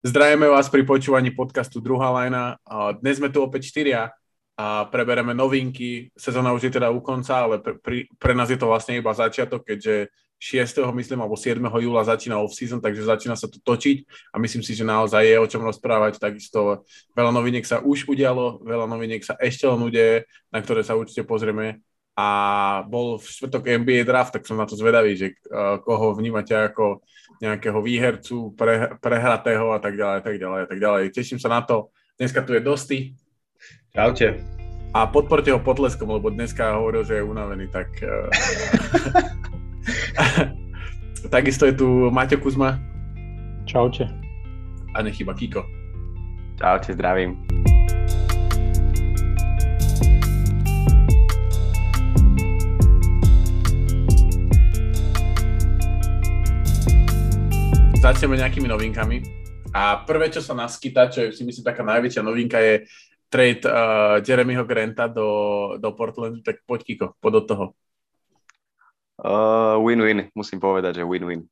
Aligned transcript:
Zdravíme 0.00 0.48
vás 0.48 0.72
pri 0.72 0.80
počúvaní 0.80 1.28
podcastu 1.28 1.76
Druhá 1.76 2.08
lajna. 2.08 2.56
Dnes 3.04 3.20
sme 3.20 3.28
tu 3.28 3.44
opäť 3.44 3.68
štyria 3.68 4.08
a 4.56 4.88
prebereme 4.88 5.36
novinky. 5.36 6.08
Sezóna 6.16 6.56
už 6.56 6.64
je 6.64 6.80
teda 6.80 6.88
u 6.88 7.04
konca, 7.04 7.44
ale 7.44 7.60
pre, 7.60 7.76
pre, 7.76 8.08
pre 8.16 8.32
nás 8.32 8.48
je 8.48 8.56
to 8.56 8.64
vlastne 8.64 8.96
iba 8.96 9.12
začiatok, 9.12 9.60
keďže 9.60 10.08
6. 10.40 10.88
myslím, 10.96 11.20
alebo 11.20 11.36
7. 11.36 11.60
júla 11.60 12.00
začína 12.00 12.40
off-season, 12.40 12.80
takže 12.80 13.04
začína 13.04 13.36
sa 13.36 13.44
to 13.44 13.60
točiť 13.60 14.32
a 14.32 14.40
myslím 14.40 14.64
si, 14.64 14.72
že 14.72 14.88
naozaj 14.88 15.20
je 15.20 15.36
o 15.36 15.44
čom 15.44 15.68
rozprávať. 15.68 16.16
Takisto 16.16 16.88
veľa 17.12 17.36
noviniek 17.36 17.68
sa 17.68 17.84
už 17.84 18.08
udialo, 18.08 18.64
veľa 18.64 18.88
noviniek 18.88 19.20
sa 19.20 19.36
ešte 19.36 19.68
len 19.68 19.84
udeje, 19.84 20.24
na 20.48 20.64
ktoré 20.64 20.80
sa 20.80 20.96
určite 20.96 21.28
pozrieme. 21.28 21.84
A 22.18 22.28
bol 22.84 23.16
v 23.16 23.24
štvrtok 23.24 23.70
NBA 23.80 24.04
draft, 24.04 24.34
tak 24.34 24.44
som 24.44 24.58
na 24.58 24.66
to 24.66 24.76
zvedavý, 24.76 25.16
že 25.16 25.32
uh, 25.48 25.78
koho 25.80 26.12
vnímate 26.12 26.52
ako 26.52 27.00
nejakého 27.40 27.80
výhercu, 27.80 28.52
pre, 28.52 28.92
prehratého 29.00 29.72
a 29.72 29.78
tak 29.80 29.96
ďalej, 29.96 30.16
a 30.20 30.22
tak 30.22 30.36
ďalej, 30.36 30.60
a 30.60 30.68
tak 30.68 30.78
ďalej. 30.78 31.02
Teším 31.16 31.38
sa 31.40 31.48
na 31.48 31.64
to. 31.64 31.88
Dneska 32.20 32.44
tu 32.44 32.52
je 32.52 32.60
Dosty. 32.60 33.16
Čaute. 33.96 34.44
A 34.92 35.06
podporte 35.06 35.48
ho 35.54 35.62
potleskom, 35.62 36.10
lebo 36.10 36.28
dneska 36.28 36.76
hovoril, 36.76 37.06
že 37.06 37.22
je 37.22 37.24
unavený, 37.24 37.70
tak... 37.70 37.88
Eh, 38.02 39.30
takisto 41.34 41.66
je 41.66 41.72
tu 41.72 42.10
Maťo 42.10 42.36
Kuzma. 42.42 42.78
Čaute. 43.64 44.08
A 44.94 45.02
nechyba 45.02 45.34
Kiko. 45.34 45.64
Čaute, 46.58 46.92
zdravím. 46.92 47.38
Začneme 58.00 58.40
nejakými 58.40 58.64
novinkami. 58.64 59.16
A 59.76 60.00
prvé, 60.08 60.32
čo 60.32 60.40
sa 60.40 60.56
naskyta, 60.56 61.12
čo 61.12 61.28
je 61.28 61.36
si 61.36 61.44
myslím 61.44 61.68
taká 61.68 61.84
najväčšia 61.84 62.24
novinka, 62.24 62.56
je 62.56 62.88
trade 63.28 63.60
uh, 63.68 64.24
Jeremyho 64.24 64.64
Granta 64.64 65.04
do, 65.04 65.28
do 65.76 65.92
Portlandu, 65.92 66.40
tak 66.40 66.64
poď 66.64 66.80
Kiko, 66.80 67.06
poď 67.20 67.32
do 67.36 67.42
toho. 67.44 67.64
Uh, 69.20 69.76
win-win, 69.84 70.32
musím 70.32 70.64
povedať, 70.64 71.04
že 71.04 71.04
win-win. 71.04 71.44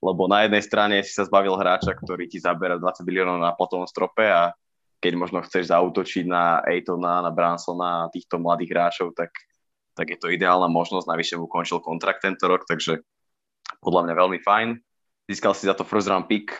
Lebo 0.00 0.24
na 0.24 0.48
jednej 0.48 0.64
strane 0.64 1.04
si 1.04 1.12
sa 1.12 1.28
zbavil 1.28 1.52
hráča, 1.52 1.92
ktorý 1.92 2.32
ti 2.32 2.40
zabera 2.40 2.80
20 2.80 3.04
miliónov 3.04 3.36
na 3.36 3.52
platovom 3.52 3.84
strope 3.84 4.24
a 4.24 4.56
keď 5.04 5.20
možno 5.20 5.44
chceš 5.44 5.68
zautočiť 5.68 6.24
na 6.24 6.64
Aitona, 6.64 7.20
na 7.20 7.28
Bransona 7.28 8.08
a 8.08 8.10
týchto 8.10 8.40
mladých 8.40 8.72
hráčov, 8.72 9.12
tak, 9.12 9.36
tak 9.92 10.16
je 10.16 10.16
to 10.16 10.32
ideálna 10.32 10.72
možnosť. 10.72 11.04
Navyše 11.04 11.34
mu 11.36 11.44
končil 11.44 11.84
kontrakt 11.84 12.24
tento 12.24 12.48
rok, 12.48 12.64
takže 12.64 13.04
podľa 13.84 14.08
mňa 14.08 14.14
veľmi 14.16 14.40
fajn. 14.40 14.68
Získal 15.26 15.52
si 15.58 15.66
za 15.66 15.74
to 15.74 15.82
first 15.82 16.06
round 16.06 16.30
pick. 16.30 16.54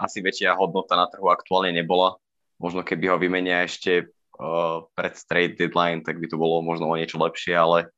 Asi 0.00 0.24
väčšia 0.24 0.56
hodnota 0.56 0.96
na 0.96 1.06
trhu 1.06 1.28
aktuálne 1.28 1.70
nebola. 1.70 2.16
Možno 2.56 2.80
keby 2.80 3.12
ho 3.12 3.16
vymenia 3.20 3.62
ešte 3.68 4.08
uh, 4.08 4.88
pred 4.96 5.14
straight 5.14 5.54
deadline, 5.60 6.00
tak 6.00 6.18
by 6.18 6.26
to 6.26 6.40
bolo 6.40 6.64
možno 6.64 6.88
o 6.88 6.98
niečo 6.98 7.20
lepšie, 7.20 7.54
ale, 7.54 7.92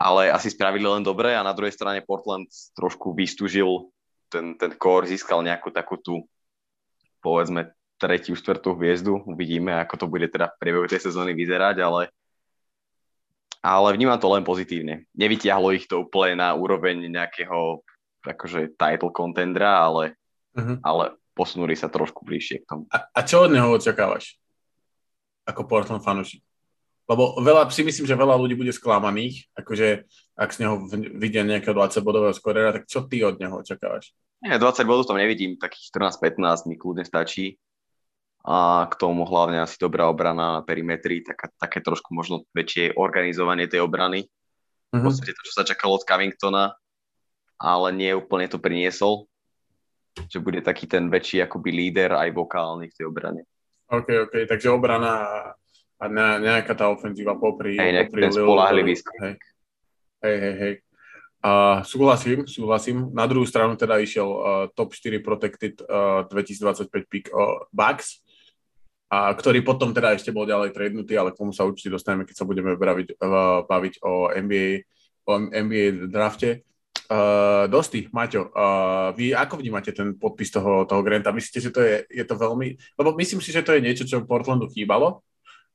ale 0.00 0.32
asi 0.32 0.50
spravili 0.50 0.88
len 0.88 1.04
dobre 1.04 1.36
a 1.36 1.44
na 1.44 1.52
druhej 1.52 1.74
strane 1.74 2.02
Portland 2.02 2.48
trošku 2.74 3.12
vystúžil 3.12 3.92
ten, 4.32 4.56
ten 4.56 4.72
core, 4.74 5.06
získal 5.06 5.44
nejakú 5.44 5.68
takú 5.68 6.00
tú 6.00 6.24
povedzme 7.20 7.70
tretiu, 8.00 8.34
štvrtú 8.34 8.74
hviezdu. 8.74 9.22
Uvidíme, 9.28 9.78
ako 9.78 9.94
to 9.94 10.06
bude 10.10 10.26
teda 10.32 10.50
v 10.50 10.58
priebehu 10.58 10.86
tej 10.90 11.06
sezóny 11.06 11.36
vyzerať, 11.36 11.78
ale 11.84 12.10
ale 13.62 13.94
vnímam 13.94 14.18
to 14.18 14.26
len 14.26 14.42
pozitívne. 14.42 15.06
Nevytiahlo 15.14 15.70
ich 15.70 15.86
to 15.86 16.02
úplne 16.02 16.42
na 16.42 16.50
úroveň 16.50 17.06
nejakého 17.06 17.86
akože 18.22 18.78
title 18.78 19.10
contendera, 19.10 19.82
ale, 19.82 20.16
uh-huh. 20.54 20.78
ale 20.82 21.18
posunuli 21.34 21.74
sa 21.74 21.90
trošku 21.90 22.22
bližšie 22.22 22.62
k 22.62 22.68
tomu. 22.68 22.84
A, 22.88 23.08
a 23.10 23.20
čo 23.26 23.44
od 23.44 23.50
neho 23.52 23.68
očakávaš? 23.72 24.38
Ako 25.48 25.66
Portland 25.66 26.06
fanúšik? 26.06 26.40
Lebo 27.10 27.34
veľa, 27.42 27.66
si 27.74 27.82
myslím, 27.82 28.06
že 28.06 28.14
veľa 28.14 28.38
ľudí 28.38 28.54
bude 28.54 28.70
sklamaných, 28.70 29.50
akože 29.58 30.06
ak 30.38 30.50
z 30.54 30.58
neho 30.62 30.86
vidia 31.18 31.42
nejakého 31.42 31.74
20-bodového 31.74 32.32
skorera, 32.32 32.70
tak 32.70 32.86
čo 32.86 33.04
ty 33.10 33.26
od 33.26 33.42
neho 33.42 33.58
očakávaš? 33.58 34.14
Nie, 34.42 34.58
20 34.58 34.86
bodov 34.86 35.10
tam 35.10 35.18
nevidím, 35.18 35.58
takých 35.58 35.90
14-15 35.90 36.70
mi 36.70 36.78
kľudne 36.78 37.02
stačí. 37.02 37.58
A 38.42 38.90
k 38.90 38.94
tomu 38.98 39.22
hlavne 39.22 39.62
asi 39.62 39.78
dobrá 39.78 40.10
obrana 40.10 40.58
na 40.58 40.62
perimetri, 40.66 41.22
taká, 41.22 41.46
také 41.62 41.78
trošku 41.78 42.10
možno 42.10 42.42
väčšie 42.50 42.98
organizovanie 42.98 43.70
tej 43.70 43.86
obrany. 43.86 44.26
Uh-huh. 44.26 44.98
V 44.98 44.98
mhm. 44.98 45.04
podstate 45.06 45.30
to, 45.34 45.42
čo 45.46 45.54
sa 45.54 45.64
čakalo 45.66 45.98
od 45.98 46.06
Covingtona, 46.06 46.74
ale 47.62 47.94
nie 47.94 48.10
úplne 48.18 48.50
to 48.50 48.58
priniesol, 48.58 49.30
že 50.26 50.42
bude 50.42 50.58
taký 50.60 50.90
ten 50.90 51.06
väčší 51.06 51.46
akoby 51.46 51.70
líder 51.70 52.18
aj 52.18 52.34
vokálny 52.34 52.90
v 52.90 52.96
tej 52.98 53.06
obrane. 53.06 53.46
OK, 53.86 54.26
OK, 54.26 54.34
takže 54.50 54.74
obrana 54.74 55.54
a 56.02 56.10
nejaká 56.42 56.74
tá 56.74 56.90
ofenzíva 56.90 57.38
popri... 57.38 57.78
Hej, 57.78 58.10
popri 58.10 58.26
ten 58.26 58.34
spolahlivý 58.34 58.98
hej. 58.98 59.34
hej, 60.26 60.36
hej, 60.42 60.54
hej. 60.58 60.74
Uh, 61.42 61.82
súhlasím, 61.86 62.46
súhlasím. 62.46 63.10
Na 63.14 63.26
druhú 63.26 63.46
stranu 63.46 63.78
teda 63.78 64.02
išiel 64.02 64.26
uh, 64.26 64.66
top 64.74 64.94
4 64.94 65.22
protected 65.22 65.74
uh, 65.86 66.26
2025 66.26 66.90
pick 67.06 67.30
uh, 67.30 67.62
Bucks, 67.70 68.22
a 69.12 69.28
ktorý 69.36 69.60
potom 69.60 69.92
teda 69.92 70.16
ešte 70.16 70.32
bol 70.32 70.48
ďalej 70.48 70.72
tradenutý, 70.72 71.14
ale 71.20 71.36
k 71.36 71.38
tomu 71.38 71.52
sa 71.52 71.68
určite 71.68 71.92
dostaneme, 71.92 72.24
keď 72.24 72.34
sa 72.42 72.48
budeme 72.48 72.74
baviť, 72.74 73.20
uh, 73.20 73.62
baviť 73.68 73.94
o 74.02 74.32
NBA, 74.32 74.68
o 75.28 75.32
NBA 75.52 76.08
drafte. 76.10 76.66
Uh, 77.12 77.68
Dosti, 77.68 78.08
Maťo, 78.08 78.48
uh, 78.48 79.12
vy 79.12 79.36
ako 79.36 79.60
vnímate 79.60 79.92
ten 79.92 80.16
podpis 80.16 80.48
toho, 80.48 80.88
toho 80.88 81.04
Granta? 81.04 81.28
Myslíte, 81.28 81.60
že 81.60 81.68
to 81.68 81.84
je, 81.84 82.08
je 82.08 82.24
to 82.24 82.40
veľmi... 82.40 82.72
Lebo 82.96 83.12
myslím 83.20 83.44
si, 83.44 83.52
že 83.52 83.60
to 83.60 83.76
je 83.76 83.84
niečo, 83.84 84.08
čo 84.08 84.24
Portlandu 84.24 84.64
chýbalo, 84.72 85.20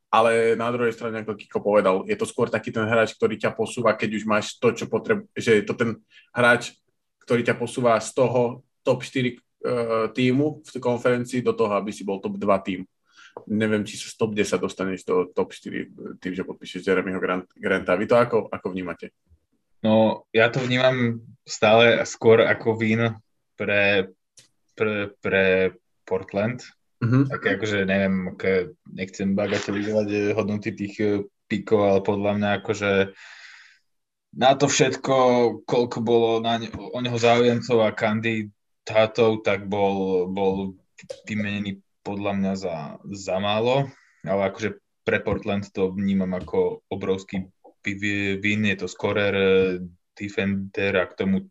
ale 0.10 0.58
na 0.58 0.74
druhej 0.74 0.98
strane, 0.98 1.22
ako 1.22 1.38
Kiko 1.38 1.62
povedal, 1.62 2.02
je 2.10 2.18
to 2.18 2.26
skôr 2.26 2.50
taký 2.50 2.74
ten 2.74 2.90
hráč, 2.90 3.14
ktorý 3.14 3.38
ťa 3.38 3.54
posúva, 3.54 3.94
keď 3.94 4.18
už 4.18 4.24
máš 4.26 4.58
to, 4.58 4.74
čo 4.74 4.90
potrebuješ, 4.90 5.30
že 5.38 5.52
je 5.62 5.64
to 5.68 5.78
ten 5.78 6.02
hráč, 6.34 6.74
ktorý 7.22 7.46
ťa 7.46 7.56
posúva 7.60 8.00
z 8.02 8.18
toho 8.18 8.66
top 8.82 9.06
4 9.06 9.14
uh, 9.14 9.30
eh, 9.30 10.08
týmu 10.16 10.64
v 10.64 10.70
konferencii 10.80 11.46
do 11.46 11.54
toho, 11.54 11.76
aby 11.78 11.94
si 11.94 12.08
bol 12.08 12.18
top 12.18 12.40
2 12.40 12.50
tým. 12.66 12.82
Neviem, 13.46 13.86
či 13.86 14.00
sa 14.00 14.10
z 14.10 14.16
top 14.18 14.34
10 14.34 14.58
dostaneš 14.58 15.06
do 15.06 15.30
top 15.30 15.54
4 15.54 16.18
tým, 16.18 16.34
že 16.34 16.48
podpíšeš 16.48 16.82
Jeremyho 16.82 17.22
Granta. 17.54 17.94
Vy 17.94 18.10
to 18.10 18.18
ako, 18.18 18.50
ako 18.50 18.74
vnímate? 18.74 19.14
No, 19.86 20.26
ja 20.34 20.50
to 20.50 20.64
vnímam 20.64 21.22
stále 21.46 22.02
skôr 22.04 22.44
ako 22.44 22.78
vín 22.78 23.18
pre, 23.54 24.12
pre, 24.74 25.14
pre 25.22 25.76
Portland. 26.08 26.66
Uh-huh. 26.98 27.30
Také 27.30 27.62
akože, 27.62 27.86
neviem, 27.86 28.34
aké, 28.34 28.74
nechcem 28.90 29.38
bagatelizovať 29.38 30.08
eh, 30.10 30.22
hodnoty 30.34 30.74
tých 30.74 30.96
eh, 31.00 31.22
pikov, 31.46 31.82
ale 31.86 32.00
podľa 32.02 32.32
mňa 32.42 32.50
akože 32.62 32.92
na 34.38 34.54
to 34.54 34.70
všetko, 34.70 35.16
koľko 35.66 35.98
bolo 36.04 36.32
na 36.44 36.62
ne, 36.62 36.70
o 36.74 37.00
neho 37.02 37.16
záujemcov 37.18 37.82
a 37.82 37.96
kandidátov, 37.96 39.42
tak 39.42 39.66
bol, 39.66 40.28
bol 40.30 40.78
vymenený 41.26 41.82
podľa 42.06 42.34
mňa 42.38 42.54
za, 42.54 42.76
za 43.14 43.36
málo, 43.40 43.90
ale 44.26 44.42
akože 44.52 44.78
pre 45.08 45.24
Portland 45.24 45.64
to 45.72 45.90
vnímam 45.96 46.36
ako 46.36 46.84
obrovský 46.92 47.48
Vin 48.42 48.68
je 48.68 48.76
to 48.76 48.88
skorer, 48.92 49.32
e, 49.32 49.52
defender 50.18 50.98
a 50.98 51.06
k 51.06 51.14
tomu 51.14 51.48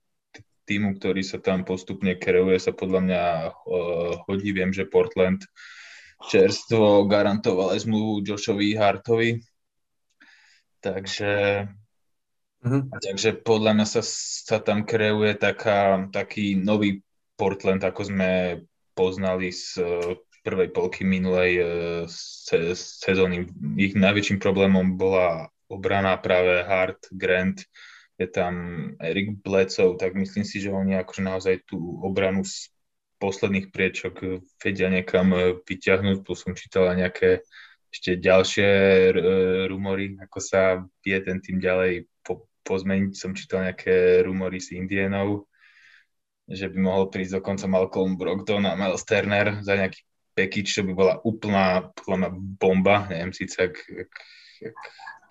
týmu, 0.67 0.99
ktorý 0.99 1.23
sa 1.23 1.39
tam 1.39 1.63
postupne 1.63 2.19
kreuje, 2.19 2.59
sa 2.59 2.75
podľa 2.75 3.01
mňa 3.07 3.23
uh, 3.47 4.13
hodí. 4.27 4.51
Viem, 4.51 4.75
že 4.75 4.91
Portland 4.91 5.47
čerstvo 6.27 7.07
garantoval 7.07 7.79
aj 7.79 7.87
zmluvu 7.87 8.27
Joshovi 8.27 8.75
Hartovi. 8.75 9.39
Takže, 10.83 11.65
uh-huh. 12.67 12.83
takže 12.99 13.39
podľa 13.47 13.79
mňa 13.79 13.87
sa, 13.87 14.03
sa 14.03 14.59
tam 14.59 14.83
kreuje 14.83 15.39
taká, 15.39 16.11
taký 16.11 16.59
nový 16.59 17.07
Portland, 17.39 17.87
ako 17.87 18.03
sme 18.11 18.31
poznali 18.99 19.55
z 19.55 19.79
uh, 19.79 20.19
prvej 20.43 20.71
polky 20.71 21.03
minulej 21.03 21.59
se, 22.07 22.71
sezóny. 22.79 23.51
Ich 23.75 23.99
najväčším 23.99 24.39
problémom 24.39 24.95
bola 24.95 25.51
obrana 25.69 26.17
práve 26.19 26.63
Hart, 26.63 27.11
Grant, 27.11 27.63
je 28.17 28.27
tam 28.27 28.55
Erik 28.97 29.45
Blecov, 29.45 30.01
tak 30.01 30.17
myslím 30.17 30.45
si, 30.45 30.61
že 30.61 30.73
oni 30.73 30.97
akože 30.97 31.23
naozaj 31.23 31.69
tú 31.69 32.01
obranu 32.01 32.49
z 32.49 32.73
posledných 33.21 33.73
priečok 33.73 34.45
vedia 34.61 34.89
niekam 34.89 35.33
vyťahnuť, 35.65 36.25
plus 36.25 36.41
som 36.45 36.57
čítal 36.57 36.93
nejaké 36.97 37.45
ešte 37.93 38.21
ďalšie 38.21 38.69
rumory, 39.73 40.21
ako 40.21 40.39
sa 40.41 40.85
vie 41.01 41.17
ten 41.25 41.41
tým 41.41 41.57
ďalej 41.57 42.05
po, 42.21 42.45
pozmeniť. 42.65 43.13
Som 43.17 43.33
čítal 43.33 43.65
nejaké 43.65 44.21
rumory 44.21 44.61
s 44.61 44.73
Indienov, 44.77 45.49
že 46.45 46.69
by 46.69 46.77
mohol 46.77 47.09
prísť 47.09 47.41
dokonca 47.41 47.65
Malcolm 47.65 48.21
Brogdon 48.21 48.69
a 48.69 48.77
Miles 48.77 49.05
Turner 49.09 49.65
za 49.65 49.81
nejaký 49.81 50.05
package, 50.37 50.71
čo 50.77 50.83
by 50.85 50.93
bola 50.93 51.15
úplná, 51.25 51.89
úplná 51.89 52.29
bomba. 52.33 53.09
Neviem 53.09 53.33
síce, 53.33 53.65
ak, 53.65 53.75
ak, 53.81 54.13
ak 54.61 54.77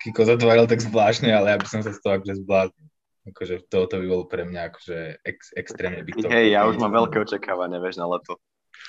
Kiko 0.02 0.22
zatváril 0.24 0.66
tak 0.68 0.84
zvláštne, 0.84 1.32
ale 1.32 1.54
ja 1.54 1.56
by 1.58 1.66
som 1.66 1.80
sa 1.80 1.92
z 1.92 2.00
toho 2.00 2.20
akože 2.20 2.34
zbláznil. 2.44 2.88
Akože 3.26 3.54
toto 3.66 3.98
by 3.98 4.06
bolo 4.06 4.24
pre 4.30 4.46
mňa 4.46 4.60
akože 4.70 4.98
ex, 5.26 5.50
extrémne 5.58 6.06
byť 6.06 6.14
to. 6.14 6.30
Hej, 6.30 6.54
ja 6.54 6.62
už 6.70 6.78
mám 6.78 6.94
veľké 6.94 7.26
očakávania, 7.26 7.82
vieš, 7.82 7.98
na 7.98 8.06
leto. 8.06 8.38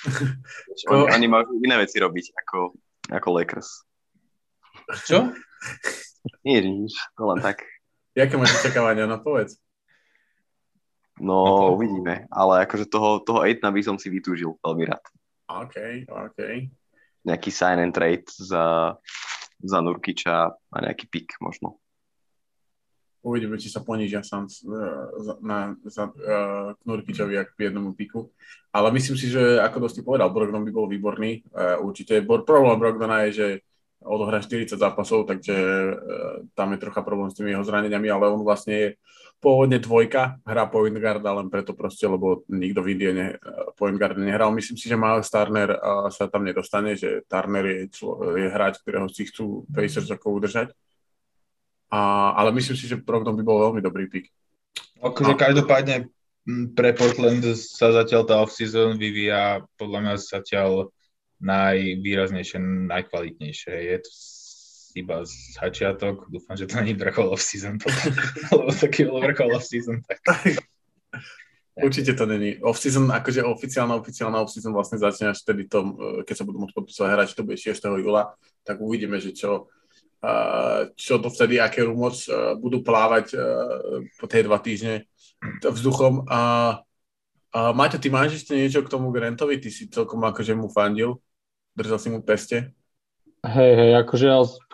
oni, 0.94 1.04
oni 1.10 1.26
majú 1.26 1.58
iné 1.58 1.76
veci 1.82 1.98
robiť 1.98 2.26
ako, 2.46 2.60
ako 3.18 3.28
Lakers. 3.34 3.70
Čo? 5.10 5.34
Nie, 6.46 6.60
nič, 6.60 6.94
to 7.18 7.24
len 7.24 7.40
tak. 7.40 7.64
Jaké 8.14 8.36
máš 8.36 8.62
očakávania, 8.62 9.08
no 9.08 9.24
povedz. 9.24 9.58
No, 11.18 11.74
uvidíme, 11.74 12.30
ale 12.30 12.68
akože 12.68 12.86
toho, 12.86 13.26
toho 13.26 13.42
Aitna 13.42 13.74
by 13.74 13.82
som 13.82 13.98
si 13.98 14.14
vytúžil 14.14 14.54
veľmi 14.62 14.86
rád. 14.86 15.02
OK, 15.50 16.06
OK. 16.06 16.70
Nejaký 17.26 17.50
sign 17.50 17.82
and 17.82 17.96
trade 17.96 18.30
za, 18.30 18.94
za 19.62 19.80
Nurkiča 19.82 20.54
a 20.54 20.78
nejaký 20.82 21.10
pick 21.10 21.38
možno. 21.42 21.82
Uvidíme, 23.26 23.60
či 23.60 23.68
sa 23.68 23.84
ponížia 23.84 24.24
sám 24.24 24.48
na, 25.44 25.76
za, 25.84 26.08
uh, 26.08 26.72
Nurkičovi 26.88 27.36
k 27.58 27.60
jednomu 27.60 27.92
piku. 27.92 28.32
Ale 28.72 28.94
myslím 28.96 29.18
si, 29.20 29.28
že 29.28 29.60
ako 29.60 29.90
dosť 29.90 30.06
povedal, 30.06 30.32
Brogdon 30.32 30.64
by 30.64 30.72
bol 30.72 30.88
výborný. 30.88 31.44
Uh, 31.52 31.82
určite 31.84 32.24
problém 32.24 32.78
Brogdona 32.80 33.28
je, 33.28 33.32
že 33.34 33.48
odohrá 34.04 34.42
40 34.42 34.78
zápasov, 34.78 35.26
takže 35.26 35.56
uh, 35.56 35.96
tam 36.54 36.74
je 36.74 36.80
trocha 36.82 37.02
problém 37.02 37.30
s 37.30 37.38
tými 37.38 37.54
jeho 37.54 37.66
zraneniami, 37.66 38.08
ale 38.10 38.30
on 38.30 38.42
vlastne 38.46 38.74
je 38.74 38.88
pôvodne 39.38 39.78
dvojka, 39.78 40.42
hrá 40.42 40.66
point 40.66 40.98
guarda 40.98 41.30
len 41.38 41.50
preto 41.54 41.78
proste, 41.78 42.10
lebo 42.10 42.42
nikto 42.50 42.82
v 42.82 42.90
Indiene 42.98 43.26
point 43.78 43.94
guard 43.94 44.18
nehral. 44.18 44.50
Myslím 44.50 44.78
si, 44.78 44.90
že 44.90 44.98
Miles 44.98 45.30
Turner 45.30 45.78
uh, 45.78 46.10
sa 46.10 46.26
tam 46.26 46.46
nedostane, 46.46 46.98
že 46.98 47.22
Turner 47.30 47.66
je, 47.66 47.80
člo, 47.94 48.34
je 48.34 48.50
hráč, 48.50 48.82
ktorého 48.82 49.06
si 49.10 49.30
chcú 49.30 49.66
Pacers 49.70 50.10
ako 50.10 50.42
udržať. 50.42 50.74
A, 51.88 52.34
ale 52.36 52.52
myslím 52.52 52.76
si, 52.76 52.90
že 52.90 53.00
Brogdon 53.00 53.38
by 53.40 53.44
bol 53.48 53.64
veľmi 53.72 53.80
dobrý 53.80 54.12
pick. 54.12 54.28
Akože 55.00 55.40
každopádne 55.40 56.12
pre 56.76 56.96
Portland 56.96 57.44
sa 57.56 57.92
zatiaľ 57.92 58.24
tá 58.24 58.36
off-season 58.40 58.96
vyvíja 58.96 59.64
podľa 59.76 60.00
mňa 60.04 60.14
zatiaľ 60.20 60.92
najvýraznejšie, 61.42 62.58
najkvalitnejšie. 62.90 63.74
Je 63.74 63.98
to 64.02 64.12
iba 64.98 65.22
začiatok. 65.62 66.26
Dúfam, 66.30 66.58
že 66.58 66.66
to 66.66 66.82
není 66.82 66.98
vrchol 66.98 67.30
off-season, 67.34 67.78
lebo 68.58 68.70
taký 68.74 69.06
bol 69.06 69.22
vrchol 69.22 69.54
off-season. 69.54 70.02
Tak... 70.02 70.58
Určite 71.88 72.18
to 72.18 72.26
není. 72.26 72.58
Off-season, 72.58 73.06
akože 73.14 73.46
oficiálna, 73.46 74.02
oficiálna 74.02 74.42
off-season 74.42 74.74
vlastne 74.74 74.98
začne 74.98 75.30
až 75.30 75.46
vtedy 75.46 75.70
tom, 75.70 75.94
e, 75.94 76.26
keď 76.26 76.36
sa 76.42 76.48
budú 76.50 76.58
môcť 76.66 76.74
podpisovať 76.74 77.10
hráči, 77.14 77.38
to 77.38 77.46
bude 77.46 77.62
6. 77.62 77.78
júla, 78.02 78.34
tak 78.66 78.82
uvidíme, 78.82 79.22
že 79.22 79.38
čo, 79.38 79.70
čo 80.98 81.14
to 81.22 81.30
vtedy, 81.30 81.62
aké 81.62 81.86
rumors 81.86 82.26
uh, 82.26 82.58
budú 82.58 82.82
plávať 82.82 83.38
uh, 83.38 84.02
po 84.18 84.26
tej 84.26 84.50
dva 84.50 84.58
týždne 84.58 85.06
vzduchom. 85.62 86.26
A 86.26 86.42
uh, 87.54 87.72
Maťo, 87.78 88.02
ty 88.02 88.10
máš 88.10 88.42
ešte 88.42 88.58
niečo 88.58 88.82
k 88.82 88.92
tomu 88.92 89.14
Grantovi? 89.14 89.62
Ty 89.62 89.70
si 89.70 89.86
celkom 89.88 90.26
akože 90.26 90.58
mu 90.58 90.74
fandil, 90.74 91.22
držal 91.78 92.02
si 92.02 92.10
mu 92.10 92.26
peste. 92.26 92.74
Hej, 93.46 93.72
hej, 93.78 93.92
akože 94.02 94.28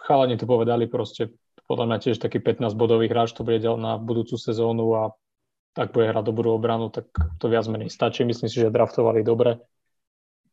chalani 0.07 0.39
to 0.39 0.47
povedali 0.47 0.87
proste, 0.87 1.35
podľa 1.67 1.85
mňa 1.91 1.97
tiež 1.99 2.17
taký 2.23 2.39
15-bodový 2.39 3.11
hráč 3.11 3.35
to 3.35 3.43
bude 3.43 3.59
na 3.59 3.99
budúcu 3.99 4.39
sezónu 4.39 4.87
a 4.95 5.03
tak 5.75 5.91
bude 5.91 6.07
hrať 6.07 6.23
dobrú 6.23 6.55
obranu, 6.55 6.87
tak 6.93 7.09
to 7.41 7.49
viac 7.49 7.65
menej 7.65 7.89
stačí. 7.89 8.23
Myslím 8.23 8.47
si, 8.47 8.61
že 8.61 8.69
draftovali 8.69 9.25
dobre. 9.25 9.57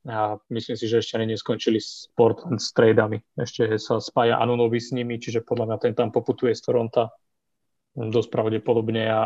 A 0.08 0.40
myslím 0.48 0.80
si, 0.80 0.88
že 0.88 1.04
ešte 1.04 1.20
ani 1.20 1.36
neskončili 1.36 1.76
s 1.76 2.08
Portland 2.16 2.56
s 2.56 2.72
tradami. 2.72 3.20
Ešte 3.36 3.76
sa 3.76 4.00
spája 4.00 4.40
Anunovi 4.40 4.80
s 4.80 4.96
nimi, 4.96 5.20
čiže 5.20 5.44
podľa 5.44 5.64
mňa 5.68 5.76
ten 5.76 5.92
tam 5.92 6.08
poputuje 6.08 6.56
z 6.56 6.62
Toronta 6.64 7.12
dosť 7.92 8.32
pravdepodobne 8.32 9.02
a 9.12 9.20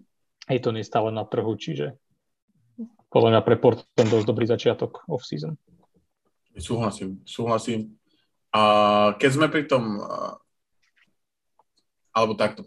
je 0.54 0.60
to 0.60 0.74
nestále 0.74 1.14
na 1.14 1.22
trhu, 1.22 1.54
čiže 1.54 1.94
podľa 3.06 3.38
mňa 3.38 3.40
pre 3.46 3.54
Portland 3.54 4.10
dosť 4.10 4.26
dobrý 4.26 4.50
začiatok 4.50 5.06
off-season. 5.06 5.54
Súhlasím, 6.56 7.20
súhlasím. 7.28 7.92
A 8.50 9.12
keď 9.20 9.30
sme 9.36 9.46
pri 9.52 9.68
tom, 9.68 10.00
alebo 12.16 12.32
takto, 12.32 12.64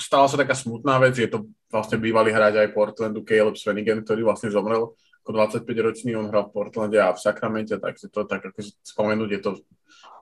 stala 0.00 0.24
sa 0.32 0.40
taká 0.40 0.56
smutná 0.56 0.96
vec, 0.96 1.20
je 1.20 1.28
to 1.28 1.44
vlastne 1.68 2.00
bývalý 2.00 2.32
hráč 2.32 2.56
aj 2.56 2.72
Portlandu, 2.72 3.20
Caleb 3.20 3.60
Swanigan, 3.60 4.00
ktorý 4.00 4.24
vlastne 4.24 4.48
zomrel 4.48 4.96
ako 5.28 5.60
25-ročný, 5.60 6.16
on 6.16 6.32
hral 6.32 6.48
v 6.48 6.56
Portlande 6.56 6.96
a 6.96 7.12
v 7.12 7.20
Sacramente, 7.20 7.76
takže 7.76 8.08
to 8.08 8.24
tak 8.24 8.48
ako 8.48 8.64
spomenúť, 8.64 9.28
je 9.36 9.40
to, 9.44 9.50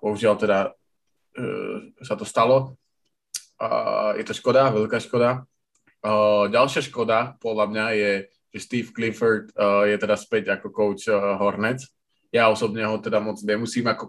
bohužiaľ 0.02 0.34
teda 0.34 0.74
e, 1.38 1.50
sa 2.02 2.18
to 2.18 2.26
stalo. 2.26 2.74
Uh, 3.56 4.12
je 4.20 4.24
to 4.26 4.36
škoda, 4.36 4.68
veľká 4.68 5.00
škoda. 5.00 5.48
Uh, 6.04 6.44
ďalšia 6.52 6.92
škoda, 6.92 7.40
podľa 7.40 7.66
mňa, 7.72 7.86
je, 7.96 8.12
že 8.52 8.58
Steve 8.60 8.90
Clifford 8.92 9.48
uh, 9.56 9.88
je 9.88 9.96
teda 9.96 10.12
späť 10.12 10.44
ako 10.58 10.74
coach 10.74 11.08
uh, 11.08 11.40
Hornets. 11.40 11.88
Ja 12.36 12.52
osobne 12.52 12.84
ho 12.84 13.00
teda 13.00 13.16
moc 13.24 13.40
nemusím 13.40 13.88
ako 13.88 14.04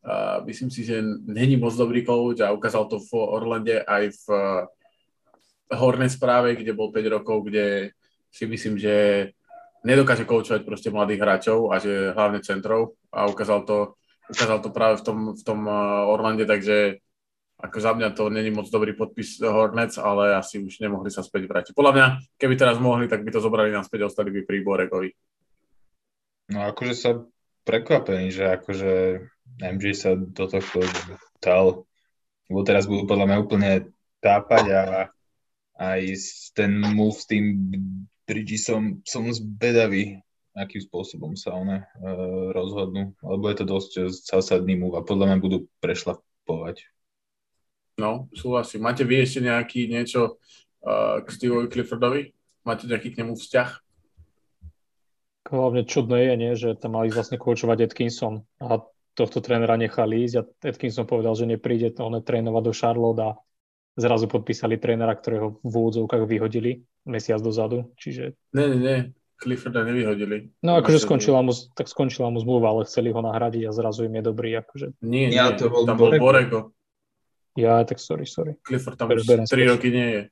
Uh, 0.00 0.40
myslím 0.48 0.72
si, 0.72 0.80
že 0.80 1.04
není 1.28 1.60
moc 1.60 1.76
dobrý 1.76 2.00
coach 2.08 2.40
a 2.40 2.56
ukázal 2.56 2.88
to 2.88 3.04
v 3.04 3.20
Orlande 3.20 3.84
aj 3.84 4.08
v 4.08 4.24
uh, 4.32 4.64
Hornej 5.76 6.08
správe, 6.08 6.56
kde 6.56 6.72
bol 6.72 6.88
5 6.88 7.20
rokov, 7.20 7.44
kde 7.44 7.92
si 8.32 8.48
myslím, 8.48 8.80
že 8.80 9.28
nedokáže 9.84 10.24
koučovať 10.24 10.64
proste 10.64 10.88
mladých 10.88 11.20
hráčov 11.20 11.68
a 11.68 11.84
že 11.84 12.16
hlavne 12.16 12.40
centrov 12.40 12.96
a 13.12 13.28
ukázal 13.28 13.68
to, 13.68 14.00
ukázal 14.32 14.64
to 14.64 14.72
práve 14.72 14.98
v 14.98 15.04
tom, 15.04 15.18
v 15.36 15.42
tom 15.44 15.68
uh, 15.68 16.08
Orlande, 16.08 16.48
takže 16.48 17.04
ako 17.60 17.76
za 17.76 17.92
mňa 17.92 18.16
to 18.16 18.32
není 18.32 18.48
moc 18.48 18.72
dobrý 18.72 18.96
podpis 18.96 19.36
Hornets, 19.44 20.00
ale 20.00 20.32
asi 20.32 20.64
už 20.64 20.80
nemohli 20.80 21.12
sa 21.12 21.20
späť 21.20 21.44
vrátiť. 21.44 21.76
Podľa 21.76 21.92
mňa, 21.92 22.06
keby 22.40 22.56
teraz 22.56 22.80
mohli, 22.80 23.04
tak 23.04 23.20
by 23.20 23.36
to 23.36 23.44
zobrali 23.44 23.68
naspäť, 23.68 24.08
ostali 24.08 24.32
by 24.32 24.48
pri 24.48 24.64
Boregovi. 24.64 25.12
No 26.50 26.66
akože 26.66 26.94
sa 26.98 27.10
prekvapený, 27.62 28.34
že 28.34 28.44
akože 28.58 28.92
MJ 29.62 29.84
sa 29.94 30.10
do 30.18 30.44
tohto 30.50 30.82
dal, 31.38 31.86
lebo 32.50 32.60
teraz 32.66 32.90
budú 32.90 33.06
podľa 33.06 33.26
mňa 33.30 33.38
úplne 33.38 33.70
tápať 34.18 34.64
a 34.74 34.82
aj 35.80 36.02
ten 36.52 36.82
move 36.92 37.16
s 37.16 37.24
tým 37.24 37.72
Bridgesom 38.28 39.02
som 39.02 39.26
zbedavý, 39.30 40.22
akým 40.54 40.82
spôsobom 40.82 41.34
sa 41.34 41.54
one 41.56 41.82
uh, 41.82 42.50
rozhodnú, 42.54 43.16
lebo 43.22 43.44
je 43.50 43.56
to 43.58 43.66
dosť 43.66 43.92
zásadný 44.10 44.76
move 44.76 44.94
a 44.94 45.06
podľa 45.06 45.34
mňa 45.34 45.38
budú 45.42 45.58
prešlapovať. 45.82 46.84
No, 47.98 48.30
súhlasím. 48.34 48.86
Máte 48.86 49.02
vy 49.02 49.24
ešte 49.24 49.42
nejaký 49.42 49.90
niečo 49.90 50.38
uh, 50.84 51.20
k 51.22 51.28
Steveovi 51.30 51.68
Cliffordovi? 51.68 52.32
Máte 52.62 52.86
nejaký 52.86 53.12
k 53.14 53.24
nemu 53.24 53.34
vzťah? 53.34 53.89
Hlavne 55.50 55.82
čudné 55.82 56.30
je, 56.30 56.34
nie, 56.38 56.52
že 56.54 56.78
tam 56.78 56.94
mali 56.94 57.10
vlastne 57.10 57.34
koučovať 57.34 57.90
Atkinson 57.90 58.46
a 58.62 58.86
tohto 59.18 59.42
trénera 59.42 59.74
nechali 59.74 60.22
ísť 60.22 60.34
a 60.38 60.42
Atkinson 60.70 61.04
povedal, 61.10 61.34
že 61.34 61.50
nepríde 61.50 61.90
to 61.90 62.06
on 62.06 62.14
trénovať 62.22 62.62
do 62.62 62.72
Charlotte 62.72 63.20
a 63.20 63.30
zrazu 63.98 64.30
podpísali 64.30 64.78
trénera, 64.78 65.12
ktorého 65.18 65.58
v 65.60 65.74
úvodzovkách 65.74 66.22
vyhodili 66.24 66.86
mesiac 67.04 67.42
dozadu, 67.42 67.90
čiže... 67.98 68.38
Ne, 68.54 68.70
ne, 68.70 68.78
ne, 68.78 68.96
Clifforda 69.40 69.82
nevyhodili. 69.82 70.52
No 70.60 70.76
akože 70.78 71.00
skončila 71.00 71.40
mu, 71.40 71.56
tak 71.72 71.88
skončila 71.88 72.28
mu 72.28 72.38
zmluva, 72.38 72.70
ale 72.76 72.84
chceli 72.84 73.10
ho 73.10 73.20
nahradiť 73.24 73.66
a 73.66 73.74
zrazu 73.74 74.06
im 74.06 74.20
je 74.20 74.22
dobrý, 74.22 74.54
akože... 74.60 75.00
Nie, 75.02 75.32
nie, 75.32 75.40
ja, 75.40 75.56
to 75.56 75.72
bol 75.72 75.88
tam 75.88 75.96
bol 75.96 76.12
Borego. 76.14 76.76
Ja, 77.58 77.82
tak 77.82 77.98
sorry, 77.98 78.28
sorry. 78.28 78.60
Clifford 78.62 79.00
tam 79.00 79.10
už 79.10 79.26
3 79.26 79.72
roky 79.72 79.88
nie 79.90 80.08
je. 80.12 80.22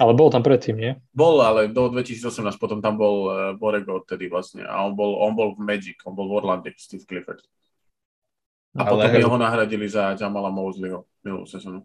Ale 0.00 0.16
bol 0.16 0.32
tam 0.32 0.40
predtým, 0.40 0.76
nie? 0.80 0.92
Bol, 1.12 1.44
ale 1.44 1.68
do 1.68 1.92
2018 1.92 2.56
potom 2.56 2.80
tam 2.80 2.96
bol 2.96 3.16
uh, 3.28 3.34
Borego 3.52 4.00
odtedy 4.00 4.32
vlastne. 4.32 4.64
A 4.64 4.88
on 4.88 4.96
bol, 4.96 5.20
on 5.20 5.36
bol 5.36 5.52
v 5.52 5.60
Magic, 5.60 6.00
on 6.08 6.16
bol 6.16 6.32
v 6.32 6.40
Orlande, 6.40 6.72
Steve 6.80 7.04
Clifford. 7.04 7.44
A 8.72 8.88
ale 8.88 9.04
potom 9.04 9.20
hej. 9.20 9.28
ho 9.28 9.36
nahradili 9.36 9.84
za 9.84 10.16
Jamala 10.16 10.48
Mosleyho 10.48 11.04
minulú 11.20 11.44
sezónu. 11.44 11.84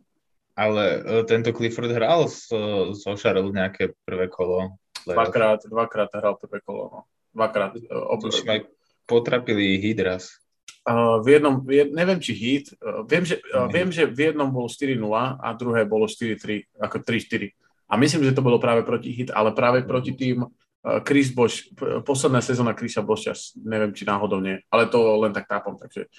Ale 0.56 1.04
uh, 1.04 1.24
tento 1.28 1.52
Clifford 1.52 1.92
hral 1.92 2.32
so, 2.32 2.96
so 2.96 3.12
Charlotte 3.20 3.52
nejaké 3.52 3.92
prvé 4.08 4.32
kolo? 4.32 4.80
Dvakrát, 5.04 5.68
dvakrát 5.68 6.10
hral 6.16 6.40
prvé 6.40 6.64
kolo. 6.64 6.84
No. 6.88 7.00
Dvakrát. 7.36 7.76
Uh, 7.76 8.16
ob... 8.16 8.24
aj 8.32 8.72
potrapili 9.04 9.84
Hydras. 9.84 10.40
Uh, 10.88 11.20
v 11.20 11.36
jednom, 11.36 11.60
v, 11.60 11.92
neviem 11.92 12.24
či 12.24 12.32
hit, 12.32 12.72
uh, 12.80 13.04
viem, 13.04 13.28
že, 13.28 13.44
uh, 13.52 13.68
viem, 13.68 13.92
že 13.92 14.08
v 14.08 14.32
jednom 14.32 14.48
bolo 14.48 14.72
4-0 14.72 14.96
a 15.36 15.48
druhé 15.52 15.84
bolo 15.84 16.08
4-3, 16.08 16.80
ako 16.80 17.04
3-4. 17.04 17.52
A 17.88 17.96
myslím, 17.96 18.28
že 18.28 18.36
to 18.36 18.44
bolo 18.44 18.60
práve 18.60 18.84
proti 18.84 19.16
hit, 19.16 19.32
ale 19.32 19.56
práve 19.56 19.88
proti 19.88 20.12
tým 20.12 20.44
uh, 20.44 21.00
Chris 21.08 21.32
Bosch, 21.32 21.72
posledná 22.04 22.44
sezóna 22.44 22.76
Chrisa 22.76 23.00
Boša, 23.00 23.32
neviem, 23.64 23.96
či 23.96 24.04
náhodou 24.04 24.44
nie, 24.44 24.60
ale 24.68 24.92
to 24.92 25.00
len 25.24 25.32
tak 25.32 25.48
tápom, 25.48 25.80
takže... 25.80 26.12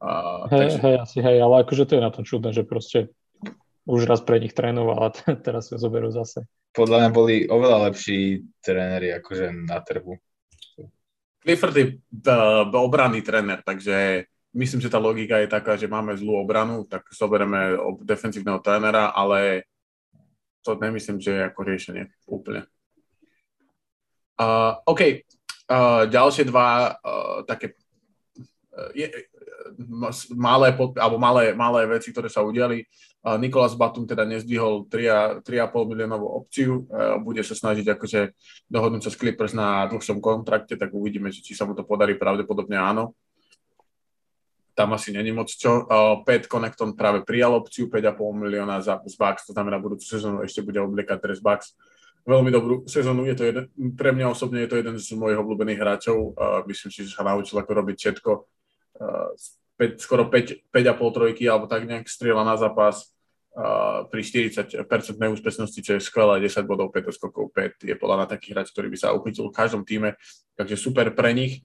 Uh, 0.00 0.44
hej, 0.52 0.76
takže... 0.76 0.78
hej, 0.84 0.94
asi 1.00 1.18
hej, 1.24 1.38
ale 1.40 1.64
akože 1.64 1.84
to 1.88 1.96
je 1.96 2.02
na 2.04 2.12
tom 2.12 2.24
čudné, 2.24 2.52
že 2.52 2.68
proste 2.68 3.08
už 3.88 4.04
raz 4.04 4.20
pre 4.20 4.36
nich 4.40 4.52
trénoval 4.52 5.00
a 5.00 5.08
t- 5.08 5.24
teraz 5.40 5.72
sa 5.72 5.80
zoberú 5.80 6.12
zase. 6.12 6.44
Podľa 6.76 6.96
mňa 7.02 7.10
boli 7.10 7.34
oveľa 7.48 7.90
lepší 7.90 8.44
tréneri 8.60 9.10
akože 9.16 9.66
na 9.66 9.80
trhu. 9.82 10.20
Clifford 11.40 11.76
je 11.76 11.86
uh, 11.96 12.68
obranný 12.76 13.24
tréner, 13.24 13.64
takže 13.64 14.28
myslím, 14.52 14.84
že 14.84 14.92
tá 14.92 15.00
logika 15.00 15.40
je 15.40 15.48
taká, 15.48 15.80
že 15.80 15.88
máme 15.88 16.12
zlú 16.12 16.36
obranu, 16.36 16.84
tak 16.84 17.08
zoberieme 17.08 17.80
defensívneho 18.04 18.60
trénera, 18.60 19.16
ale 19.16 19.64
to 20.62 20.76
nemyslím, 20.76 21.18
že 21.20 21.30
je 21.32 21.46
ako 21.48 21.60
riešenie 21.64 22.04
úplne. 22.28 22.68
Uh, 24.40 24.80
OK, 24.88 25.00
uh, 25.68 26.08
ďalšie 26.08 26.48
dva 26.48 26.96
uh, 26.96 27.44
také 27.44 27.76
uh, 27.76 28.90
je, 28.96 29.08
malé, 30.32 30.72
alebo 30.76 31.16
malé, 31.20 31.52
malé 31.52 31.86
veci, 31.86 32.10
ktoré 32.12 32.32
sa 32.32 32.44
udiali. 32.44 32.84
Nikolás 33.20 33.76
Batum 33.76 34.08
teda 34.08 34.24
nezdvihol 34.24 34.88
3,5 34.88 35.44
miliónovú 35.84 36.40
opciu, 36.40 36.88
bude 37.20 37.44
sa 37.44 37.52
snažiť 37.52 37.92
akože 37.92 38.20
dohodnúť 38.64 39.02
sa 39.04 39.10
s 39.12 39.20
Clippers 39.20 39.52
na 39.52 39.84
dlhšom 39.92 40.24
kontrakte, 40.24 40.80
tak 40.80 40.88
uvidíme, 40.96 41.28
či 41.28 41.52
sa 41.52 41.68
mu 41.68 41.76
to 41.76 41.84
podarí, 41.84 42.16
pravdepodobne 42.16 42.80
áno. 42.80 43.12
Tam 44.74 44.92
asi 44.94 45.12
není 45.12 45.32
moc 45.32 45.50
čo. 45.50 45.84
Pat 46.24 46.46
Connecton 46.46 46.96
práve 46.96 47.26
prijal 47.26 47.54
opciu 47.54 47.90
5,5 47.90 48.16
milióna 48.32 48.80
za, 48.80 49.02
z 49.04 49.14
Bucks, 49.18 49.46
to 49.46 49.52
znamená 49.52 49.82
budúcu 49.82 50.06
sezónu 50.06 50.40
ešte 50.46 50.64
bude 50.64 50.80
obliekať 50.80 51.18
dres 51.20 51.40
Bucks. 51.42 51.74
Veľmi 52.24 52.52
dobrú 52.52 52.84
sezónu, 52.84 53.24
je 53.24 53.36
to 53.36 53.44
jeden, 53.48 53.64
pre 53.96 54.12
mňa 54.12 54.30
osobne 54.30 54.60
je 54.62 54.70
to 54.70 54.76
jeden 54.76 55.00
z 55.00 55.16
mojich 55.16 55.40
obľúbených 55.40 55.80
hráčov. 55.80 56.36
Myslím 56.68 56.92
si, 56.92 57.08
že 57.08 57.16
sa 57.16 57.24
naučil 57.24 57.56
ako 57.56 57.72
robiť 57.80 57.96
všetko 57.96 58.30
5, 59.80 59.96
skoro 59.96 60.28
5, 60.28 60.68
5,5 60.68 61.16
trojky 61.16 61.48
alebo 61.48 61.64
tak 61.64 61.88
nejak 61.88 62.04
strieľa 62.04 62.44
na 62.44 62.60
zápas 62.60 63.08
uh, 63.56 64.04
pri 64.12 64.20
40% 64.20 64.84
neúspešnosti, 65.16 65.80
čo 65.80 65.96
je 65.96 66.04
skvelé, 66.04 66.44
10 66.44 66.68
bodov, 66.68 66.92
5 66.92 67.08
skokov, 67.16 67.48
5 67.56 67.88
je 67.88 67.96
podľa 67.96 68.16
na 68.24 68.26
taký 68.28 68.52
hráč, 68.52 68.76
ktorý 68.76 68.92
by 68.92 68.98
sa 69.00 69.16
uchytil 69.16 69.48
v 69.48 69.56
každom 69.56 69.82
týme, 69.88 70.20
takže 70.60 70.76
super 70.76 71.08
pre 71.16 71.32
nich. 71.32 71.64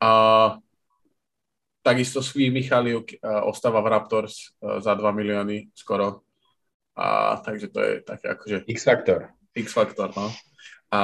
Uh, 0.00 0.56
takisto 1.84 2.24
svý 2.24 2.48
Michaliuk 2.48 3.20
uh, 3.20 3.44
ostáva 3.44 3.84
v 3.84 3.92
Raptors 3.92 4.56
uh, 4.64 4.80
za 4.80 4.96
2 4.96 5.04
milióny 5.12 5.68
skoro. 5.76 6.24
A, 6.94 7.36
takže 7.42 7.74
to 7.74 7.82
je 7.82 7.92
také 8.06 8.26
akože... 8.38 8.56
X-faktor. 8.70 9.34
X-faktor, 9.50 10.14
no. 10.14 10.30
A, 10.94 11.00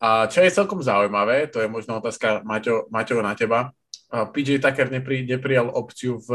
a 0.00 0.08
čo 0.24 0.40
je 0.40 0.56
celkom 0.56 0.80
zaujímavé, 0.80 1.52
to 1.52 1.60
je 1.60 1.68
možno 1.68 2.00
otázka 2.00 2.40
Maťo, 2.48 2.88
Maťo 2.88 3.20
na 3.20 3.36
teba, 3.36 3.76
PJ 4.08 4.64
Tucker 4.64 4.88
nepri, 4.88 5.28
neprijal 5.28 5.68
opciu 5.68 6.16
v, 6.16 6.32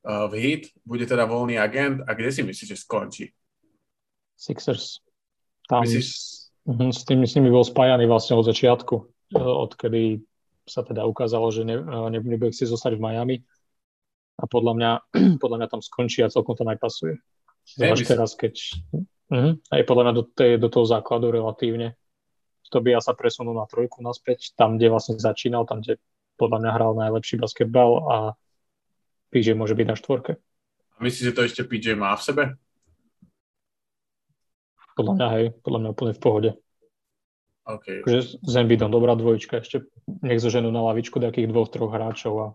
v 0.00 0.32
hit, 0.40 0.72
bude 0.80 1.04
teda 1.04 1.28
voľný 1.28 1.60
agent 1.60 2.00
a 2.08 2.16
kde 2.16 2.32
si 2.32 2.40
myslíš, 2.40 2.68
že 2.72 2.80
skončí? 2.80 3.28
Sixers. 4.40 5.04
Tam 5.68 5.84
Myslíš? 5.84 6.08
Mhm, 6.64 6.88
s 6.92 7.00
tým, 7.04 7.20
s 7.28 7.36
nimi 7.36 7.52
bol 7.52 7.64
spájaný 7.64 8.08
vlastne 8.08 8.40
od 8.40 8.48
začiatku, 8.48 8.96
e, 9.32 9.38
odkedy 9.38 10.24
sa 10.70 10.86
teda 10.86 11.04
ukázalo, 11.04 11.50
že 11.50 11.66
ne, 11.66 11.76
e, 11.82 12.20
nebude 12.22 12.54
chcieť 12.54 12.70
zostať 12.70 12.92
v 12.96 13.04
Miami 13.04 13.36
a 14.40 14.44
podľa 14.48 14.72
mňa, 14.78 14.90
podľa 15.42 15.56
mňa 15.60 15.68
tam 15.68 15.82
skončí 15.84 16.24
a 16.24 16.32
celkom 16.32 16.56
to 16.56 16.64
najpasuje. 16.64 17.20
Zvlášť 17.76 18.06
teraz, 18.08 18.32
keď 18.34 18.54
uh-huh, 19.30 19.52
aj 19.70 19.82
podľa 19.84 20.02
mňa 20.08 20.14
do, 20.16 20.24
tej, 20.26 20.50
do 20.56 20.72
toho 20.72 20.88
základu 20.88 21.30
relatívne. 21.30 21.94
To 22.70 22.78
by 22.78 22.94
ja 22.94 23.00
sa 23.02 23.18
presunul 23.18 23.58
na 23.58 23.66
trojku 23.66 23.98
naspäť, 23.98 24.54
tam, 24.54 24.78
kde 24.78 24.94
vlastne 24.94 25.18
začínal, 25.18 25.66
tam, 25.66 25.82
kde 25.82 25.98
podľa 26.38 26.62
mňa 26.62 26.70
hral 26.72 26.92
najlepší 26.94 27.36
basketbal 27.42 27.90
a 28.06 28.16
PJ 29.34 29.58
môže 29.58 29.74
byť 29.74 29.86
na 29.86 29.96
štvorke. 29.98 30.32
A 30.96 30.98
myslíš, 31.02 31.24
že 31.30 31.36
to 31.36 31.42
ešte 31.46 31.62
PJ 31.66 31.98
má 31.98 32.14
v 32.14 32.22
sebe? 32.22 32.44
Podľa 34.94 35.12
mňa 35.18 35.28
hej, 35.34 35.44
podľa 35.60 35.78
mňa 35.82 35.90
úplne 35.92 36.12
v 36.14 36.22
pohode. 36.22 36.50
Okay. 37.78 38.02
Takže 38.02 38.40
s 38.42 38.54
dobrá 38.90 39.14
dvojička, 39.14 39.62
ešte 39.62 39.86
nech 40.24 40.42
zoženú 40.42 40.74
na 40.74 40.82
lavičku 40.90 41.22
takých 41.22 41.46
dvoch, 41.46 41.70
troch 41.70 41.92
hráčov 41.92 42.34
a 42.34 42.46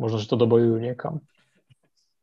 možno, 0.00 0.18
že 0.18 0.26
to 0.26 0.40
dobojujú 0.40 0.82
niekam. 0.82 1.22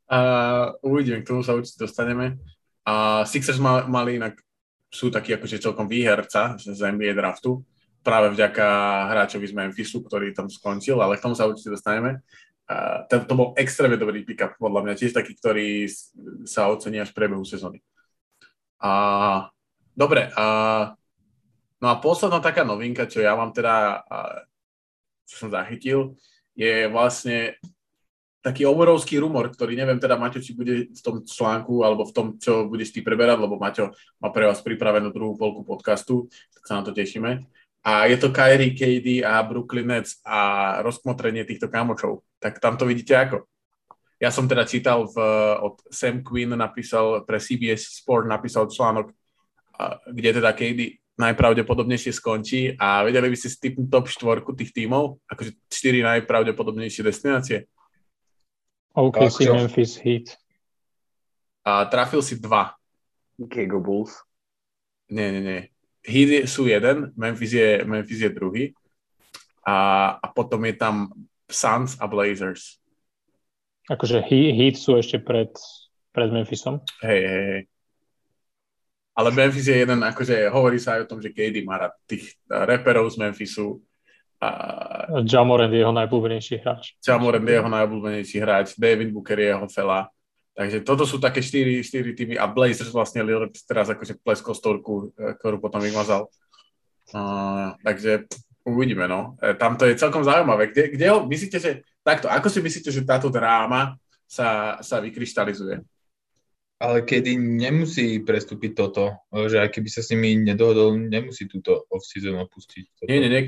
Uh, 0.09 0.73
uvidím, 0.81 1.21
k 1.21 1.29
tomu 1.29 1.45
sa 1.45 1.53
určite 1.53 1.85
dostaneme. 1.85 2.41
A 2.83 3.21
uh, 3.21 3.29
Sixers 3.29 3.61
mal, 3.61 3.85
mali 3.85 4.17
inak, 4.17 4.41
sú 4.89 5.13
takí 5.13 5.37
akože 5.37 5.61
celkom 5.61 5.85
výherca 5.85 6.57
z 6.57 6.81
NBA 6.81 7.13
draftu 7.13 7.61
práve 8.01 8.33
vďaka 8.33 8.65
hráčovi 9.13 9.45
z 9.45 9.53
Memphisu, 9.53 10.01
ktorý 10.01 10.33
tam 10.33 10.49
skončil, 10.49 10.97
ale 10.97 11.19
k 11.19 11.23
tomu 11.23 11.37
sa 11.37 11.45
určite 11.45 11.77
dostaneme. 11.77 12.25
Uh, 12.65 13.05
to, 13.05 13.21
to 13.21 13.33
bol 13.37 13.53
extrémne 13.53 14.01
dobrý 14.01 14.25
pick-up, 14.25 14.57
podľa 14.57 14.89
mňa, 14.89 14.93
tiež 14.97 15.13
taký, 15.13 15.37
ktorý 15.37 15.85
sa 16.49 16.73
ocení 16.73 16.97
až 17.01 17.13
v 17.13 17.17
priebehu 17.21 17.45
sezóny. 17.45 17.85
Uh, 18.81 19.45
dobre, 19.93 20.33
uh, 20.33 20.97
no 21.79 21.87
a 21.89 21.99
posledná 21.99 22.39
taká 22.43 22.67
novinka, 22.67 23.09
čo 23.09 23.23
ja 23.23 23.33
vám 23.35 23.51
teda, 23.55 24.03
čo 25.27 25.35
som 25.45 25.49
zachytil, 25.49 26.15
je 26.53 26.87
vlastne 26.91 27.55
taký 28.39 28.63
obrovský 28.63 29.19
rumor, 29.19 29.51
ktorý 29.51 29.75
neviem 29.75 29.99
teda, 29.99 30.15
Maťo, 30.15 30.39
či 30.39 30.55
bude 30.55 30.87
v 30.91 31.01
tom 31.03 31.23
článku 31.27 31.83
alebo 31.83 32.07
v 32.07 32.15
tom, 32.15 32.27
čo 32.39 32.67
budeš 32.71 32.95
ty 32.95 33.03
preberať, 33.03 33.35
lebo 33.35 33.59
Maťo 33.59 33.91
má 34.19 34.31
pre 34.31 34.47
vás 34.47 34.63
pripravenú 34.63 35.11
druhú 35.11 35.35
polku 35.35 35.67
podcastu, 35.67 36.31
tak 36.55 36.63
sa 36.63 36.79
na 36.79 36.83
to 36.87 36.95
tešíme 36.95 37.43
a 37.83 38.05
je 38.05 38.17
to 38.19 38.29
Kyrie, 38.35 38.75
KD 38.75 39.23
a 39.23 39.39
Brooklyn 39.43 39.87
Nets 39.87 40.19
a 40.27 40.79
rozkmotrenie 40.83 41.47
týchto 41.47 41.71
kamočov. 41.71 42.27
Tak 42.39 42.59
tam 42.59 42.75
to 42.75 42.83
vidíte 42.83 43.15
ako. 43.15 43.47
Ja 44.19 44.35
som 44.35 44.51
teda 44.51 44.67
čítal, 44.67 45.07
v, 45.07 45.15
od 45.63 45.79
Sam 45.87 46.19
Quinn 46.19 46.51
napísal 46.51 47.23
pre 47.23 47.39
CBS 47.39 48.03
Sport 48.03 48.27
napísal 48.27 48.67
článok, 48.67 49.15
kde 50.11 50.29
teda 50.43 50.51
KD 50.51 50.99
najpravdepodobnejšie 51.19 52.15
skončí 52.15 52.79
a 52.79 53.03
vedeli 53.03 53.27
by 53.27 53.35
ste 53.35 53.51
typnúť 53.51 53.87
top 53.91 54.07
štvorku 54.07 54.55
tých 54.55 54.71
tímov, 54.71 55.19
akože 55.27 55.51
štyri 55.67 55.99
najpravdepodobnejšie 56.01 57.03
destinácie. 57.03 57.67
OKC, 58.95 59.45
okay, 59.45 59.51
Memphis, 59.51 59.99
Heat. 59.99 60.39
A 61.67 61.85
trafil 61.91 62.23
si 62.23 62.39
dva. 62.39 62.73
Chicago 63.35 63.83
Bulls. 63.83 64.15
Nie, 65.11 65.35
nie, 65.35 65.43
nie. 65.43 65.61
Heat 66.07 66.47
sú 66.47 66.71
jeden, 66.71 67.11
Memphis 67.19 67.51
je, 67.51 67.83
Memphis 67.83 68.23
je 68.23 68.31
druhý 68.31 68.71
a, 69.67 70.15
a 70.15 70.27
potom 70.31 70.63
je 70.63 70.73
tam 70.79 71.11
Suns 71.51 71.99
a 71.99 72.07
Blazers. 72.07 72.79
Akože 73.91 74.23
Heat 74.23 74.79
sú 74.79 74.95
ešte 74.95 75.19
pred, 75.19 75.51
pred 76.15 76.29
Memphisom? 76.31 76.79
Hej, 77.03 77.21
hej, 77.27 77.43
hej. 77.51 77.61
Ale 79.19 79.35
Memphis 79.35 79.67
je 79.67 79.83
jeden, 79.83 79.99
akože 79.99 80.47
hovorí 80.47 80.79
sa 80.79 80.95
aj 80.95 81.03
o 81.03 81.09
tom, 81.11 81.19
že 81.19 81.35
KD 81.35 81.67
má 81.67 81.75
rád 81.75 81.93
tých 82.07 82.39
reperov 82.47 83.11
z 83.11 83.19
Memphisu. 83.19 83.83
A... 84.39 84.47
Jamorant 85.27 85.67
je 85.67 85.83
jeho 85.83 85.91
najblúbenejší 85.91 86.63
hráč. 86.63 86.95
Jamorant 87.03 87.43
je 87.43 87.59
jeho 87.59 87.67
najblúbenejší 87.67 88.37
hráč, 88.39 88.79
David 88.79 89.11
Booker 89.11 89.35
je 89.35 89.51
jeho 89.51 89.67
fela. 89.67 90.07
Takže 90.55 90.87
toto 90.87 91.03
sú 91.03 91.19
také 91.19 91.43
štyri, 91.43 91.83
štyri 91.83 92.15
týmy 92.15 92.39
a 92.39 92.47
Blazers 92.47 92.95
vlastne 92.95 93.19
Lillard 93.19 93.51
teraz 93.67 93.91
akože 93.91 94.23
pleskol 94.23 94.55
storku, 94.55 95.11
e, 95.15 95.35
ktorú 95.35 95.59
potom 95.59 95.83
vymazal. 95.83 96.31
Uh, 97.11 97.75
takže 97.83 98.27
uvidíme, 98.63 99.07
no. 99.07 99.35
Tam 99.59 99.75
to 99.75 99.83
je 99.83 99.99
celkom 99.99 100.23
zaujímavé. 100.23 100.71
Kde, 100.71 100.95
kde 100.95 101.05
ho, 101.11 101.25
myslíte, 101.27 101.57
že 101.59 101.83
takto, 102.05 102.31
ako 102.31 102.47
si 102.47 102.59
myslíte, 102.63 102.91
že 102.91 103.07
táto 103.07 103.27
dráma 103.27 103.99
sa, 104.29 104.79
sa 104.79 105.01
vykryštalizuje? 105.03 105.81
Ale 106.79 107.03
kedy 107.03 107.35
nemusí 107.35 108.23
prestúpiť 108.23 108.71
toto, 108.71 109.19
že 109.51 109.59
aj 109.59 109.69
keby 109.75 109.89
sa 109.91 109.99
s 109.99 110.15
nimi 110.15 110.39
nedohodol, 110.39 110.95
nemusí 110.95 111.43
túto 111.43 111.83
off-season 111.91 112.39
opustiť. 112.39 112.83
Toto. 112.95 113.09
Nie, 113.11 113.19
nie, 113.19 113.27
nie, 113.27 113.43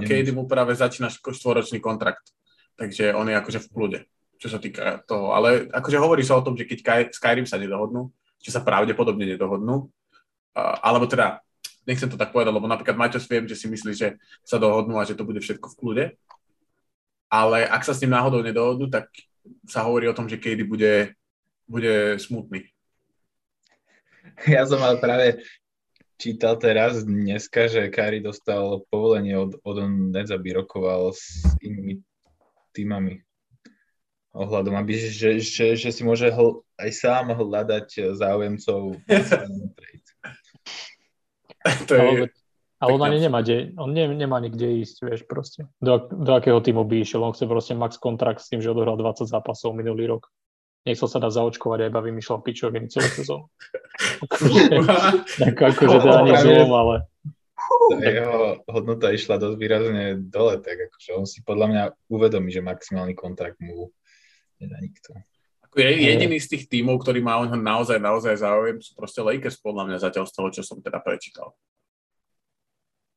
Kedy 0.00 0.32
mu 0.32 0.48
práve 0.48 0.72
začína 0.72 1.12
štvoročný 1.12 1.76
kontrakt, 1.84 2.32
takže 2.80 3.12
on 3.12 3.28
je 3.28 3.36
akože 3.36 3.60
v 3.68 3.68
kľude 3.68 4.00
čo 4.38 4.46
sa 4.46 4.62
týka 4.62 5.02
toho. 5.04 5.34
Ale 5.34 5.66
akože 5.68 5.98
hovorí 5.98 6.22
sa 6.22 6.38
o 6.38 6.44
tom, 6.46 6.54
že 6.54 6.64
keď 6.64 7.10
Skyrim 7.10 7.44
sa 7.44 7.58
nedohodnú, 7.58 8.08
že 8.38 8.54
sa 8.54 8.62
pravdepodobne 8.62 9.26
nedohodnú, 9.26 9.90
alebo 10.54 11.10
teda, 11.10 11.42
nechcem 11.82 12.06
to 12.06 12.14
tak 12.14 12.30
povedať, 12.30 12.54
lebo 12.54 12.70
napríklad 12.70 12.94
Maťos 12.94 13.26
viem, 13.26 13.50
že 13.50 13.58
si 13.58 13.66
myslí, 13.66 13.92
že 13.98 14.14
sa 14.46 14.62
dohodnú 14.62 14.94
a 14.96 15.06
že 15.06 15.18
to 15.18 15.26
bude 15.26 15.42
všetko 15.42 15.74
v 15.74 15.78
kľude, 15.78 16.04
ale 17.28 17.66
ak 17.66 17.82
sa 17.82 17.92
s 17.92 18.00
ním 18.00 18.14
náhodou 18.14 18.40
nedohodnú, 18.40 18.86
tak 18.88 19.10
sa 19.66 19.84
hovorí 19.84 20.06
o 20.06 20.16
tom, 20.16 20.30
že 20.30 20.38
Katie 20.38 20.64
bude, 20.64 21.17
bude 21.68 22.18
smutný. 22.18 22.64
Ja 24.48 24.64
som 24.64 24.80
mal 24.80 24.98
práve 24.98 25.44
čítal 26.18 26.58
teraz 26.58 27.04
dneska, 27.06 27.70
že 27.70 27.92
Kari 27.92 28.18
dostal 28.18 28.82
povolenie 28.90 29.38
od, 29.38 29.54
od 29.62 29.76
Nets, 29.86 30.34
aby 30.34 30.58
rokoval 30.58 31.14
s 31.14 31.46
inými 31.62 32.02
týmami 32.74 33.22
ohľadom, 34.34 34.74
aby, 34.76 34.94
že, 34.98 35.40
že, 35.40 35.74
že 35.74 35.90
si 35.90 36.02
môže 36.04 36.30
hl, 36.30 36.62
aj 36.78 36.90
sám 36.94 37.34
hľadať 37.34 38.14
záujemcov. 38.14 38.98
to 41.88 41.92
je... 41.94 42.02
Ale, 42.02 42.30
ale 42.78 42.90
on 42.94 43.02
ani 43.02 43.18
nemá, 43.18 43.42
de, 43.42 43.74
on 43.74 43.90
ne, 43.90 44.06
nemá 44.14 44.38
nikde 44.38 44.86
ísť, 44.86 44.96
vieš, 45.02 45.20
proste. 45.26 45.66
Do, 45.82 46.06
do 46.06 46.32
akého 46.38 46.62
týmu 46.62 46.86
by 46.86 47.02
išiel? 47.02 47.26
On 47.26 47.34
chce 47.34 47.50
proste 47.50 47.74
max 47.74 47.98
kontrakt 47.98 48.38
s 48.38 48.46
tým, 48.52 48.62
že 48.62 48.70
odohral 48.70 48.94
20 48.94 49.26
zápasov 49.26 49.74
minulý 49.74 50.06
rok. 50.06 50.30
Nechcel 50.86 51.08
sa 51.10 51.18
dať 51.18 51.32
zaočkovať 51.34 51.78
a 51.84 51.90
iba 51.90 52.00
vymýšľal 52.00 52.44
pičoviny 52.44 52.86
celú 52.90 53.08
sezónu. 53.18 53.46
tak 55.38 55.56
akože 55.58 55.96
teda 55.98 56.20
nie 56.22 56.36
zlom, 56.38 56.70
ale... 56.74 56.94
Jeho 58.00 58.64
hodnota 58.64 59.12
išla 59.12 59.36
dosť 59.36 59.56
výrazne 59.58 60.04
dole, 60.16 60.56
tak 60.62 60.88
akože 60.88 61.10
on 61.18 61.26
si 61.28 61.44
podľa 61.44 61.66
mňa 61.68 61.82
uvedomí, 62.08 62.48
že 62.48 62.64
maximálny 62.64 63.12
kontrakt 63.12 63.60
mu 63.60 63.92
nedá 64.56 64.78
nikto. 64.80 65.12
Jediný 65.76 66.40
z 66.40 66.48
tých 66.56 66.64
tímov, 66.66 67.04
ktorý 67.04 67.20
má 67.20 67.38
on 67.38 67.52
naozaj, 67.52 68.00
naozaj 68.00 68.40
záujem, 68.40 68.80
sú 68.80 68.96
proste 68.96 69.20
Lakers, 69.20 69.60
podľa 69.60 69.84
mňa 69.84 69.98
zatiaľ 70.00 70.24
z 70.24 70.32
toho, 70.32 70.48
čo 70.48 70.62
som 70.64 70.80
teda 70.80 70.98
prečítal. 71.04 71.52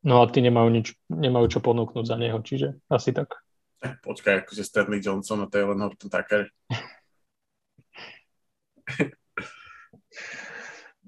No 0.01 0.19
a 0.19 0.27
ty 0.27 0.41
nemajú, 0.41 0.67
nič, 0.67 0.97
nemajú 1.07 1.45
čo 1.47 1.59
ponúknuť 1.61 2.05
za 2.09 2.17
neho, 2.17 2.37
čiže 2.41 2.81
asi 2.89 3.13
tak. 3.13 3.37
Eh, 3.81 3.97
počkaj, 4.01 4.45
akože 4.45 4.65
Stanley 4.65 5.01
Johnson 5.01 5.45
a 5.45 5.47
Taylor 5.49 5.77
Horton 5.77 6.09
Tucker. 6.09 6.49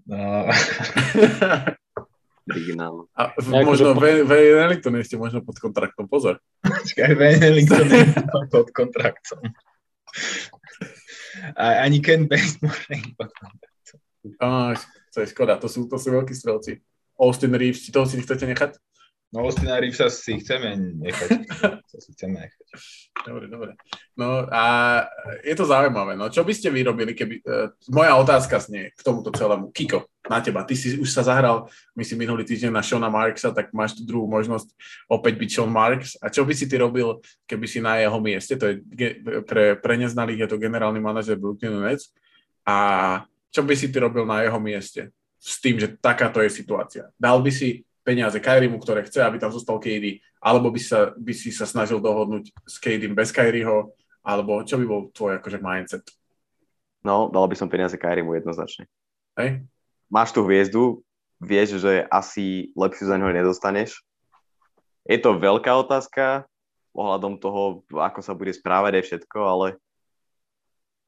No. 0.03 0.51
Originál. 2.43 3.07
A 3.15 3.31
v, 3.39 3.63
možno 3.63 3.95
po... 3.95 4.03
Van 4.03 4.67
Ellington 4.67 4.99
ešte 4.99 5.15
možno 5.15 5.39
pod 5.39 5.55
kontraktom, 5.63 6.11
pozor. 6.11 6.43
Počkaj, 6.59 7.15
Van 7.15 7.39
Ellington 7.39 7.87
je 7.87 8.03
pod 8.53 8.67
kontraktom. 8.75 9.47
A 11.55 11.87
ani 11.87 12.03
Ken 12.03 12.27
Basemore 12.27 12.83
nie 12.91 13.15
pod 13.15 13.31
kontraktom. 13.31 13.97
Á, 14.43 14.75
to 15.15 15.23
je 15.23 15.27
škoda, 15.31 15.55
to 15.55 15.71
sú, 15.71 15.87
to 15.87 15.95
sú 15.95 16.11
veľkí 16.11 16.35
strelci. 16.35 16.83
Austin 17.15 17.55
Reeves, 17.55 17.87
toho 17.87 18.03
si 18.03 18.19
chcete 18.19 18.43
nechať? 18.43 18.75
No 19.33 19.49
Austin 19.49 19.65
Reevesa 19.65 20.13
si 20.13 20.37
chceme 20.37 20.77
nechať. 20.77 21.29
Si 21.89 22.13
chceme 22.13 22.45
nechať. 22.45 22.65
Dobre, 23.25 23.49
dobre. 23.49 23.71
No 24.13 24.45
a 24.45 24.63
je 25.41 25.57
to 25.57 25.65
zaujímavé. 25.65 26.13
No 26.13 26.29
čo 26.29 26.45
by 26.45 26.53
ste 26.53 26.69
vyrobili, 26.69 27.17
keby... 27.17 27.41
Uh, 27.41 27.73
moja 27.89 28.13
otázka 28.21 28.61
znie 28.61 28.93
k 28.93 29.01
tomuto 29.01 29.33
celému. 29.33 29.73
Kiko, 29.73 30.05
na 30.29 30.37
teba. 30.37 30.61
Ty 30.61 30.77
si 30.77 31.01
už 31.01 31.09
sa 31.09 31.25
zahral, 31.25 31.65
myslím, 31.97 32.29
minulý 32.29 32.45
týždeň 32.45 32.69
na 32.69 32.85
Shona 32.85 33.09
Marksa, 33.09 33.49
tak 33.49 33.73
máš 33.73 33.97
tu 33.97 34.05
druhú 34.05 34.29
možnosť 34.29 34.69
opäť 35.09 35.33
byť 35.41 35.49
Sean 35.49 35.73
Marks. 35.73 36.13
A 36.21 36.29
čo 36.29 36.45
by 36.45 36.53
si 36.53 36.69
ty 36.69 36.77
robil, 36.77 37.17
keby 37.49 37.65
si 37.65 37.81
na 37.81 37.97
jeho 37.97 38.21
mieste? 38.21 38.53
To 38.53 38.69
je 38.69 38.85
pre, 39.49 39.81
pre 39.81 39.93
neznalých 39.97 40.45
je 40.45 40.47
to 40.53 40.61
generálny 40.61 41.01
manažer 41.01 41.41
Brooklyn 41.41 41.81
Nets. 41.81 42.13
A 42.69 43.25
čo 43.49 43.65
by 43.65 43.73
si 43.73 43.89
ty 43.89 43.97
robil 43.97 44.29
na 44.29 44.45
jeho 44.45 44.61
mieste? 44.61 45.09
S 45.41 45.57
tým, 45.57 45.81
že 45.81 45.89
takáto 45.97 46.37
je 46.37 46.53
situácia. 46.53 47.09
Dal 47.17 47.41
by 47.41 47.49
si 47.49 47.81
peniaze 48.03 48.37
Kyriemu, 48.37 48.77
ktoré 48.77 49.07
chce, 49.07 49.23
aby 49.23 49.39
tam 49.39 49.49
zostal 49.49 49.79
KD, 49.79 50.19
alebo 50.43 50.69
by, 50.69 50.81
sa, 50.83 51.15
by 51.15 51.33
si 51.33 51.49
sa 51.49 51.63
snažil 51.63 52.03
dohodnúť 52.03 52.51
s 52.67 52.75
KD 52.77 53.09
bez 53.15 53.31
Kyriho, 53.31 53.95
alebo 54.23 54.63
čo 54.67 54.75
by 54.77 54.85
bol 54.85 55.01
tvoj 55.15 55.39
akože 55.39 55.59
mindset? 55.63 56.03
No, 57.03 57.27
dal 57.31 57.47
by 57.47 57.55
som 57.55 57.71
peniaze 57.71 57.95
Kyriemu 57.95 58.35
jednoznačne. 58.35 58.87
Hej? 59.39 59.63
Máš 60.11 60.35
tú 60.35 60.43
hviezdu, 60.43 61.03
vieš, 61.39 61.79
že 61.79 62.07
asi 62.07 62.71
lepšiu 62.75 63.11
za 63.11 63.15
ňo 63.19 63.31
nedostaneš. 63.31 64.03
Je 65.03 65.19
to 65.19 65.35
veľká 65.35 65.71
otázka 65.83 66.47
ohľadom 66.95 67.41
toho, 67.41 67.83
ako 67.91 68.19
sa 68.23 68.37
bude 68.37 68.53
správať 68.53 69.01
aj 69.01 69.03
všetko, 69.09 69.39
ale 69.43 69.67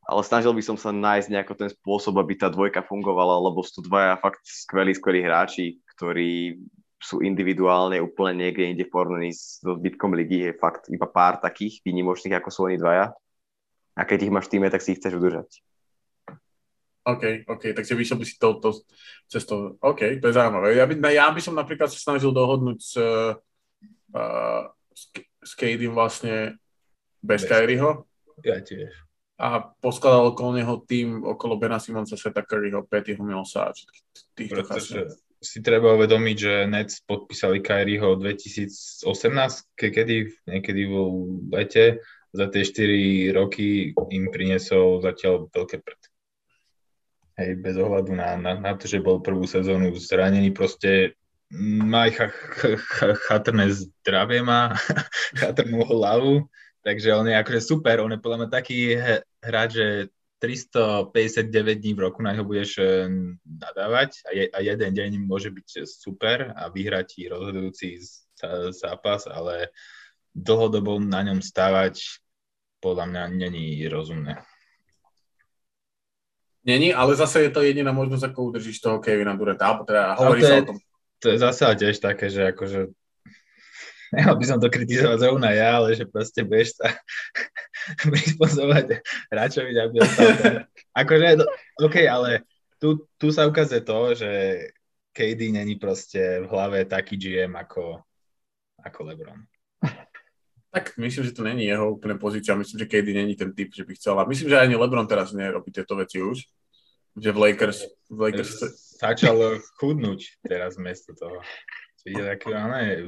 ale 0.05 0.21
snažil 0.21 0.53
by 0.53 0.61
som 0.61 0.77
sa 0.77 0.93
nájsť 0.93 1.33
nejako 1.33 1.53
ten 1.57 1.69
spôsob, 1.73 2.21
aby 2.21 2.37
tá 2.37 2.45
dvojka 2.45 2.85
fungovala, 2.85 3.41
lebo 3.41 3.65
sú 3.65 3.81
dvaja 3.81 4.13
fakt 4.21 4.45
skvelí, 4.45 4.93
skvelí 4.93 5.25
hráči, 5.25 5.81
ktorí 5.97 6.61
sú 7.05 7.21
individuálne 7.21 8.01
úplne 8.01 8.49
niekde 8.49 8.65
inde 8.65 8.83
v 8.89 8.93
porovnaní 8.93 9.29
s 9.29 9.61
zbytkom 9.61 10.17
ligy, 10.17 10.49
je 10.49 10.57
fakt 10.57 10.89
iba 10.89 11.05
pár 11.05 11.37
takých 11.37 11.85
výnimočných, 11.85 12.41
ako 12.41 12.49
sú 12.49 12.59
oni 12.65 12.81
dvaja. 12.81 13.13
A 13.93 14.01
keď 14.03 14.25
ich 14.25 14.33
máš 14.33 14.49
v 14.49 14.57
týme, 14.57 14.67
tak 14.73 14.81
si 14.81 14.97
ich 14.97 14.99
chceš 14.99 15.21
udržať. 15.21 15.61
OK, 17.05 17.45
OK, 17.45 17.63
takže 17.77 17.93
vyšiel 17.93 18.17
by 18.17 18.25
si 18.25 18.41
touto 18.41 18.73
cestou. 19.29 19.77
OK, 19.77 20.17
to 20.17 20.25
je 20.25 20.33
zaujímavé. 20.33 20.73
Ja 20.73 20.89
by, 20.89 20.97
ja 21.13 21.29
by 21.29 21.37
som 21.37 21.53
napríklad 21.53 21.93
sa 21.93 22.01
snažil 22.01 22.33
dohodnúť 22.33 22.79
s, 22.81 22.93
uh, 22.97 24.65
s, 25.45 25.53
Kadym 25.53 25.93
vlastne 25.93 26.57
bez, 27.21 27.45
bez 27.45 27.53
Kyrieho. 27.53 28.09
Ja 28.41 28.57
tiež. 28.57 28.89
A 29.37 29.61
poskladal 29.61 30.33
okolo 30.33 30.57
neho 30.57 30.81
tým 30.81 31.21
okolo 31.21 31.61
Bena 31.61 31.77
Simonsa, 31.77 32.17
Seta 32.17 32.41
Curryho, 32.41 32.89
Pettyho 32.89 33.21
Millsa 33.21 33.69
a 33.69 33.75
všetkých 33.75 34.03
týchto 34.33 34.61
Pretože, 34.65 34.99
si 35.41 35.59
treba 35.61 35.93
uvedomiť, 35.93 36.35
že 36.37 36.53
Nets 36.65 37.03
podpísali 37.05 37.61
Kyrieho 37.61 38.17
2018, 38.17 39.05
ke, 39.77 39.91
kedy, 39.91 40.31
niekedy 40.47 40.81
v 40.89 40.95
lete. 41.51 41.85
Za 42.35 42.51
tie 42.51 42.67
4 42.67 43.31
roky 43.31 43.95
im 44.11 44.27
priniesol 44.27 44.99
zatiaľ 44.99 45.47
veľké 45.55 45.79
prd. 45.79 46.01
Hej, 47.39 47.51
bez 47.63 47.75
ohľadu 47.79 48.11
na, 48.15 48.35
na, 48.35 48.59
na 48.59 48.71
to, 48.75 48.87
že 48.87 49.03
bol 49.03 49.23
prvú 49.23 49.47
sezónu 49.47 49.91
zranený, 49.95 50.51
proste 50.51 51.15
má 51.83 52.07
ch- 52.11 52.31
ch- 52.31 52.79
ch- 52.79 53.19
chatrné 53.27 53.71
zdravie, 53.71 54.43
má 54.43 54.75
chatrnú 55.39 55.83
hlavu, 55.83 56.47
takže 56.83 57.15
on 57.15 57.27
je 57.27 57.35
akože 57.35 57.61
super, 57.63 58.03
on 58.03 58.15
je 58.15 58.23
podľa 58.23 58.37
mňa 58.43 58.49
taký 58.51 58.99
hráč, 59.43 59.69
že 59.75 59.87
359 60.39 61.79
dní 61.79 61.93
v 61.95 62.03
roku 62.03 62.19
na 62.21 62.35
ňo 62.35 62.43
budeš 62.43 62.77
e, 62.77 63.07
nadávať 63.43 64.09
a, 64.27 64.29
je, 64.35 64.45
a 64.51 64.59
jeden 64.59 64.91
deň 64.91 65.11
môže 65.23 65.49
byť 65.49 65.87
super 65.87 66.51
a 66.53 66.67
vyhrať 66.69 67.05
ti 67.07 67.21
rozhodujúci 67.31 68.03
zápas, 68.75 69.31
ale 69.31 69.71
dlhodobo 70.35 70.99
na 70.99 71.23
ňom 71.23 71.39
stávať 71.39 72.19
podľa 72.83 73.05
mňa 73.07 73.23
není 73.31 73.79
rozumné. 73.87 74.43
Není, 76.65 76.93
ale 76.93 77.15
zase 77.15 77.45
je 77.45 77.51
to 77.53 77.61
jediná 77.61 77.93
možnosť, 77.93 78.33
ako 78.33 78.49
udržíš 78.49 78.81
toho 78.81 78.97
Kevina 78.97 79.37
alebo 79.37 79.85
teda 79.85 80.17
hovorí 80.17 80.41
sa 80.41 80.65
o 80.65 80.73
tom. 80.73 80.77
To 81.21 81.27
je 81.31 81.37
zase 81.37 81.63
tiež 81.77 82.01
také, 82.01 82.27
že 82.27 82.51
akože 82.51 82.91
nemal 84.15 84.35
by 84.39 84.45
som 84.47 84.57
to 84.63 84.71
kritizovať 84.71 85.19
zrovna 85.19 85.51
ja, 85.51 85.77
ale 85.83 85.93
že 85.93 86.07
proste 86.07 86.47
budeš 86.47 86.79
sa 86.79 86.95
prispôsobovať 88.11 89.03
hráčovi, 89.29 89.75
aby 89.75 89.95
ostal 89.99 90.31
Akože, 90.95 91.43
OK, 91.83 91.95
ale 92.07 92.47
tu, 92.79 93.03
tu 93.19 93.27
sa 93.35 93.43
ukazuje 93.43 93.83
to, 93.83 93.99
že 94.15 94.31
KD 95.15 95.51
není 95.51 95.75
proste 95.75 96.43
v 96.43 96.47
hlave 96.47 96.87
taký 96.87 97.15
GM 97.15 97.55
ako, 97.55 98.03
ako 98.83 98.99
LeBron. 99.11 99.39
Tak 100.75 100.99
myslím, 100.99 101.23
že 101.23 101.31
to 101.31 101.47
není 101.47 101.71
jeho 101.71 101.95
úplne 101.95 102.19
pozícia. 102.19 102.51
Myslím, 102.51 102.83
že 102.83 102.91
KD 102.91 103.07
není 103.15 103.35
ten 103.39 103.55
typ, 103.55 103.71
že 103.71 103.87
by 103.87 103.95
chcel. 103.95 104.19
A 104.19 104.27
myslím, 104.27 104.51
že 104.51 104.59
ani 104.59 104.75
LeBron 104.75 105.07
teraz 105.07 105.31
nerobí 105.31 105.71
tieto 105.71 105.95
veci 105.95 106.19
už. 106.19 106.43
Že 107.15 107.31
v 107.31 107.37
Lakers... 107.39 107.79
V 108.11 108.19
Lakers... 108.19 108.59
Začal 108.99 109.63
chudnúť 109.79 110.43
teraz 110.43 110.75
miesto 110.75 111.15
toho. 111.15 111.39
Vidíte, 112.03 112.37
taký, 112.37 112.51
ne, 112.51 113.07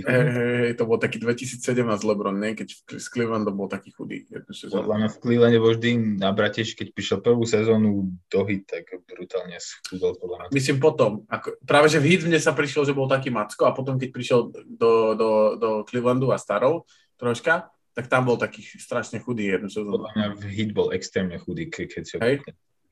Hej, 0.00 0.24
hej, 0.32 0.72
to 0.80 0.88
bol 0.88 0.96
taký 0.96 1.20
2017 1.20 1.60
LeBron, 1.84 2.40
nie? 2.40 2.56
Keď 2.56 2.96
s 2.96 3.06
Clevelandom 3.12 3.52
bol 3.52 3.68
taký 3.68 3.92
chudý. 3.92 4.24
Podľa 4.24 4.96
mňa 4.96 5.08
v 5.12 5.18
Clevelande 5.20 5.60
bol 5.60 5.76
vždy 5.76 6.16
nabratejší, 6.16 6.72
keď 6.80 6.88
prišiel 6.96 7.18
prvú 7.20 7.44
sezónu 7.44 8.08
do 8.32 8.40
hit, 8.48 8.64
tak 8.64 8.88
brutálne 9.04 9.60
schudol 9.60 10.16
podľa 10.16 10.48
mňa. 10.48 10.56
Myslím 10.56 10.80
potom, 10.80 11.28
ako, 11.28 11.60
práve 11.68 11.92
že 11.92 12.00
v 12.00 12.08
hit 12.08 12.24
mne 12.24 12.40
sa 12.40 12.56
prišiel, 12.56 12.88
že 12.88 12.96
bol 12.96 13.04
taký 13.04 13.28
macko 13.28 13.68
a 13.68 13.76
potom 13.76 14.00
keď 14.00 14.08
prišiel 14.08 14.40
do, 14.64 15.12
do, 15.12 15.30
do 15.60 15.68
Clevelandu 15.84 16.32
a 16.32 16.40
starov 16.40 16.88
troška, 17.20 17.68
tak 17.92 18.08
tam 18.08 18.24
bol 18.24 18.40
taký 18.40 18.64
strašne 18.64 19.20
chudý 19.20 19.52
jednu 19.52 19.68
sezónu. 19.68 20.00
Podľa 20.00 20.12
mňa 20.16 20.28
v 20.40 20.42
hit 20.56 20.70
bol 20.72 20.88
extrémne 20.96 21.36
chudý, 21.36 21.68
keď 21.68 22.04
si 22.08 22.16
hej? 22.16 22.40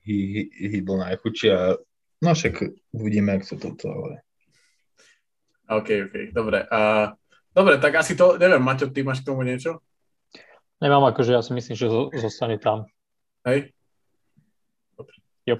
Hit, 0.04 0.52
hit 0.52 0.84
bol 0.84 1.00
najchudší 1.00 1.46
a 1.48 1.80
no 2.20 2.30
však 2.36 2.60
uvidíme, 2.92 3.40
ak 3.40 3.48
sa 3.48 3.56
to, 3.56 3.72
to 3.76 3.88
ale 3.88 4.20
OK, 5.70 6.10
OK, 6.10 6.14
dobre. 6.34 6.66
Uh, 6.66 7.14
dobre, 7.54 7.78
tak 7.78 7.94
asi 8.02 8.18
to, 8.18 8.34
neviem, 8.34 8.58
Maťo, 8.58 8.90
ty 8.90 9.06
máš 9.06 9.22
k 9.22 9.30
tomu 9.30 9.46
niečo? 9.46 9.78
Nemám, 10.82 11.12
akože 11.14 11.36
ja 11.36 11.42
si 11.44 11.54
myslím, 11.54 11.76
že 11.78 11.86
zostane 12.18 12.58
tam. 12.58 12.90
Hej? 13.46 13.70
Dobre. 14.98 15.14
Jo. 15.46 15.56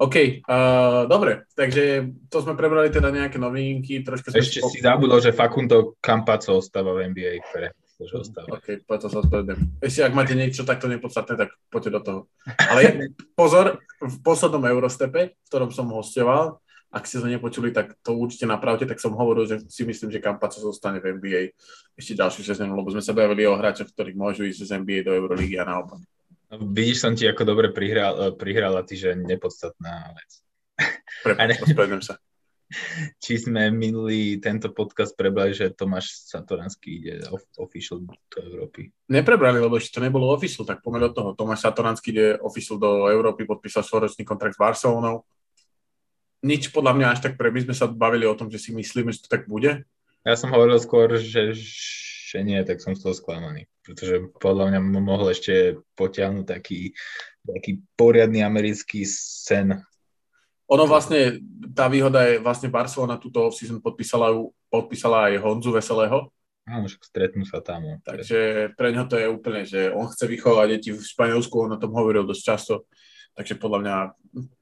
OK, 0.00 0.44
uh, 0.48 1.04
dobre, 1.08 1.44
takže 1.52 2.08
to 2.32 2.40
sme 2.40 2.56
prebrali 2.56 2.88
teda 2.88 3.12
nejaké 3.12 3.36
novinky. 3.36 4.00
Troška 4.00 4.32
Ešte 4.32 4.64
si 4.64 4.80
zabudol, 4.80 5.20
že 5.20 5.36
Facundo 5.36 5.96
Campazzo 6.00 6.56
ostáva 6.56 6.96
v 6.96 7.12
NBA, 7.12 7.44
pre 7.52 7.76
že 8.00 8.16
ostáva. 8.16 8.56
OK, 8.56 8.80
to 8.80 9.08
sa 9.12 9.20
ospravedlňujem. 9.20 9.60
Ešte 9.84 10.00
ak 10.08 10.16
máte 10.16 10.32
niečo 10.32 10.64
takto 10.64 10.88
nepodstatné, 10.88 11.36
tak 11.36 11.52
poďte 11.68 11.90
do 11.92 12.00
toho. 12.00 12.20
Ale 12.56 13.12
pozor, 13.36 13.84
v 14.00 14.16
poslednom 14.24 14.64
Eurostepe, 14.64 15.36
v 15.36 15.46
ktorom 15.52 15.68
som 15.68 15.92
hostoval, 15.92 16.64
ak 16.90 17.06
ste 17.06 17.22
to 17.22 17.30
nepočuli, 17.30 17.70
tak 17.70 17.94
to 18.02 18.18
určite 18.18 18.50
napravte, 18.50 18.82
tak 18.82 18.98
som 18.98 19.14
hovoril, 19.14 19.46
že 19.46 19.62
si 19.70 19.86
myslím, 19.86 20.10
že 20.10 20.18
Kampaco 20.18 20.58
zostane 20.58 20.98
v 20.98 21.22
NBA 21.22 21.54
ešte 21.94 22.18
ďalšiu 22.18 22.42
sezónu, 22.42 22.74
lebo 22.74 22.90
sme 22.90 22.98
sa 22.98 23.14
bavili 23.14 23.46
o 23.46 23.54
hráčoch, 23.54 23.94
ktorí 23.94 24.18
môžu 24.18 24.42
ísť 24.42 24.66
z 24.66 24.70
NBA 24.82 25.06
do 25.06 25.14
Eurolígy 25.14 25.54
a 25.62 25.70
naopak. 25.70 26.02
No, 26.50 26.66
vidíš, 26.74 27.06
som 27.06 27.14
ti 27.14 27.30
ako 27.30 27.46
dobre 27.46 27.70
prihral, 27.70 28.34
prihral 28.34 28.74
a 28.74 28.82
ty, 28.82 28.98
že 28.98 29.14
nepodstatná 29.14 30.18
vec. 30.18 30.30
Prepač, 31.22 32.02
sa. 32.02 32.18
Či 33.22 33.46
sme 33.46 33.70
minulý 33.70 34.42
tento 34.42 34.74
podcast 34.74 35.14
prebrali, 35.14 35.54
že 35.54 35.70
Tomáš 35.70 36.26
Satoranský 36.26 36.90
ide 37.02 37.14
official 37.58 38.02
do 38.02 38.14
Európy? 38.34 38.90
Neprebrali, 39.10 39.62
lebo 39.62 39.78
ešte 39.78 39.98
to 39.98 40.02
nebolo 40.02 40.30
official, 40.34 40.66
tak 40.66 40.82
poďme 40.82 41.06
do 41.06 41.10
toho. 41.14 41.28
Tomáš 41.38 41.66
Satoranský 41.66 42.10
ide 42.10 42.26
official 42.42 42.82
do 42.82 43.06
Európy, 43.06 43.46
podpísal 43.46 43.86
svojročný 43.86 44.26
kontrakt 44.26 44.58
s 44.58 44.62
Barcelonou 44.62 45.22
nič 46.40 46.72
podľa 46.72 46.96
mňa 46.96 47.06
až 47.12 47.18
tak 47.20 47.34
pre, 47.36 47.52
my 47.52 47.60
sme 47.64 47.74
sa 47.76 47.88
bavili 47.88 48.24
o 48.24 48.36
tom, 48.36 48.48
že 48.48 48.60
si 48.60 48.70
myslíme, 48.72 49.12
že 49.12 49.24
to 49.24 49.28
tak 49.28 49.44
bude. 49.44 49.84
Ja 50.24 50.34
som 50.36 50.52
hovoril 50.52 50.76
skôr, 50.80 51.16
že, 51.16 51.56
že 51.56 52.38
nie, 52.44 52.60
tak 52.64 52.84
som 52.84 52.92
z 52.92 53.04
toho 53.04 53.16
sklamaný. 53.16 53.68
pretože 53.80 54.30
podľa 54.38 54.70
mňa 54.70 54.80
mohol 55.02 55.32
ešte 55.32 55.80
potiahnuť 55.96 56.46
taký, 56.46 56.92
taký 57.42 57.82
poriadny 57.96 58.44
americký 58.44 59.02
sen. 59.08 59.82
Ono 60.70 60.84
vlastne, 60.86 61.42
tá 61.74 61.90
výhoda 61.90 62.22
je, 62.30 62.38
vlastne 62.38 62.70
Barcelona 62.70 63.18
túto 63.18 63.50
off-season 63.50 63.82
podpísala, 63.82 64.30
podpísala 64.70 65.32
aj 65.32 65.42
Honzu 65.42 65.74
Veselého. 65.74 66.30
Áno, 66.70 66.86
však 66.86 67.02
stretnú 67.02 67.42
sa 67.42 67.58
tam. 67.58 67.82
No. 67.82 67.94
Takže 68.06 68.70
pre 68.78 68.94
ňo 68.94 69.10
to 69.10 69.18
je 69.18 69.26
úplne, 69.26 69.66
že 69.66 69.90
on 69.90 70.06
chce 70.06 70.30
vychovať 70.30 70.66
deti 70.70 70.94
v 70.94 71.02
Španielsku, 71.02 71.50
on 71.58 71.74
o 71.74 71.82
tom 71.82 71.90
hovoril 71.90 72.22
dosť 72.22 72.42
často, 72.46 72.86
takže 73.34 73.58
podľa 73.58 73.78
mňa 73.82 73.94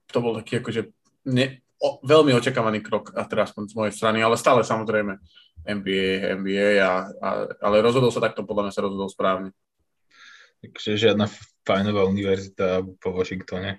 to 0.08 0.18
bol 0.24 0.32
taký 0.40 0.64
akože 0.64 0.88
ne, 1.28 1.60
o, 1.78 1.88
veľmi 2.02 2.34
očakávaný 2.34 2.82
krok, 2.82 3.14
a 3.14 3.24
teraz 3.24 3.54
z 3.54 3.74
mojej 3.74 3.94
strany, 3.94 4.22
ale 4.22 4.34
stále 4.34 4.66
samozrejme 4.66 5.18
NBA, 5.66 6.34
NBA, 6.38 6.70
a, 6.82 7.06
a, 7.22 7.28
ale 7.62 7.82
rozhodol 7.82 8.10
sa 8.10 8.22
takto, 8.22 8.46
podľa 8.46 8.68
mňa 8.68 8.72
sa 8.74 8.84
rozhodol 8.84 9.08
správne. 9.10 9.50
Takže 10.58 10.98
žiadna 10.98 11.30
fajnová 11.62 12.08
univerzita 12.10 12.82
po 12.98 13.14
Washingtone. 13.14 13.78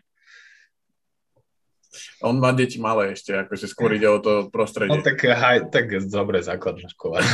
On 2.21 2.37
má 2.37 2.53
deti 2.53 2.77
malé 2.77 3.17
ešte, 3.17 3.33
akože 3.33 3.65
skôr 3.65 3.97
ide 3.97 4.05
o 4.05 4.21
to 4.21 4.53
prostredie. 4.53 4.93
No 4.93 5.01
tak, 5.01 5.25
haj, 5.25 5.73
tak 5.73 5.89
dobre 6.05 6.45
základná 6.45 6.85
škola. 6.93 7.25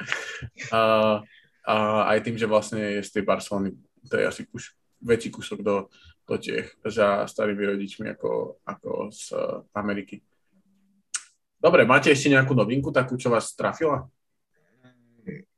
a, 0.74 0.80
a 1.62 1.74
aj 2.10 2.18
tým, 2.26 2.36
že 2.36 2.50
vlastne 2.50 2.98
je 2.98 3.06
z 3.06 3.10
tej 3.14 3.22
Barcelony, 3.22 3.78
to 4.10 4.18
je 4.18 4.24
asi 4.26 4.42
kus, 4.50 4.74
väčší 4.98 5.30
kúsok 5.30 5.62
do, 5.62 5.86
do 6.28 6.36
Čech 6.38 6.78
za 6.86 7.26
starými 7.26 7.76
rodičmi 7.76 8.14
ako, 8.14 8.62
ako 8.64 9.10
z 9.10 9.34
Ameriky. 9.74 10.22
Dobre, 11.62 11.86
máte 11.86 12.10
ešte 12.10 12.30
nejakú 12.30 12.54
novinku, 12.58 12.90
takú, 12.90 13.14
čo 13.14 13.30
vás 13.30 13.54
trafila? 13.54 14.06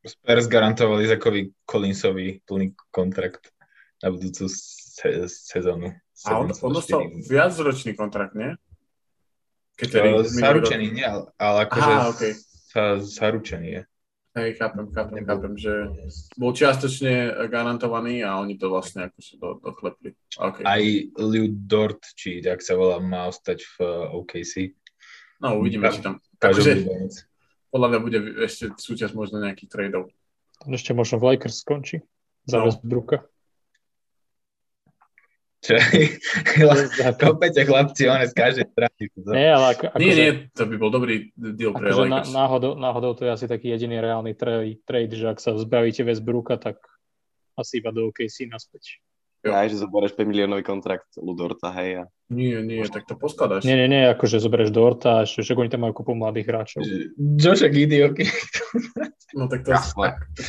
Spurs 0.04 0.44
garantovali 0.52 1.08
Zakovi 1.08 1.48
Collinsovi 1.64 2.44
plný 2.44 2.76
kontrakt 2.92 3.48
na 4.04 4.12
budúcu 4.12 4.44
se- 4.52 5.28
sezónu. 5.28 5.96
A 6.28 6.28
on, 6.36 6.52
on 6.52 6.72
dostal 6.76 7.08
viacročný 7.24 7.96
kontrakt, 7.96 8.36
nie? 8.36 8.52
Keď 9.80 9.88
zaručený, 10.28 10.86
nie, 10.92 11.02
ale, 11.08 11.32
ale 11.40 11.58
akože 11.66 11.92
Aha, 11.92 12.04
okay. 12.12 12.32
sa, 12.70 13.00
zaručený 13.00 13.68
je. 13.68 13.82
Hej, 14.34 14.58
chápem, 14.58 14.90
chápem, 14.90 15.22
chápem, 15.22 15.54
že 15.54 15.72
bol 16.34 16.50
čiastočne 16.50 17.46
garantovaný 17.46 18.26
a 18.26 18.42
oni 18.42 18.58
to 18.58 18.66
vlastne 18.66 19.06
ako 19.06 19.18
si 19.22 19.38
do, 19.38 19.62
dochlepli. 19.62 20.10
Okay. 20.34 20.66
Aj 20.66 20.82
Liu 21.22 21.54
Dort, 21.54 22.02
či 22.18 22.42
ak 22.42 22.58
sa 22.58 22.74
volá, 22.74 22.98
má 22.98 23.30
ostať 23.30 23.62
v 23.62 23.74
OKC. 24.10 24.74
No, 25.38 25.62
uvidíme, 25.62 25.86
či 25.94 26.02
tam... 26.02 26.18
Takže, 26.42 26.82
podľa 27.70 27.88
mňa 27.94 28.00
bude 28.02 28.18
ešte 28.42 28.74
súčasť 28.74 29.14
možno 29.14 29.38
nejakých 29.38 29.70
tradeov. 29.70 30.10
Ešte 30.66 30.90
možno 30.98 31.22
v 31.22 31.34
Lakers 31.34 31.62
skončí 31.62 32.02
za 32.42 32.58
no. 32.58 32.66
Westbrooka. 32.66 33.30
Čo? 35.64 35.80
Kopete 37.24 37.64
chlapci, 37.64 38.04
on 38.04 38.20
z 38.20 38.36
každej 38.36 38.68
strany. 38.68 39.00
Nie, 39.32 39.56
ale 39.56 39.66
ako, 39.72 39.84
ako 39.96 40.00
nie, 40.04 40.12
nie, 40.12 40.30
to 40.52 40.68
by 40.68 40.76
bol 40.76 40.92
dobrý 40.92 41.32
deal 41.32 41.72
pre 41.72 41.88
akože 41.88 42.04
Lakers. 42.04 42.36
Náhodou, 42.36 42.72
náhodou 42.76 43.16
to 43.16 43.24
je 43.24 43.32
asi 43.32 43.46
taký 43.48 43.72
jediný 43.72 44.04
reálny 44.04 44.36
trade, 44.36 44.84
trade, 44.84 45.16
že 45.16 45.24
ak 45.32 45.40
sa 45.40 45.56
zbavíte 45.56 46.04
Westbrooka, 46.04 46.60
tak 46.60 46.76
asi 47.56 47.80
iba 47.80 47.96
do 47.96 48.12
OKC 48.12 48.44
naspäť. 48.44 49.00
Aj, 49.44 49.64
že 49.64 49.80
zoberieš 49.80 50.12
5 50.16 50.28
miliónový 50.28 50.64
kontrakt 50.64 51.08
Ludorta, 51.16 51.72
hej. 51.80 52.04
A... 52.04 52.12
Nie, 52.34 52.58
nie, 52.66 52.82
tak 52.90 53.06
to 53.06 53.14
poskladaš. 53.14 53.62
Nie, 53.62 53.78
nie, 53.78 53.86
nie, 53.86 54.02
akože 54.10 54.42
zoberieš 54.42 54.74
Dorta, 54.74 55.22
že, 55.22 55.46
že 55.46 55.54
oni 55.54 55.70
tam 55.70 55.86
majú 55.86 56.02
kupu 56.02 56.18
mladých 56.18 56.50
hráčov. 56.50 56.82
Joša 57.16 57.70
Giddy, 57.70 58.02
ok. 58.10 58.18
no 59.38 59.46
tak 59.46 59.62
to, 59.62 59.72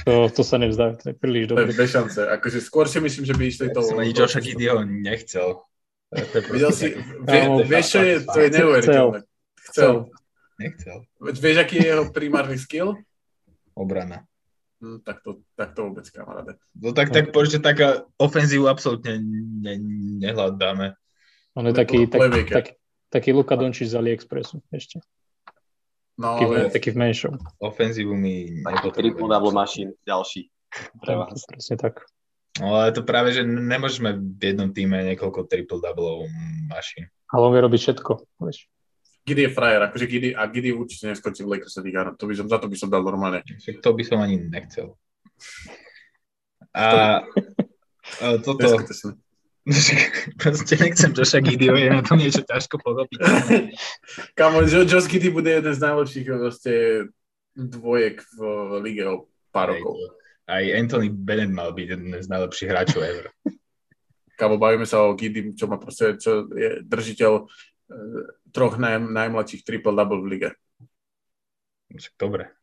to, 0.02 0.14
to 0.34 0.42
sa 0.42 0.58
nevzdá, 0.58 0.98
to 0.98 1.14
je 1.14 1.16
príliš 1.16 1.54
dobré. 1.54 1.70
To 1.70 1.72
je 1.72 1.78
bez 1.78 1.90
šance, 1.94 2.20
akože 2.26 2.60
skôr 2.66 2.90
si 2.90 2.98
myslím, 2.98 3.24
že 3.30 3.34
by 3.38 3.44
išli 3.46 3.68
to... 3.70 3.80
Ani 3.94 4.12
Joša 4.18 4.42
Giddyho 4.42 4.82
nechcel. 4.82 5.62
Videl 6.50 6.72
si, 6.74 6.98
vie, 6.98 7.42
vieš 7.70 7.86
čo 7.94 8.00
je, 8.02 8.14
to 8.26 8.38
je 8.42 8.50
neuveriteľné. 8.50 9.20
Chcel. 9.70 9.94
Nechcel. 10.58 10.98
Vieš, 11.20 11.58
aký 11.62 11.76
je 11.84 11.88
jeho 11.92 12.06
primárny 12.10 12.56
skill? 12.56 12.96
Obrana. 13.76 14.24
Hm, 14.80 15.04
tak, 15.04 15.24
to, 15.24 15.44
tak 15.56 15.76
to 15.76 15.92
vôbec, 15.92 16.08
kamaráde. 16.12 16.56
No 16.76 16.96
tak, 16.96 17.12
tak 17.12 17.32
poďte, 17.32 17.60
taká 17.60 18.08
ofenzívu 18.20 18.68
absolútne 18.68 19.20
ne, 19.64 19.76
nehľadáme. 20.24 20.96
On 21.56 21.64
je 21.64 21.74
taký, 21.74 22.08
tak, 22.12 22.22
tak, 22.52 22.66
taký 23.08 23.32
Luka 23.32 23.56
Dončič 23.56 23.88
z 23.88 23.96
AliExpressu 23.96 24.60
ešte. 24.76 25.00
No, 26.20 26.40
taký, 26.40 26.46
ale... 26.48 26.72
taký 26.72 26.90
v 26.92 26.98
menšom. 27.00 27.34
Ofenzívu 27.64 28.16
mi 28.16 28.64
Triple 28.92 29.28
double 29.28 29.56
machine, 29.56 29.96
ďalší. 30.04 30.52
Pre 31.00 31.14
vás. 31.16 31.48
Presne 31.48 31.76
tak. 31.80 32.04
No 32.60 32.80
ale 32.80 32.96
to 32.96 33.04
práve, 33.04 33.36
že 33.36 33.44
nemôžeme 33.44 34.16
v 34.16 34.42
jednom 34.56 34.72
týme 34.72 35.04
niekoľko 35.12 35.48
triple 35.52 35.84
double 35.84 36.32
mašín. 36.72 37.12
Ale 37.28 37.42
on 37.44 37.52
vie 37.52 37.64
robiť 37.68 37.80
všetko, 37.84 38.12
vieš. 38.48 38.72
Giddy 39.28 39.50
je 39.50 39.52
frajer, 39.52 39.82
akože 39.92 40.06
Giddy, 40.08 40.30
a 40.38 40.48
Giddy 40.48 40.72
určite 40.72 41.12
neskočí 41.12 41.44
v 41.44 41.58
Lakers 41.58 41.76
Liga, 41.84 42.16
to 42.16 42.30
by 42.30 42.36
som, 42.38 42.48
za 42.48 42.62
to 42.62 42.72
by 42.72 42.78
som 42.80 42.88
dal 42.88 43.04
normálne. 43.04 43.44
Však 43.44 43.84
to 43.84 43.92
by 43.92 44.04
som 44.08 44.24
ani 44.24 44.40
nechcel. 44.40 44.96
A, 46.76 47.24
a 48.20 48.26
toto... 48.44 48.68
Proste 50.42 50.78
nechcem 50.78 51.14
Josha 51.18 51.42
Giddy, 51.42 51.66
je 51.66 51.90
na 51.90 52.06
tom 52.06 52.22
niečo 52.22 52.46
ťažko 52.46 52.78
pochopiť. 52.78 53.20
Kamo, 54.38 54.62
Josh 54.62 55.10
Giddy 55.10 55.34
bude 55.34 55.50
jeden 55.50 55.74
z 55.74 55.82
najlepších 55.82 56.26
proste 56.30 56.72
dvojek 57.58 58.22
v 58.38 58.40
lige 58.86 59.04
o 59.10 59.16
pár 59.50 59.74
rokov. 59.74 59.98
Aj 60.46 60.62
Anthony 60.62 61.10
Bennett 61.10 61.50
mal 61.50 61.74
byť 61.74 61.88
jeden 61.98 62.14
z 62.14 62.28
najlepších 62.30 62.70
hráčov 62.70 63.02
ever. 63.02 63.34
Kamo, 64.40 64.62
bavíme 64.62 64.86
sa 64.86 65.02
o 65.02 65.18
Giddy, 65.18 65.58
čo 65.58 65.66
má 65.66 65.82
proste, 65.82 66.14
čo 66.22 66.46
je 66.54 66.86
držiteľ 66.86 67.50
troch 68.54 68.76
naj, 68.78 69.02
najmladších 69.02 69.66
triple-double 69.66 70.22
v 70.22 70.28
lige. 70.30 70.50
Dobre. 72.18 72.54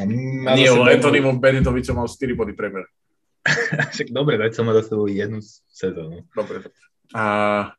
Nie, 0.00 0.72
o 0.72 0.84
Anthonymu 0.84 1.36
Benetovičom 1.36 2.00
mal 2.00 2.08
4 2.08 2.32
body 2.32 2.56
premer. 2.56 2.88
Však 3.94 4.08
dobre, 4.14 4.38
dať 4.38 4.52
som 4.54 4.64
ma 4.66 4.72
do 4.76 4.82
sebou 4.82 5.10
jednu 5.10 5.42
sezónu. 5.70 6.26
Dobre. 6.34 6.70
A... 7.14 7.74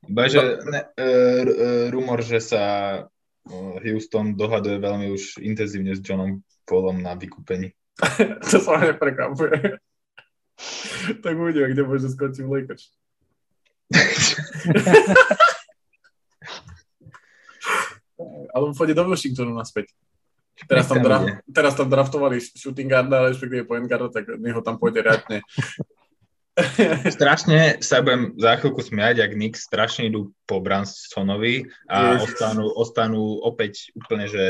Iba, 0.00 0.24
že 0.32 0.64
ne, 0.64 0.80
uh, 0.96 1.92
rumor, 1.92 2.24
že 2.24 2.40
sa 2.40 2.62
Houston 3.84 4.32
dohaduje 4.36 4.80
veľmi 4.80 5.12
už 5.12 5.44
intenzívne 5.44 5.92
s 5.92 6.00
Johnom 6.00 6.40
Paulom 6.64 7.02
na 7.04 7.16
vykúpení. 7.16 7.72
to 8.50 8.56
sa 8.60 8.80
ma 8.80 8.90
neprekvapuje. 8.92 9.80
tak 11.24 11.34
uvidíme, 11.36 11.72
kde 11.72 11.82
môže 11.84 12.08
skončiť 12.12 12.44
v 12.44 12.52
Lakers. 12.52 12.84
Ale 18.54 18.62
on 18.66 18.76
pôjde 18.76 18.94
do 18.94 19.08
Washingtonu 19.08 19.56
naspäť. 19.56 19.90
Teraz 20.68 20.88
tam, 20.90 21.00
draft, 21.00 21.28
teraz 21.48 21.72
tam 21.78 21.88
draftovali 21.88 22.36
shooting 22.40 22.90
guarda, 22.90 23.30
respektíve 23.30 23.64
point 23.64 23.86
guarda, 23.88 24.12
tak 24.12 24.28
neho 24.36 24.60
tam 24.60 24.76
pôjde 24.76 25.00
riadne. 25.04 25.40
strašne 27.16 27.80
sa 27.80 28.02
budem 28.04 28.36
za 28.36 28.58
chvíľku 28.58 28.82
smiať, 28.82 29.22
ak 29.22 29.32
Knicks 29.36 29.64
strašne 29.64 30.10
idú 30.10 30.34
po 30.44 30.60
Bransonovi 30.60 31.70
a 31.88 32.20
ostanú, 32.20 32.68
ostanú 32.74 33.40
opäť 33.40 33.94
úplne, 33.96 34.26
že 34.28 34.44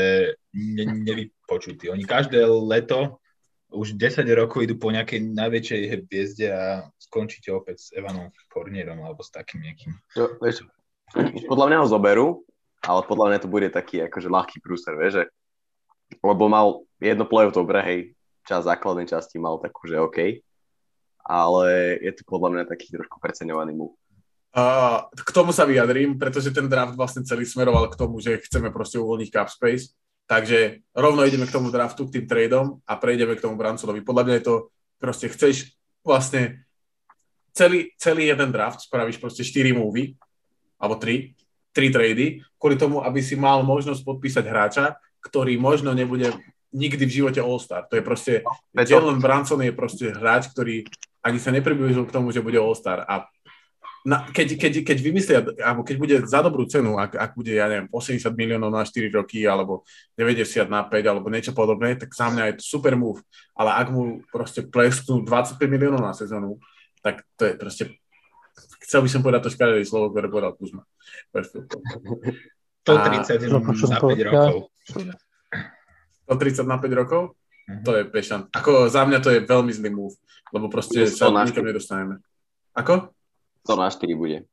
ne, 0.51 0.85
nevypočutí. 0.87 1.87
Oni 1.87 2.03
každé 2.03 2.43
leto 2.47 3.21
už 3.71 3.95
10 3.95 4.27
rokov 4.35 4.67
idú 4.67 4.75
po 4.75 4.91
nejakej 4.91 5.31
najväčšej 5.31 5.81
hviezde 5.95 6.47
a 6.51 6.91
skončíte 6.99 7.55
opäť 7.55 7.77
s 7.79 7.87
Evanom 7.95 8.27
Fournierom 8.51 8.99
alebo 8.99 9.23
s 9.23 9.31
takým 9.31 9.63
nejakým. 9.63 9.95
Jo, 10.11 10.35
vieš, 10.43 10.67
podľa 11.47 11.67
mňa 11.71 11.77
ho 11.79 11.87
zoberú, 11.87 12.27
ale 12.83 13.01
podľa 13.07 13.25
mňa 13.31 13.39
to 13.39 13.49
bude 13.51 13.67
taký 13.71 14.03
akože 14.03 14.27
ľahký 14.27 14.57
prúser, 14.59 14.99
vieš, 14.99 15.13
že 15.21 15.23
lebo 16.19 16.51
mal 16.51 16.83
jedno 16.99 17.23
play 17.23 17.47
dobre, 17.47 17.79
hej, 17.81 17.99
čas 18.43 18.67
základnej 18.67 19.07
časti 19.07 19.39
mal 19.39 19.61
takú, 19.63 19.87
že 19.87 20.03
OK, 20.03 20.43
ale 21.23 21.65
je 22.03 22.11
to 22.11 22.27
podľa 22.27 22.49
mňa 22.51 22.63
taký 22.67 22.91
trošku 22.91 23.21
preceňovaný 23.23 23.71
mu. 23.71 23.95
Uh, 24.51 25.07
k 25.15 25.31
tomu 25.31 25.55
sa 25.55 25.63
vyjadrím, 25.63 26.19
pretože 26.19 26.51
ten 26.51 26.67
draft 26.67 26.99
vlastne 26.99 27.23
celý 27.23 27.47
smeroval 27.47 27.87
k 27.87 27.95
tomu, 27.95 28.19
že 28.19 28.43
chceme 28.43 28.67
proste 28.67 28.99
uvoľniť 28.99 29.29
cap 29.31 29.47
space 29.47 29.95
Takže 30.31 30.87
rovno 30.95 31.27
ideme 31.27 31.43
k 31.43 31.51
tomu 31.51 31.67
draftu, 31.75 32.07
k 32.07 32.15
tým 32.15 32.25
tradeom 32.27 32.79
a 32.87 32.95
prejdeme 32.95 33.35
k 33.35 33.43
tomu 33.43 33.59
Bransonovi. 33.59 33.99
Podľa 33.99 34.23
mňa 34.23 34.35
je 34.39 34.45
to, 34.47 34.55
proste 34.95 35.27
chceš 35.27 35.75
vlastne 36.07 36.63
celý, 37.51 37.91
celý 37.99 38.31
jeden 38.31 38.47
draft, 38.55 38.79
spravíš 38.79 39.19
proste 39.19 39.43
4 39.43 39.75
movy, 39.75 40.15
alebo 40.79 40.95
3, 40.95 41.35
3 41.75 41.91
trady, 41.91 42.39
kvôli 42.55 42.79
tomu, 42.79 43.03
aby 43.03 43.19
si 43.19 43.35
mal 43.35 43.59
možnosť 43.67 44.07
podpísať 44.07 44.45
hráča, 44.47 44.95
ktorý 45.21 45.55
možno 45.57 45.93
nebude 45.93 46.33
nikdy 46.71 47.03
v 47.05 47.15
živote 47.21 47.39
All-Star. 47.43 47.85
To 47.91 47.99
je 47.99 48.03
proste, 48.03 48.33
Jalen 48.73 49.19
Branson 49.19 49.59
je 49.59 49.75
proste 49.75 50.11
hráč, 50.11 50.49
ktorý 50.51 50.87
ani 51.21 51.37
sa 51.37 51.51
nepribližil 51.51 52.07
k 52.07 52.15
tomu, 52.15 52.31
že 52.33 52.41
bude 52.41 52.57
All-Star. 52.57 53.05
A 53.05 53.27
na, 54.01 54.25
keď, 54.33 54.57
keď, 54.57 54.73
keď 54.81 54.97
vymyslia, 54.97 55.39
alebo 55.61 55.85
keď 55.85 55.95
bude 56.01 56.15
za 56.25 56.41
dobrú 56.41 56.65
cenu, 56.65 56.97
ak, 56.97 57.13
ak 57.13 57.31
bude, 57.37 57.53
ja 57.53 57.69
neviem, 57.69 57.85
80 57.93 58.33
miliónov 58.33 58.73
na 58.73 58.81
4 58.81 59.13
roky, 59.13 59.45
alebo 59.45 59.85
90 60.17 60.65
na 60.65 60.81
5, 60.81 61.05
alebo 61.05 61.29
niečo 61.29 61.53
podobné, 61.53 61.93
tak 61.93 62.09
za 62.09 62.33
mňa 62.33 62.49
je 62.49 62.55
to 62.57 62.65
super 62.65 62.97
move. 62.97 63.21
Ale 63.53 63.77
ak 63.77 63.93
mu 63.93 64.25
proste 64.33 64.65
plesknú 64.65 65.21
25 65.21 65.61
miliónov 65.69 66.01
na 66.01 66.17
sezónu, 66.17 66.57
tak 67.05 67.21
to 67.37 67.45
je 67.45 67.53
proste 67.53 67.83
chcel 68.81 69.05
by 69.05 69.09
som 69.09 69.21
povedať 69.23 69.41
to 69.47 69.53
škaredé 69.53 69.85
slovo, 69.85 70.11
ktoré 70.11 70.27
povedal 70.27 70.51
Kuzma. 70.57 70.83
130 72.81 73.47
na 73.47 73.99
5 74.01 74.27
rokov. 74.27 74.70
130 74.91 76.67
na 76.67 76.77
5 76.77 76.99
rokov? 76.99 77.35
Mhm. 77.69 77.83
To 77.87 77.91
je 77.95 78.03
pešan. 78.09 78.51
Ako 78.51 78.91
za 78.91 79.05
mňa 79.07 79.19
to 79.23 79.29
je 79.31 79.39
veľmi 79.45 79.71
zlý 79.71 79.89
move, 79.93 80.15
lebo 80.51 80.67
proste 80.67 81.07
sa 81.07 81.31
nikam 81.31 81.65
nedostaneme. 81.65 82.19
Ako? 82.75 83.11
To 83.67 83.73
na 83.77 83.91
4 83.91 84.11
bude. 84.17 84.47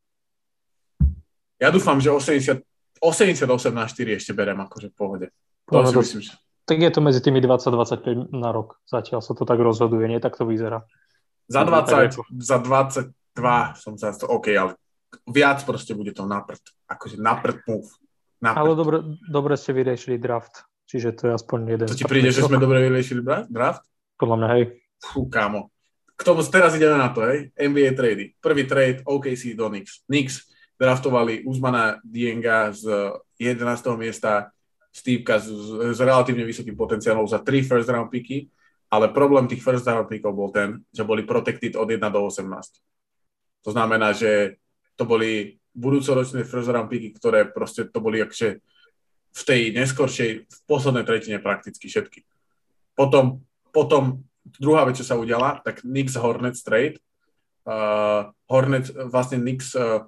Ja 1.59 1.75
dúfam, 1.75 1.99
že 1.99 2.15
80, 2.15 2.63
88 3.03 3.75
na 3.75 3.87
4 3.91 4.19
ešte 4.19 4.33
berem 4.35 4.59
akože 4.63 4.95
v 4.95 4.95
pohode. 4.95 5.27
To 5.71 5.83
no, 5.83 5.91
si 5.91 5.97
myslím, 5.99 6.21
že... 6.23 6.33
Tak 6.69 6.79
je 6.79 6.91
to 6.93 7.01
medzi 7.01 7.21
tými 7.25 7.41
20-25 7.41 8.31
na 8.31 8.53
rok. 8.53 8.79
Zatiaľ 8.85 9.25
sa 9.25 9.33
to 9.33 9.49
tak 9.49 9.59
rozhoduje, 9.59 10.07
nie? 10.07 10.21
Tak 10.21 10.37
to 10.37 10.45
vyzerá. 10.45 10.85
Za 11.49 11.65
20, 11.65 12.13
za 12.45 12.59
22 12.61 13.09
som 13.81 13.97
sa 13.97 14.13
to, 14.13 14.29
OK, 14.29 14.53
ale 14.53 14.77
viac 15.25 15.65
proste 15.65 15.97
bude 15.97 16.13
to 16.13 16.29
naprd. 16.29 16.61
Akože 16.87 17.17
naprd 17.17 17.65
move. 17.65 17.89
Naprd. 18.39 18.59
Ale 18.59 18.71
dobre, 18.79 18.97
dobre 19.27 19.55
ste 19.59 19.75
vyriešili 19.75 20.17
draft. 20.19 20.63
Čiže 20.89 21.09
to 21.19 21.23
je 21.29 21.33
aspoň 21.37 21.59
jeden. 21.69 21.87
To 21.91 21.99
ti 21.99 22.09
príde, 22.09 22.33
že 22.33 22.47
sme 22.47 22.57
dobre 22.57 22.81
vyriešili 22.87 23.21
draft? 23.51 23.85
Podľa 24.17 24.37
mňa, 24.41 24.49
hej. 24.57 24.65
Fú, 24.99 25.29
kámo 25.29 25.69
k 26.19 26.27
tomu 26.27 26.43
teraz 26.43 26.75
ideme 26.75 26.99
na 26.99 27.15
to, 27.15 27.23
hej? 27.23 27.55
NBA 27.55 27.95
trady. 27.95 28.35
Prvý 28.43 28.67
trade 28.67 29.07
OKC 29.07 29.55
do 29.55 29.71
Knicks. 29.71 30.03
Knicks 30.11 30.51
draftovali 30.75 31.47
Uzmana 31.47 32.03
Dienga 32.03 32.75
z 32.75 33.15
11. 33.39 33.63
miesta, 33.95 34.51
Steveka 34.91 35.39
s, 35.39 35.47
s 35.95 35.99
relatívne 36.03 36.43
vysokým 36.43 36.75
potenciálom 36.75 37.23
za 37.31 37.39
3 37.39 37.63
first 37.63 37.87
round 37.87 38.11
picky, 38.11 38.51
ale 38.91 39.15
problém 39.15 39.47
tých 39.47 39.63
first 39.63 39.87
round 39.87 40.11
pickov 40.11 40.35
bol 40.35 40.51
ten, 40.51 40.83
že 40.91 41.07
boli 41.07 41.23
protected 41.23 41.79
od 41.79 41.87
1 41.87 42.03
do 42.11 42.21
18. 42.27 42.51
To 43.63 43.71
znamená, 43.71 44.11
že 44.11 44.59
to 44.99 45.07
boli 45.07 45.58
budúcoročné 45.79 46.43
first 46.43 46.69
round 46.69 46.91
picky, 46.91 47.15
ktoré 47.15 47.47
proste 47.47 47.87
to 47.87 48.03
boli 48.03 48.19
akže 48.19 48.59
v 49.31 49.43
tej 49.47 49.71
neskoršej, 49.71 50.31
v 50.51 50.59
poslednej 50.67 51.07
tretine 51.07 51.39
prakticky 51.39 51.87
všetky. 51.87 52.27
Potom, 52.99 53.47
potom 53.71 54.27
druhá 54.59 54.83
vec, 54.83 54.99
čo 54.99 55.07
sa 55.07 55.15
udiala, 55.15 55.63
tak 55.63 55.87
Knicks 55.87 56.19
Hornets 56.19 56.67
trade. 56.67 56.99
Uh, 57.63 58.35
Hornets, 58.51 58.91
vlastne 58.91 59.39
Knicks 59.39 59.77
uh, 59.79 60.03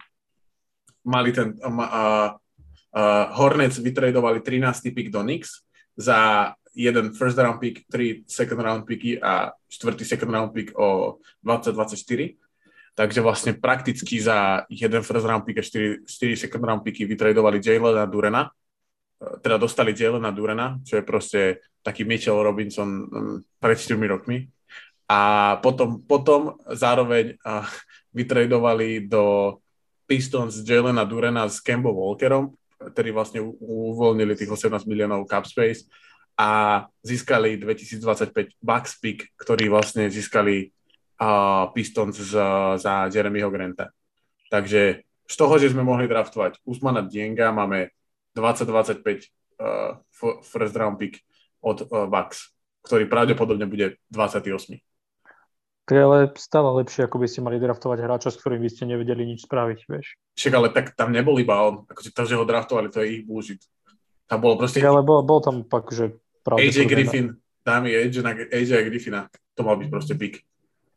mali 1.06 1.30
ten, 1.30 1.54
uh, 1.62 2.34
uh, 2.34 3.26
Hornets 3.38 3.78
vytradovali 3.78 4.42
13. 4.42 4.90
pick 4.90 5.12
do 5.14 5.22
Knicks 5.22 5.62
za 5.94 6.50
jeden 6.74 7.12
first 7.12 7.38
round 7.38 7.60
pick, 7.60 7.84
3 7.86 8.24
second 8.26 8.60
round 8.62 8.82
picky 8.88 9.20
a 9.20 9.52
4. 9.68 10.00
second 10.02 10.30
round 10.32 10.50
pick 10.56 10.72
o 10.78 11.18
2024. 11.44 12.49
Takže 12.94 13.20
vlastne 13.22 13.52
prakticky 13.56 14.18
za 14.20 14.66
jeden 14.68 15.00
first 15.06 15.24
round 15.24 15.46
pick 15.46 15.58
a 15.58 15.64
4, 15.64 16.04
4 16.04 16.36
second 16.36 16.64
round 16.64 16.82
picky 16.82 17.06
vytradovali 17.06 17.62
Jalena 17.62 18.04
Durena. 18.04 18.50
Teda 19.40 19.56
dostali 19.56 19.94
Jalena 19.94 20.34
Durena, 20.34 20.76
čo 20.82 20.98
je 20.98 21.04
proste 21.06 21.40
taký 21.80 22.04
Mitchell 22.04 22.42
Robinson 22.42 22.88
um, 23.08 23.38
pred 23.62 23.78
4 23.78 23.96
rokmi. 24.10 24.48
A 25.10 25.56
potom, 25.58 26.02
potom 26.06 26.54
zároveň 26.70 27.34
uh, 27.42 27.66
vytradovali 28.14 29.10
do 29.10 29.56
Pistons 30.06 30.66
Jelena 30.66 31.06
Durena 31.06 31.46
s 31.46 31.62
Kembo 31.62 31.94
Walkerom, 31.94 32.50
ktorí 32.80 33.14
vlastne 33.14 33.40
uvoľnili 33.62 34.34
tých 34.34 34.50
18 34.50 34.86
miliónov 34.90 35.30
cap 35.30 35.46
space 35.46 35.86
a 36.34 36.82
získali 37.04 37.60
2025 37.60 38.58
Bucks 38.64 38.96
pick, 38.98 39.28
ktorý 39.36 39.68
vlastne 39.68 40.08
získali 40.08 40.72
uh, 41.20 41.68
Pistons 41.76 42.16
z, 42.16 42.34
za 42.80 43.06
Jeremyho 43.12 43.52
Granta. 43.52 43.92
Takže 44.48 45.04
z 45.30 45.34
toho, 45.36 45.54
že 45.60 45.70
sme 45.70 45.86
mohli 45.86 46.10
draftovať 46.10 46.64
Usmana 46.66 47.04
Dienga, 47.06 47.54
máme 47.54 47.92
2025 48.34 49.04
uh, 49.60 50.00
first 50.42 50.74
round 50.74 50.98
pick 50.98 51.22
od 51.62 51.86
uh, 51.86 52.08
Bucks, 52.08 52.50
ktorý 52.82 53.06
pravdepodobne 53.06 53.68
bude 53.68 54.00
28. 54.10 54.80
To 55.90 55.98
je 55.98 56.02
ale 56.06 56.30
stále 56.38 56.70
lepšie, 56.82 57.10
ako 57.10 57.18
by 57.18 57.26
ste 57.26 57.42
mali 57.42 57.58
draftovať 57.58 57.98
hráča, 57.98 58.30
s 58.30 58.38
ktorým 58.38 58.62
by 58.62 58.70
ste 58.70 58.86
nevedeli 58.86 59.26
nič 59.26 59.42
spraviť, 59.42 59.90
vieš. 59.90 60.14
Však 60.38 60.52
ale 60.54 60.68
tak 60.70 60.94
tam 60.94 61.10
nebol 61.10 61.34
iba 61.42 61.66
on, 61.66 61.82
akože 61.90 62.14
to, 62.14 62.22
že 62.30 62.38
ho 62.38 62.46
draftovali, 62.46 62.94
to 62.94 63.02
je 63.02 63.18
ich 63.18 63.22
bullshit. 63.26 63.58
Tam 64.30 64.38
bolo 64.38 64.54
proste... 64.54 64.78
Ale 64.78 65.02
bol, 65.02 65.26
bol 65.26 65.42
tam 65.42 65.66
pak, 65.66 65.90
že 65.90 66.14
AJ 66.46 66.86
Griffin, 66.86 67.34
dámy 67.66 67.90
AJ, 67.90 68.22
AJ 68.54 68.86
Griffina, 68.86 69.26
to 69.58 69.66
mal 69.66 69.74
byť 69.74 69.88
proste 69.90 70.14
pick. 70.14 70.46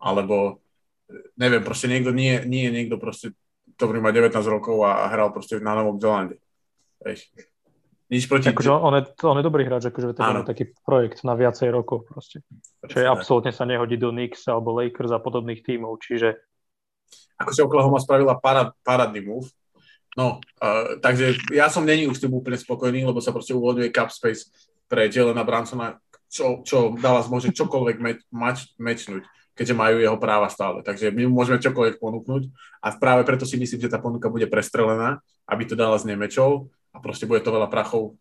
Alebo, 0.04 0.60
neviem, 1.40 1.64
proste 1.64 1.88
niekto, 1.88 2.12
nie, 2.12 2.44
nie 2.44 2.68
niekto 2.68 3.00
proste, 3.00 3.32
ktorý 3.80 4.04
má 4.04 4.12
19 4.12 4.36
rokov 4.52 4.84
a, 4.84 5.08
a 5.08 5.16
hral 5.16 5.32
proste 5.32 5.64
na 5.64 5.80
Novom 5.80 5.96
Zelande. 5.96 6.44
Vieš. 7.00 7.32
Nič 8.12 8.28
proti... 8.28 8.52
Akože 8.52 8.70
on, 8.70 8.94
je, 9.00 9.04
on 9.26 9.40
je 9.40 9.46
dobrý 9.48 9.64
hráč, 9.64 9.90
akože 9.90 10.14
to 10.14 10.22
je 10.22 10.46
taký 10.46 10.64
projekt 10.84 11.24
na 11.24 11.34
viacej 11.34 11.72
rokov 11.72 12.06
proste. 12.06 12.44
Čo 12.86 13.00
je 13.00 13.08
absolútne 13.08 13.56
sa 13.56 13.64
nehodí 13.64 13.96
do 13.96 14.12
Knicks 14.12 14.46
alebo 14.46 14.76
Lakers 14.76 15.10
a 15.16 15.24
podobných 15.24 15.64
tímov, 15.64 15.98
čiže... 16.04 16.36
Akože 17.42 17.66
Oklahoma 17.66 17.98
spravila 17.98 18.38
parad, 18.38 18.76
parádny 18.86 19.24
move. 19.24 19.50
No, 20.14 20.38
uh, 20.62 21.02
takže 21.02 21.34
ja 21.50 21.74
som 21.74 21.82
není 21.82 22.06
už 22.06 22.22
tým 22.22 22.30
úplne 22.38 22.60
spokojný, 22.60 23.02
lebo 23.02 23.18
sa 23.18 23.34
proste 23.34 23.58
uvoľňuje 23.58 23.90
cap 23.90 24.14
space 24.14 24.54
pre 24.86 25.10
Jelena 25.10 25.42
Bransona, 25.42 25.98
čo, 26.30 26.62
čo 26.62 26.94
Dallas 26.94 27.26
môže 27.34 27.50
čokoľvek 27.50 27.98
meč, 27.98 28.22
mač, 28.30 28.70
mečnúť, 28.78 29.26
keďže 29.54 29.78
majú 29.78 30.02
jeho 30.02 30.18
práva 30.18 30.50
stále. 30.50 30.82
Takže 30.82 31.14
my 31.14 31.30
môžeme 31.30 31.62
čokoľvek 31.62 32.02
ponúknuť 32.02 32.44
a 32.82 32.88
práve 32.98 33.22
preto 33.26 33.46
si 33.46 33.58
myslím, 33.58 33.80
že 33.82 33.94
tá 33.94 34.02
ponuka 34.02 34.30
bude 34.30 34.50
prestrelená, 34.50 35.22
aby 35.46 35.64
to 35.66 35.78
Dallas 35.78 36.06
nemečol 36.06 36.74
a 36.94 36.98
proste 37.02 37.30
bude 37.30 37.42
to 37.46 37.54
veľa 37.54 37.70
prachov 37.70 38.18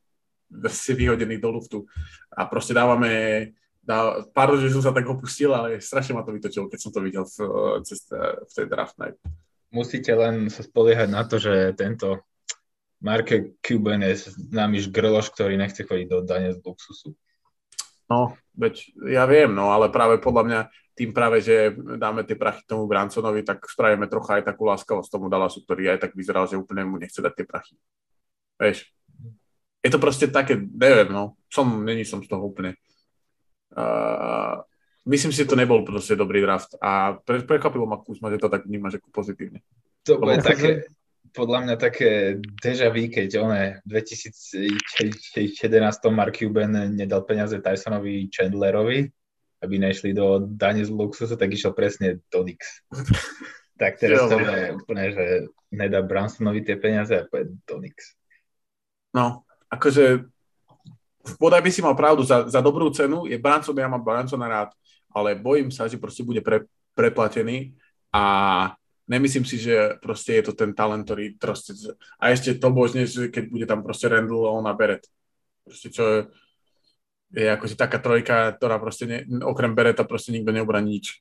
si 0.72 0.92
vyhodených 0.92 1.42
do 1.42 1.50
luftu. 1.50 1.78
A 2.32 2.44
proste 2.44 2.76
dávame, 2.76 3.10
dá, 3.80 4.20
pár 4.36 4.56
že 4.60 4.72
som 4.72 4.84
sa 4.84 4.92
tak 4.92 5.08
opustil, 5.08 5.52
ale 5.56 5.80
strašne 5.80 6.16
ma 6.16 6.22
to 6.22 6.36
vytočilo, 6.36 6.68
keď 6.68 6.78
som 6.80 6.92
to 6.92 7.00
videl 7.00 7.24
v, 7.24 7.36
cez, 7.88 8.04
v 8.08 8.52
tej 8.52 8.66
draft 8.68 8.96
night. 9.00 9.16
Musíte 9.72 10.12
len 10.12 10.52
sa 10.52 10.60
spoliehať 10.60 11.08
na 11.08 11.24
to, 11.24 11.40
že 11.40 11.72
tento 11.80 12.20
Marke 13.02 13.56
Cuban 13.64 14.04
je 14.04 14.30
známy 14.30 14.84
žgrloš, 14.84 15.32
ktorý 15.34 15.56
nechce 15.58 15.82
chodiť 15.82 16.06
do 16.06 16.18
dane 16.22 16.52
z 16.54 16.60
luxusu. 16.62 17.16
No, 18.12 18.36
veď 18.52 18.92
ja 19.08 19.24
viem, 19.24 19.48
no, 19.48 19.72
ale 19.72 19.88
práve 19.88 20.20
podľa 20.20 20.44
mňa 20.44 20.60
tým 20.92 21.16
práve, 21.16 21.40
že 21.40 21.72
dáme 21.96 22.20
tie 22.28 22.36
prachy 22.36 22.68
tomu 22.68 22.84
Bransonovi, 22.84 23.40
tak 23.40 23.64
spravíme 23.64 24.04
trocha 24.12 24.36
aj 24.36 24.52
takú 24.52 24.68
láskavosť 24.68 25.08
tomu 25.08 25.32
Dallasu, 25.32 25.64
ktorý 25.64 25.96
aj 25.96 26.04
tak 26.04 26.12
vyzeral, 26.12 26.44
že 26.44 26.60
úplne 26.60 26.84
mu 26.84 27.00
nechce 27.00 27.24
dať 27.24 27.32
tie 27.32 27.46
prachy. 27.48 27.74
Vieš, 28.60 28.92
je 29.80 29.90
to 29.90 29.96
proste 29.96 30.28
také, 30.28 30.60
neviem, 30.60 31.08
no, 31.08 31.40
som, 31.48 31.64
není 31.80 32.04
som 32.04 32.20
z 32.20 32.28
toho 32.28 32.44
úplne. 32.44 32.76
Uh, 33.72 34.60
myslím 35.08 35.32
si, 35.32 35.42
že 35.42 35.48
to 35.48 35.56
nebol 35.56 35.80
proste 35.80 36.12
dobrý 36.12 36.44
draft 36.44 36.76
a 36.76 37.16
pre, 37.24 37.40
prekvapilo 37.40 37.88
ma 37.88 37.96
Kuzma, 37.96 38.28
že 38.28 38.36
to 38.36 38.52
tak 38.52 38.68
vnímaš 38.68 39.00
ako 39.00 39.08
pozitívne. 39.08 39.64
To 40.04 40.20
bude 40.20 40.44
také, 40.44 40.92
podľa 41.30 41.58
mňa 41.64 41.76
také 41.78 42.42
deja 42.60 42.90
vu, 42.90 43.06
keď 43.06 43.30
on 43.38 43.54
v 43.86 44.02
2011 44.02 45.62
Mark 46.10 46.34
Cuban 46.36 46.92
nedal 46.92 47.22
peniaze 47.22 47.56
Tysonovi 47.62 48.26
Chandlerovi, 48.28 49.06
aby 49.62 49.74
nešli 49.78 50.10
do 50.10 50.42
dane 50.42 50.82
z 50.82 50.90
luxusu, 50.90 51.38
tak 51.38 51.54
išiel 51.54 51.72
presne 51.72 52.18
do 52.28 52.42
Nix. 52.42 52.82
tak 53.80 54.02
teraz 54.02 54.26
to 54.26 54.36
je 54.36 54.74
úplne, 54.74 55.04
že 55.14 55.26
nedá 55.72 56.04
Bransonovi 56.04 56.66
tie 56.66 56.76
peniaze 56.76 57.14
a 57.14 57.24
pôjde 57.24 57.56
do 57.64 57.76
Nix. 57.78 58.18
No, 59.14 59.46
akože 59.70 60.26
podaj 61.38 61.62
by 61.62 61.70
si 61.70 61.80
mal 61.80 61.94
pravdu, 61.94 62.26
za, 62.26 62.50
za 62.50 62.60
dobrú 62.60 62.90
cenu 62.90 63.30
je 63.30 63.38
Branson, 63.38 63.78
ja 63.78 63.88
mám 63.88 64.02
Bransona 64.02 64.50
rád, 64.50 64.70
ale 65.14 65.38
bojím 65.38 65.70
sa, 65.70 65.86
že 65.86 65.96
proste 65.96 66.26
bude 66.26 66.42
pre, 66.42 66.66
preplatený 66.98 67.78
a 68.10 68.74
nemyslím 69.12 69.44
si, 69.44 69.60
že 69.60 70.00
proste 70.00 70.40
je 70.40 70.48
to 70.48 70.52
ten 70.56 70.72
talent, 70.72 71.04
ktorý 71.04 71.36
proste, 71.36 71.76
a 72.16 72.32
ešte 72.32 72.56
to 72.56 72.72
božne, 72.72 73.04
keď 73.04 73.44
bude 73.52 73.68
tam 73.68 73.84
proste 73.84 74.08
Randall, 74.08 74.64
a 74.64 74.72
Beret. 74.72 75.04
Proste 75.68 75.92
čo 75.92 76.02
je, 76.08 76.18
je 77.36 77.48
akože 77.52 77.76
taká 77.76 78.00
trojka, 78.00 78.56
ktorá 78.56 78.80
proste 78.80 79.04
ne, 79.04 79.18
okrem 79.44 79.76
Bereta 79.76 80.08
proste 80.08 80.32
nikto 80.32 80.50
neobraní 80.50 80.96
nič 80.96 81.20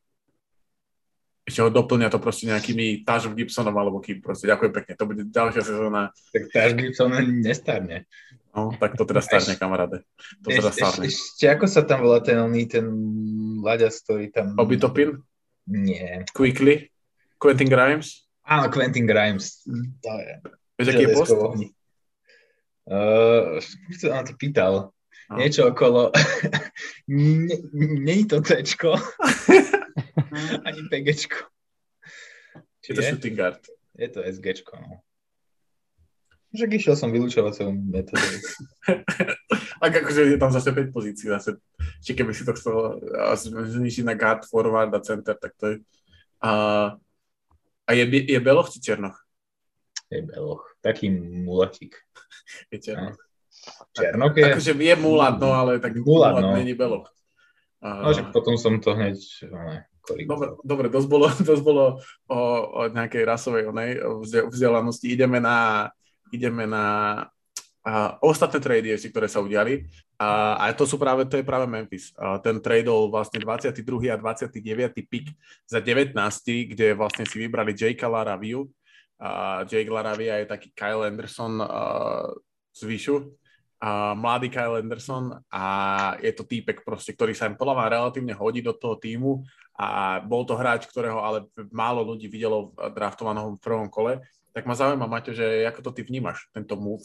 ešte 1.42 1.60
ho 1.66 1.70
doplňa 1.74 2.14
to 2.14 2.20
proste 2.22 2.46
nejakými 2.48 3.02
Tážom 3.02 3.34
Gibsonom 3.34 3.74
alebo 3.74 3.98
kým 3.98 4.22
proste. 4.22 4.46
Ďakujem 4.46 4.72
pekne, 4.72 4.94
to 4.94 5.06
bude 5.10 5.24
ďalšia 5.28 5.64
sezóna. 5.66 6.14
Tak 6.32 6.44
Táž 6.54 6.72
Gibson 6.78 7.12
nestarne. 7.42 8.06
No, 8.52 8.72
tak 8.76 9.00
to 9.00 9.08
teda 9.08 9.24
starne, 9.24 9.56
kamaráde. 9.58 10.04
To 10.44 10.48
teda 10.52 10.72
starne. 10.72 11.08
Ešte 11.08 11.48
ako 11.50 11.66
sa 11.66 11.82
tam 11.88 12.04
volá 12.04 12.20
ten 12.20 12.38
oný, 12.38 12.68
ten 12.68 12.86
Laďas, 13.64 14.04
ktorý 14.04 14.30
tam... 14.30 14.60
Obi 14.60 14.76
Topin? 14.76 15.18
Nie. 15.72 16.28
Quickly? 16.36 16.91
Quentin 17.42 17.66
Grimes? 17.66 18.30
Áno, 18.46 18.70
Quentin 18.70 19.10
Grimes. 19.10 19.66
To 20.06 20.14
je. 20.22 20.34
Vieš, 20.78 20.88
aký 20.94 21.04
je 21.10 21.18
post? 21.18 21.34
Uh, 22.86 23.58
som 23.98 24.14
na 24.14 24.22
to 24.22 24.38
pýtal. 24.38 24.94
No. 25.26 25.42
Niečo 25.42 25.74
okolo... 25.74 26.14
Není 28.06 28.30
to 28.30 28.46
C. 28.46 28.62
ani 30.68 30.82
PG. 30.92 31.08
Je 32.90 32.94
to 32.94 33.02
shooting 33.02 33.38
guard. 33.38 33.58
Je 33.98 34.10
to 34.10 34.22
SG. 34.22 34.62
No. 34.78 35.02
Že 36.52 36.68
išiel 36.68 36.96
som 37.00 37.16
vylúčovacou 37.16 37.72
metodou. 37.72 38.28
tak 39.82 39.94
akože 40.04 40.36
je 40.36 40.38
tam 40.38 40.52
zase 40.52 40.76
5 40.76 40.94
pozícií. 40.94 41.32
Zase, 41.32 41.58
či 42.04 42.12
keby 42.12 42.36
si 42.36 42.44
to 42.44 42.54
chcel 42.54 43.00
znižiť 43.48 44.06
na 44.06 44.20
guard, 44.20 44.44
forward 44.46 44.92
a 44.94 45.00
center, 45.00 45.34
tak 45.40 45.56
to 45.58 45.66
je... 45.74 45.76
A, 46.44 46.52
a 47.92 47.94
je, 48.00 48.08
je 48.08 48.40
Beloch 48.40 48.72
či 48.72 48.80
Černoch? 48.80 49.20
Je 50.08 50.24
Beloch. 50.24 50.64
Taký 50.80 51.12
mulatík. 51.44 52.00
Je 52.72 52.80
Černoch. 52.80 53.20
Černok 53.92 54.40
je... 54.40 54.46
Akože 54.56 54.74
je 54.74 54.96
mulat, 54.96 55.36
no 55.36 55.52
ale 55.52 55.84
tak 55.84 56.00
mulat, 56.00 56.40
no. 56.40 56.56
není 56.56 56.72
Beloch. 56.72 57.12
A... 57.84 58.08
No, 58.08 58.16
že 58.16 58.24
potom 58.32 58.56
som 58.56 58.80
to 58.80 58.96
hneď... 58.96 59.20
Ne, 59.52 59.86
dobre, 60.24 60.56
dobre, 60.64 60.88
dosť 60.88 61.08
bolo, 61.12 61.28
dosť 61.52 61.64
bolo 61.68 62.00
o, 62.32 62.40
o 62.72 62.82
nejakej 62.88 63.28
rasovej 63.28 63.68
onej, 63.68 64.00
vzdelanosti. 64.48 65.12
Ideme 65.12 65.44
na 65.44 65.92
ideme 66.32 66.64
na 66.64 66.86
a 67.82 68.22
ostatné 68.22 68.62
trady 68.62 68.94
ešte, 68.94 69.10
ktoré 69.10 69.26
sa 69.26 69.42
udiali. 69.42 69.90
A, 70.22 70.54
a 70.54 70.70
to 70.78 70.86
sú 70.86 71.02
práve, 71.02 71.26
to 71.26 71.42
je 71.42 71.46
práve 71.46 71.66
Memphis. 71.66 72.14
A 72.14 72.38
ten 72.38 72.62
tradol 72.62 73.10
vlastne 73.10 73.42
22. 73.42 73.82
a 74.14 74.18
29. 74.22 74.62
pick 75.10 75.34
za 75.66 75.82
19. 75.82 76.14
kde 76.74 76.94
vlastne 76.94 77.26
si 77.26 77.42
vybrali 77.42 77.74
Jake 77.74 78.06
Laraviu. 78.06 78.70
A 79.18 79.62
Jake 79.66 79.90
Laravia 79.90 80.42
je 80.42 80.50
taký 80.50 80.70
Kyle 80.78 81.10
Anderson 81.10 81.58
uh, 81.62 82.30
z 82.70 82.82
Vyšu. 82.86 83.34
A 83.82 84.14
mladý 84.14 84.54
Kyle 84.54 84.78
Anderson 84.78 85.42
a 85.50 85.66
je 86.22 86.30
to 86.38 86.46
týpek 86.46 86.86
proste, 86.86 87.18
ktorý 87.18 87.34
sa 87.34 87.50
im 87.50 87.58
podľa 87.58 87.82
mňa 87.82 87.88
relatívne 87.98 88.34
hodí 88.38 88.62
do 88.62 88.78
toho 88.78 88.94
týmu 88.94 89.42
a 89.74 90.22
bol 90.22 90.46
to 90.46 90.54
hráč, 90.54 90.86
ktorého 90.86 91.18
ale 91.18 91.50
málo 91.74 92.06
ľudí 92.06 92.30
videlo 92.30 92.78
v 92.78 92.94
draftovanom 92.94 93.58
v 93.58 93.64
prvom 93.66 93.90
kole 93.90 94.22
tak 94.52 94.68
ma 94.68 94.76
zaujíma, 94.76 95.08
Maťo, 95.08 95.32
že 95.32 95.64
ako 95.64 95.80
to 95.92 95.92
ty 95.96 96.02
vnímaš, 96.04 96.48
tento 96.52 96.76
move? 96.76 97.04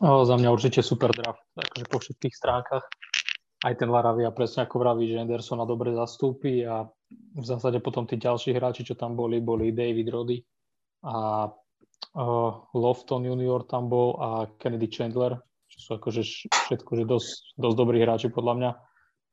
O, 0.00 0.28
za 0.28 0.36
mňa 0.36 0.52
určite 0.52 0.84
super 0.84 1.08
draft, 1.12 1.40
akože 1.56 1.84
po 1.88 1.98
všetkých 2.00 2.34
stránkach. 2.36 2.84
Aj 3.64 3.72
ten 3.72 3.88
Laravia, 3.88 4.28
presne 4.36 4.68
ako 4.68 4.84
vraví, 4.84 5.08
že 5.08 5.16
Andersona 5.16 5.64
dobre 5.64 5.96
zastúpi 5.96 6.60
a 6.68 6.84
v 7.12 7.44
zásade 7.44 7.80
potom 7.80 8.04
tí 8.04 8.20
ďalší 8.20 8.52
hráči, 8.52 8.84
čo 8.84 8.92
tam 8.92 9.16
boli, 9.16 9.40
boli 9.40 9.72
David 9.72 10.12
Roddy 10.12 10.38
a 11.06 11.48
uh, 11.48 12.52
Lofton 12.76 13.24
junior 13.24 13.64
tam 13.64 13.88
bol 13.88 14.20
a 14.20 14.28
Kennedy 14.60 14.92
Chandler, 14.92 15.40
čo 15.72 15.78
sú 15.80 15.90
akože 15.96 16.22
všetko, 16.68 16.90
že 17.00 17.04
dosť, 17.08 17.30
dosť 17.56 17.76
dobrí 17.76 17.98
hráči 18.04 18.28
podľa 18.28 18.54
mňa. 18.60 18.70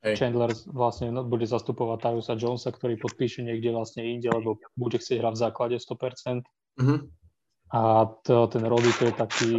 Hej. 0.03 0.15
Chandler 0.19 0.51
vlastne 0.67 1.15
no, 1.15 1.23
bude 1.23 1.47
zastupovať 1.47 1.97
Tyusa 2.03 2.35
Jonesa, 2.35 2.75
ktorý 2.75 2.99
podpíše 2.99 3.39
niekde 3.39 3.71
vlastne 3.71 4.03
inde, 4.03 4.27
lebo 4.27 4.59
bude 4.75 4.99
chcieť 4.99 5.23
hrať 5.23 5.33
v 5.35 5.43
základe 5.43 5.75
100%. 5.79 6.43
Mm-hmm. 6.79 6.99
A 7.73 7.81
to, 8.21 8.35
ten 8.51 8.63
Roddy 8.67 8.91
to 8.99 9.03
je 9.09 9.13
taký, 9.15 9.51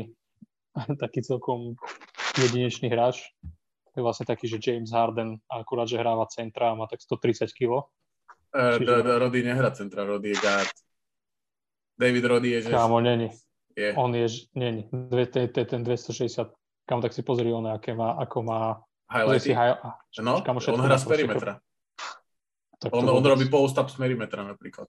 taký 1.03 1.23
celkom 1.23 1.79
jedinečný 2.39 2.91
hráč. 2.91 3.23
To 3.95 4.03
je 4.03 4.05
vlastne 4.05 4.27
taký, 4.27 4.51
že 4.51 4.59
James 4.59 4.91
Harden 4.91 5.39
akurát, 5.47 5.87
že 5.87 6.03
hráva 6.03 6.27
centra 6.27 6.75
a 6.75 6.79
má 6.79 6.91
tak 6.91 6.99
130 6.99 7.47
kg. 7.55 7.87
Uh, 8.55 8.79
Čiže... 8.79 9.19
Roddy 9.19 9.41
nehrá 9.43 9.71
centra, 9.71 10.03
Roddy 10.03 10.35
je 10.35 10.39
guard. 10.43 10.75
David 11.95 12.25
Roddy 12.27 12.49
je, 12.59 12.61
že... 12.67 12.71
Kámo, 12.75 12.99
není. 12.99 13.31
Je. 13.79 13.95
On 13.95 14.11
je, 14.15 14.27
není. 14.55 14.91
Ten 15.51 15.81
260. 15.85 16.51
Kam 16.87 17.01
tak 17.03 17.15
si 17.15 17.23
pozri, 17.23 17.55
on, 17.55 17.67
aké 17.71 17.95
má, 17.95 18.19
ako 18.19 18.39
má 18.43 18.61
Highlighty? 19.11 19.55
Hi- 19.55 19.79
no, 20.23 20.43
on 20.43 20.81
hrá 20.81 20.99
z 20.99 21.07
perimetra. 21.07 21.53
On, 22.93 23.05
on 23.09 23.25
robí 23.25 23.49
post-up 23.49 23.89
z 23.89 23.97
perimetra 23.97 24.45
napríklad. 24.45 24.89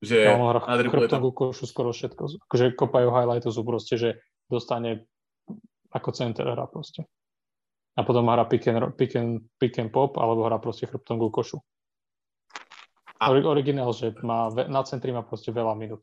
Že 0.00 0.16
ja, 0.16 0.36
on 0.36 0.54
hrá 0.54 0.60
chrbtovú 0.64 1.30
košu 1.34 1.66
skoro 1.66 1.90
všetko. 1.92 2.46
Akože 2.48 2.72
kopajú 2.78 3.08
highlighty 3.10 3.48
sú 3.50 3.62
proste, 3.66 4.00
že 4.00 4.08
dostane 4.50 5.06
ako 5.94 6.10
center 6.10 6.50
hra 6.50 6.66
proste. 6.66 7.06
A 7.94 8.02
potom 8.02 8.26
hrá 8.26 8.46
pick 8.46 8.66
and, 8.70 8.94
pick 8.94 9.14
and, 9.14 9.46
pick 9.58 9.78
and 9.78 9.90
pop, 9.90 10.18
alebo 10.18 10.46
hrá 10.46 10.58
proste 10.58 10.86
chrbtovú 10.90 11.30
košu. 11.30 11.58
A... 13.20 13.30
Originál, 13.30 13.92
že 13.92 14.16
má, 14.24 14.48
na 14.50 14.80
centri 14.82 15.12
má 15.12 15.20
proste 15.20 15.52
veľa 15.52 15.76
minút. 15.76 16.02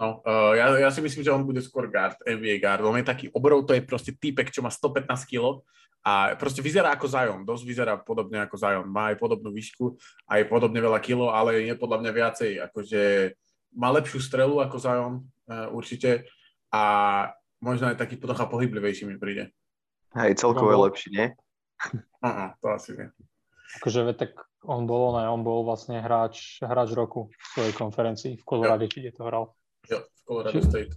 No, 0.00 0.24
uh, 0.24 0.56
ja, 0.56 0.72
ja 0.80 0.90
si 0.90 1.04
myslím, 1.04 1.22
že 1.22 1.30
on 1.30 1.44
bude 1.44 1.60
skôr 1.60 1.86
guard, 1.86 2.16
NBA 2.24 2.58
guard. 2.58 2.82
On 2.82 2.96
je 2.96 3.06
taký 3.06 3.28
obrov, 3.30 3.68
to 3.68 3.76
je 3.76 3.84
proste 3.84 4.16
týpek, 4.16 4.50
čo 4.50 4.64
má 4.64 4.72
115 4.72 5.06
kg 5.28 5.62
a 6.02 6.34
proste 6.34 6.58
vyzerá 6.58 6.98
ako 6.98 7.06
Zion, 7.06 7.46
dosť 7.46 7.62
vyzerá 7.62 7.94
podobne 8.00 8.42
ako 8.42 8.58
Zion. 8.58 8.88
Má 8.90 9.14
aj 9.14 9.22
podobnú 9.22 9.54
výšku, 9.54 9.94
aj 10.26 10.50
podobne 10.50 10.82
veľa 10.82 10.98
kilo, 10.98 11.30
ale 11.30 11.62
je 11.62 11.74
podľa 11.78 12.02
mňa 12.02 12.10
viacej, 12.10 12.50
akože 12.66 13.02
má 13.78 13.94
lepšiu 13.94 14.18
strelu 14.18 14.58
ako 14.58 14.76
Zion 14.82 15.14
uh, 15.22 15.70
určite 15.70 16.26
a 16.72 16.82
možno 17.60 17.92
aj 17.92 18.00
taký 18.00 18.16
trocha 18.16 18.48
pohyblivejší 18.48 19.04
mi 19.04 19.20
príde. 19.20 19.52
Hej, 20.16 20.40
celkovo 20.40 20.72
je 20.72 20.78
lepší, 20.88 21.08
nie? 21.12 21.26
Aha, 22.26 22.56
to 22.58 22.66
asi 22.72 22.96
nie. 22.96 23.08
Akože 23.80 24.04
tak 24.16 24.36
on 24.68 24.84
bol, 24.84 25.16
ne, 25.16 25.24
on 25.28 25.40
bol 25.40 25.64
vlastne 25.64 26.00
hráč, 26.00 26.60
hráč 26.60 26.92
roku 26.92 27.32
v 27.32 27.46
svojej 27.56 27.74
konferencii 27.76 28.32
v 28.36 28.44
Colorado, 28.44 28.84
či 28.84 29.08
to 29.08 29.24
hral. 29.24 29.56
Jo, 29.88 30.04
v 30.04 30.20
Colorado 30.28 30.60
Či, 30.60 30.68
State. 30.68 30.92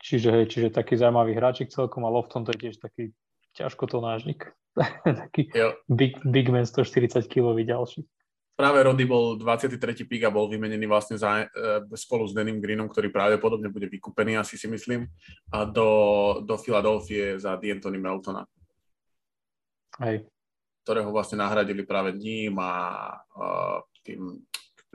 Čiže, 0.00 0.28
hej, 0.32 0.44
čiže 0.48 0.68
taký 0.72 0.96
zaujímavý 0.96 1.36
hráčik 1.36 1.68
celkom 1.68 2.04
a 2.04 2.10
Lofton 2.12 2.44
to 2.44 2.52
je 2.56 2.68
tiež 2.68 2.76
taký 2.80 3.12
ťažko 3.56 3.84
to 3.86 3.98
nážnik. 4.00 4.52
taký 5.04 5.52
jo. 5.54 5.76
big, 5.86 6.16
big 6.24 6.48
man 6.48 6.66
140 6.66 7.28
kg 7.28 7.54
ďalší. 7.54 8.04
Práve 8.54 8.86
Rody 8.86 9.02
bol 9.02 9.34
23. 9.34 9.82
pík 10.06 10.22
a 10.22 10.30
bol 10.30 10.46
vymenený 10.46 10.86
vlastne 10.86 11.18
za, 11.18 11.42
e, 11.42 11.46
spolu 11.98 12.22
s 12.22 12.30
Denim 12.30 12.62
Greenom, 12.62 12.86
ktorý 12.86 13.10
pravdepodobne 13.10 13.66
bude 13.66 13.90
vykúpený, 13.90 14.38
asi 14.38 14.54
si 14.54 14.70
myslím, 14.70 15.10
a 15.50 15.66
do, 15.66 15.90
do 16.46 16.54
Filadelfie 16.54 17.34
za 17.34 17.58
D'Antoni 17.58 17.98
Meltona. 17.98 18.46
Hej. 19.98 20.30
Ktorého 20.86 21.10
vlastne 21.10 21.42
nahradili 21.42 21.82
práve 21.82 22.14
ním 22.14 22.54
a, 22.62 23.10
a 23.34 23.46
tým 24.06 24.46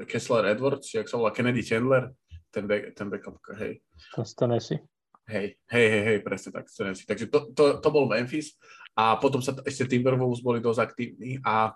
Kessler 0.07 0.55
Edwards, 0.55 0.95
jak 0.95 1.11
sa 1.11 1.19
volá 1.19 1.35
Kennedy 1.35 1.59
Chandler, 1.59 2.15
ten, 2.55 2.63
back, 2.63 2.95
ten 2.95 3.11
backup, 3.11 3.43
hej. 3.59 3.83
To 4.15 4.23
z 4.23 4.39
Tennessee. 4.39 4.79
Hej, 5.27 5.59
hej, 5.67 5.87
hej, 5.91 6.03
hej, 6.07 6.19
presne 6.23 6.55
tak, 6.55 6.71
Tennessee. 6.71 7.03
Takže 7.03 7.27
to, 7.27 7.51
to, 7.51 7.63
to 7.83 7.89
bol 7.91 8.07
Memphis 8.07 8.55
a 8.95 9.19
potom 9.19 9.43
sa 9.43 9.51
ešte 9.67 9.91
Timberwolves 9.91 10.39
boli 10.39 10.63
dosť 10.63 10.79
aktívni 10.79 11.43
a, 11.43 11.75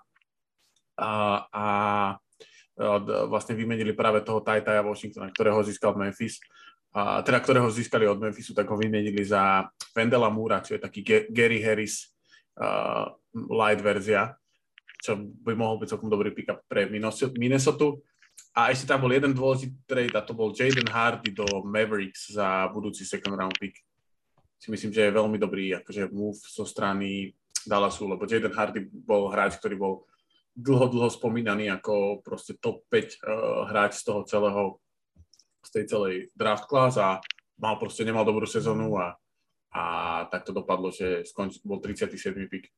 a, 0.98 1.44
a, 1.50 1.66
vlastne 3.30 3.54
vymenili 3.54 3.94
práve 3.94 4.22
toho 4.26 4.42
Tajtaja 4.42 4.82
Washingtona, 4.82 5.30
ktorého 5.30 5.62
získal 5.62 5.94
Memphis. 5.94 6.42
A, 6.94 7.22
teda 7.26 7.42
ktorého 7.42 7.66
získali 7.70 8.06
od 8.06 8.22
Memphisu, 8.22 8.54
tak 8.54 8.70
ho 8.70 8.78
vymenili 8.78 9.18
za 9.26 9.66
Vendela 9.90 10.30
Múra, 10.30 10.62
čo 10.62 10.78
je 10.78 10.80
taký 10.82 11.02
Gary 11.26 11.58
Harris 11.58 12.14
uh, 12.54 13.10
light 13.34 13.82
verzia, 13.82 14.38
čo 15.02 15.18
by 15.18 15.58
mohol 15.58 15.82
byť 15.82 15.90
celkom 15.90 16.06
dobrý 16.06 16.30
pick-up 16.30 16.62
pre 16.70 16.86
Minnesota. 16.86 17.98
A 18.54 18.70
ešte 18.70 18.86
tam 18.86 19.02
bol 19.02 19.10
jeden 19.10 19.34
dôležitý 19.34 19.74
trade 19.90 20.14
a 20.14 20.22
to 20.22 20.30
bol 20.30 20.54
Jaden 20.54 20.86
Hardy 20.86 21.34
do 21.34 21.66
Mavericks 21.66 22.30
za 22.30 22.70
budúci 22.70 23.02
second 23.02 23.34
round 23.34 23.58
pick. 23.58 23.74
Si 24.62 24.70
myslím, 24.70 24.94
že 24.94 25.10
je 25.10 25.18
veľmi 25.18 25.34
dobrý 25.34 25.74
akože 25.82 26.14
move 26.14 26.38
zo 26.38 26.62
strany 26.62 27.34
Dallasu, 27.66 28.06
lebo 28.06 28.22
Jaden 28.22 28.54
Hardy 28.54 28.86
bol 28.86 29.26
hráč, 29.34 29.58
ktorý 29.58 29.74
bol 29.74 29.94
dlho, 30.54 30.86
dlho 30.88 31.10
spomínaný 31.10 31.70
ako 31.74 32.22
proste 32.22 32.54
top 32.62 32.86
5 32.88 32.94
uh, 32.94 33.68
hráč 33.70 34.00
z 34.00 34.02
toho 34.06 34.20
celého, 34.24 34.62
z 35.66 35.70
tej 35.70 35.84
celej 35.90 36.14
draft 36.38 36.70
class 36.70 36.94
a 36.96 37.18
mal 37.58 37.78
proste, 37.78 38.06
nemal 38.06 38.22
dobrú 38.22 38.46
sezónu 38.46 38.94
a, 38.98 39.18
a 39.74 39.82
tak 40.30 40.46
to 40.46 40.54
dopadlo, 40.54 40.94
že 40.94 41.26
skončil, 41.26 41.62
bol 41.66 41.82
37. 41.82 42.34
pick. 42.46 42.70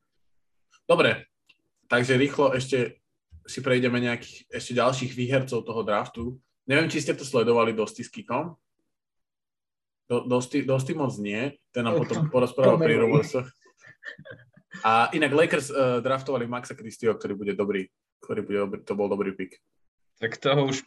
Dobre, 0.88 1.28
takže 1.88 2.16
rýchlo 2.16 2.56
ešte 2.56 3.00
si 3.46 3.62
prejdeme 3.62 4.02
nejakých 4.02 4.50
ešte 4.50 4.72
ďalších 4.74 5.12
výhercov 5.14 5.62
toho 5.62 5.82
draftu. 5.86 6.22
Neviem, 6.66 6.90
či 6.90 6.98
ste 6.98 7.14
to 7.14 7.22
sledovali 7.22 7.70
dosti 7.70 8.02
s 8.02 8.10
Kikom. 8.10 8.58
Do, 10.10 10.26
dosti, 10.26 10.66
dosti 10.66 10.98
moc 10.98 11.14
nie. 11.22 11.54
Ten 11.70 11.86
nám 11.86 12.02
potom 12.02 12.26
porozprával 12.26 12.78
pri 12.78 12.98
Roversoch. 12.98 13.46
A 14.84 15.08
inak 15.12 15.32
Lakers 15.32 15.70
uh, 15.70 16.00
draftovali 16.02 16.44
Maxa 16.50 16.74
Christieho, 16.74 17.14
ktorý 17.16 17.34
bude 17.38 17.52
dobrý. 17.56 17.88
Ktorý 18.20 18.40
bude 18.42 18.58
dobrý, 18.58 18.78
to 18.82 18.94
bol 18.96 19.08
dobrý 19.08 19.32
pick. 19.36 19.60
Tak 20.20 20.40
toho 20.40 20.66
už, 20.68 20.82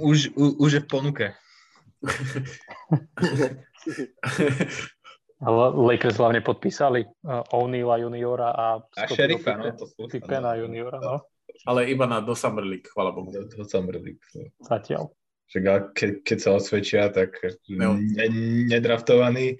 už, 0.00 0.32
už 0.36 0.70
je 0.72 0.80
v 0.80 0.88
ponuke. 0.88 1.26
Ale 5.40 5.72
Lakers 5.72 6.20
hlavne 6.20 6.44
podpísali 6.44 7.00
uh, 7.24 7.40
O'Neilla 7.56 7.96
juniora 7.96 8.52
a, 8.52 8.76
a 8.76 9.08
šerifa, 9.08 9.56
no, 9.56 9.72
to 9.72 9.88
Pippena 10.04 10.52
juniora, 10.60 11.00
no 11.00 11.24
ale 11.66 11.90
iba 11.90 12.06
na 12.06 12.20
do 12.20 12.32
Summer 12.36 12.64
League, 12.64 12.88
chvala 12.88 13.12
Bohu. 13.12 13.32
Do, 13.32 13.44
do 13.44 13.64
Summer 13.64 14.00
League. 14.00 14.22
No. 14.34 14.48
Zatiaľ. 14.64 15.12
Však 15.50 15.64
ke, 15.98 16.06
keď 16.22 16.38
sa 16.38 16.50
osvedčia, 16.56 17.10
tak 17.10 17.34
no. 17.68 17.98
ne, 17.98 18.26
nedraftovaný. 18.70 19.58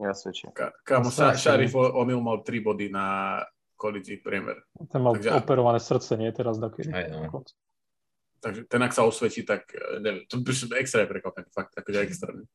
Neosvedčia. 0.00 0.48
Ka, 0.56 0.72
kámo, 0.80 1.12
sa, 1.12 1.36
Sharif 1.36 1.76
O'Neal 1.76 2.24
mal 2.24 2.40
3 2.40 2.64
body 2.64 2.88
na 2.88 3.36
kolícii 3.76 4.20
priemer. 4.24 4.64
Ten 4.88 5.00
mal 5.04 5.16
Takže, 5.16 5.36
operované 5.36 5.80
srdce, 5.80 6.16
nie 6.16 6.32
teraz 6.32 6.56
taký. 6.56 6.88
Aj, 6.88 7.08
no. 7.12 7.44
Takže 8.40 8.64
ten, 8.64 8.80
ak 8.80 8.96
sa 8.96 9.04
osvedčí, 9.04 9.44
tak 9.44 9.68
eh, 9.76 10.00
neviem, 10.00 10.24
to 10.24 10.40
by 10.40 10.52
som 10.56 10.72
extra 10.76 11.04
prekvapený, 11.04 11.52
fakt, 11.52 11.76
akože 11.76 12.00
extrémne. 12.00 12.48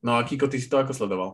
No 0.00 0.16
a 0.16 0.24
Kiko, 0.24 0.48
ty 0.48 0.56
si 0.56 0.68
to 0.68 0.80
ako 0.80 0.96
sledoval? 0.96 1.30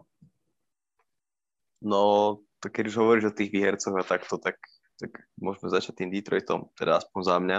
No, 1.82 2.38
to 2.62 2.66
keď 2.70 2.94
už 2.94 2.96
hovoríš 2.98 3.26
o 3.30 3.34
tých 3.34 3.50
výhercoch 3.50 3.94
a 3.98 4.06
takto, 4.06 4.38
tak, 4.38 4.58
tak 4.98 5.10
môžeme 5.38 5.70
začať 5.70 6.02
tým 6.02 6.10
Detroitom, 6.14 6.70
teda 6.78 7.02
aspoň 7.02 7.20
za 7.26 7.36
mňa 7.42 7.58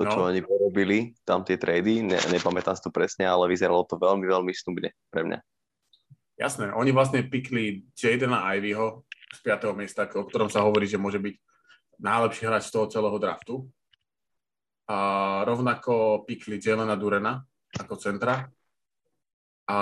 to, 0.00 0.08
no. 0.08 0.12
čo 0.16 0.20
oni 0.32 0.40
porobili, 0.40 1.12
tam 1.28 1.44
tie 1.44 1.60
trady, 1.60 2.00
ne, 2.00 2.16
nepamätám 2.32 2.72
si 2.72 2.80
to 2.80 2.88
presne, 2.88 3.28
ale 3.28 3.52
vyzeralo 3.52 3.84
to 3.84 4.00
veľmi, 4.00 4.24
veľmi 4.24 4.52
snubne 4.56 4.96
pre 5.12 5.28
mňa. 5.28 5.38
Jasné, 6.40 6.72
oni 6.72 6.88
vlastne 6.88 7.20
pikli 7.20 7.84
Jadena 7.92 8.48
Ivyho 8.56 9.04
z 9.28 9.38
5. 9.44 9.76
miesta, 9.76 10.08
o 10.08 10.24
ktorom 10.24 10.48
sa 10.48 10.64
hovorí, 10.64 10.88
že 10.88 10.96
môže 10.96 11.20
byť 11.20 11.36
najlepší 12.00 12.48
hráč 12.48 12.72
z 12.72 12.80
toho 12.80 12.88
celého 12.88 13.20
draftu. 13.20 13.68
A 14.88 14.96
rovnako 15.44 16.24
pikli 16.24 16.56
Jelena 16.56 16.96
Durena 16.96 17.44
ako 17.76 17.94
centra 18.00 18.48
a 19.68 19.78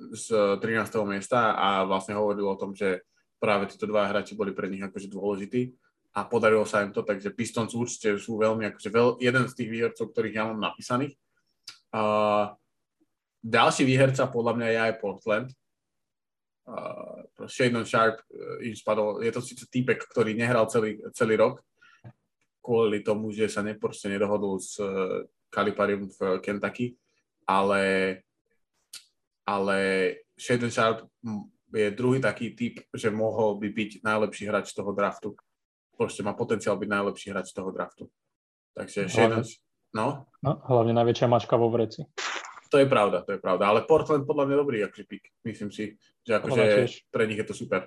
z 0.00 0.26
13. 0.64 0.64
miesta 1.04 1.52
a 1.52 1.84
vlastne 1.84 2.16
hovoril 2.16 2.48
o 2.48 2.56
tom, 2.56 2.72
že 2.72 3.04
práve 3.36 3.68
títo 3.68 3.84
dva 3.84 4.08
hráči 4.08 4.32
boli 4.32 4.56
pre 4.56 4.72
nich 4.72 4.80
akože 4.80 5.12
dôležití 5.12 5.76
a 6.16 6.24
podarilo 6.24 6.64
sa 6.64 6.88
im 6.88 6.90
to, 6.96 7.04
takže 7.04 7.36
Pistons 7.36 7.76
určite 7.76 8.16
sú 8.16 8.40
veľmi, 8.40 8.64
akože 8.72 8.88
veľ, 8.88 9.20
jeden 9.20 9.44
z 9.44 9.52
tých 9.52 9.68
výhercov, 9.68 10.08
ktorých 10.08 10.36
ja 10.40 10.48
mám 10.48 10.72
napísaných. 10.72 11.12
Uh, 11.92 12.56
ďalší 13.44 13.84
výherca 13.84 14.24
podľa 14.24 14.52
mňa 14.56 14.68
je 14.72 14.78
aj 14.80 14.94
Portland. 15.04 15.48
Uh, 16.66 17.22
Shadon 17.46 17.86
Sharp 17.86 18.18
uh, 18.26 18.58
im 18.66 18.74
spadol, 18.74 19.22
je 19.22 19.30
to 19.30 19.38
síce 19.38 19.70
týpek, 19.70 20.02
ktorý 20.10 20.34
nehral 20.34 20.66
celý, 20.66 20.98
celý 21.14 21.38
rok, 21.38 21.62
kvôli 22.58 23.06
tomu, 23.06 23.30
že 23.30 23.46
sa 23.46 23.62
neproste 23.62 24.10
nedohodol 24.10 24.58
s 24.58 24.82
uh, 24.82 25.22
Kaliparium 25.46 26.10
v 26.10 26.42
Kentucky, 26.42 26.98
ale, 27.46 28.18
ale 29.46 29.78
Shadon 30.34 30.74
Sharp 30.74 31.06
je 31.70 31.86
druhý 31.94 32.18
taký 32.18 32.58
typ, 32.58 32.82
že 32.90 33.14
mohol 33.14 33.62
by 33.62 33.70
byť 33.70 33.90
najlepší 34.02 34.50
hráč 34.50 34.74
toho 34.74 34.90
draftu 34.90 35.38
proste 35.96 36.20
má 36.20 36.36
potenciál 36.36 36.76
byť 36.76 36.88
najlepší 36.92 37.32
hráč 37.32 37.56
toho 37.56 37.72
draftu. 37.72 38.12
Takže 38.76 39.08
Shadon, 39.08 39.42
no? 39.96 40.28
no? 40.44 40.52
Hlavne 40.68 40.92
najväčšia 40.92 41.26
mačka 41.26 41.56
vo 41.56 41.72
vreci. 41.72 42.04
To 42.70 42.76
je 42.82 42.86
pravda, 42.86 43.22
to 43.22 43.36
je 43.36 43.40
pravda. 43.40 43.70
Ale 43.70 43.86
Portland 43.86 44.26
podľa 44.26 44.44
mňa 44.50 44.56
dobrý 44.56 44.78
aký 44.82 45.06
pick. 45.06 45.30
Myslím 45.46 45.70
si, 45.70 45.94
že 46.26 46.38
akože 46.38 46.90
pre 47.14 47.24
nich 47.30 47.38
je 47.38 47.46
to 47.46 47.54
super. 47.54 47.86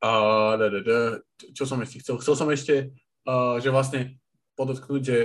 Uh, 0.00 0.56
da, 0.56 0.68
da, 0.72 0.80
da. 0.80 0.98
Čo 1.52 1.68
som 1.68 1.80
ešte 1.84 2.00
chcel? 2.00 2.16
Chcel 2.20 2.34
som 2.36 2.48
ešte, 2.48 2.74
uh, 3.28 3.60
že 3.60 3.68
vlastne 3.68 4.16
podotknúť, 4.56 5.02
že 5.02 5.16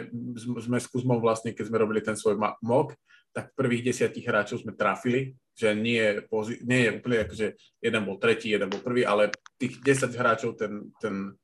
sme 0.60 0.82
s 0.82 0.90
Kuzmou 0.90 1.22
vlastne, 1.22 1.54
keď 1.54 1.70
sme 1.70 1.82
robili 1.82 2.02
ten 2.02 2.18
svoj 2.18 2.36
mock, 2.66 2.98
tak 3.30 3.54
prvých 3.54 3.94
desiatich 3.94 4.26
hráčov 4.26 4.66
sme 4.66 4.74
trafili, 4.74 5.38
že 5.54 5.78
nie, 5.78 6.02
nie 6.66 6.80
je 6.88 6.94
úplne 6.98 7.18
ako, 7.22 7.34
že 7.38 7.48
jeden 7.78 8.02
bol 8.02 8.18
tretí, 8.18 8.50
jeden 8.50 8.68
bol 8.74 8.82
prvý, 8.82 9.06
ale 9.06 9.30
tých 9.62 9.78
10 9.86 10.18
hráčov, 10.18 10.58
ten, 10.58 10.90
ten, 10.98 11.38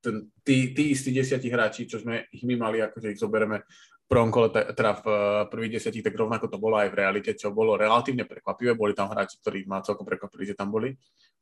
ten, 0.00 0.32
tí, 0.40 0.72
tí 0.72 0.96
istí 0.96 1.12
desiatí 1.12 1.52
hráči, 1.52 1.84
čo 1.84 2.00
sme 2.00 2.24
ich 2.32 2.40
my 2.40 2.56
mali, 2.56 2.80
akože 2.80 3.12
ich 3.12 3.20
zoberieme 3.20 3.60
prvom 4.08 4.32
kole, 4.32 4.48
teda 4.50 4.92
v 4.98 5.06
eh, 5.06 5.20
prvých 5.52 5.72
desiatich, 5.78 6.02
tak 6.02 6.16
rovnako 6.16 6.48
to 6.48 6.56
bolo 6.56 6.80
aj 6.80 6.88
v 6.88 6.98
realite, 6.98 7.30
čo 7.36 7.52
bolo 7.52 7.76
relatívne 7.76 8.24
prekvapivé. 8.24 8.72
Boli 8.72 8.96
tam 8.96 9.12
hráči, 9.12 9.36
ktorí 9.38 9.68
ma 9.68 9.84
celkom 9.84 10.08
prekvapili, 10.08 10.48
že 10.48 10.56
tam 10.56 10.72
boli. 10.72 10.96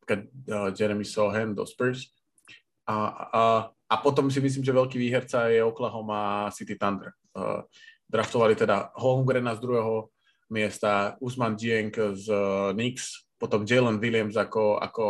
Uh, 0.06 0.70
Jeremy 0.70 1.02
Sohan 1.02 1.50
do 1.54 1.66
Spurs. 1.66 2.14
A, 2.86 2.94
a, 3.10 3.42
a 3.90 3.94
potom 3.98 4.30
si 4.30 4.38
myslím, 4.38 4.62
že 4.62 4.70
veľký 4.70 5.02
výherca 5.02 5.50
je 5.50 5.66
Oklahoma 5.66 6.46
City 6.54 6.78
Thunder. 6.78 7.10
Uh, 7.34 7.66
draftovali 8.06 8.54
teda 8.54 8.94
Holmgrena 8.94 9.58
z 9.58 9.62
druhého 9.66 10.14
miesta, 10.46 11.18
Usman 11.18 11.58
Dieng 11.58 11.90
z 11.90 12.30
Knicks, 12.70 13.26
potom 13.34 13.66
Jalen 13.66 13.98
Williams 13.98 14.38
ako, 14.38 14.78
ako 14.78 15.06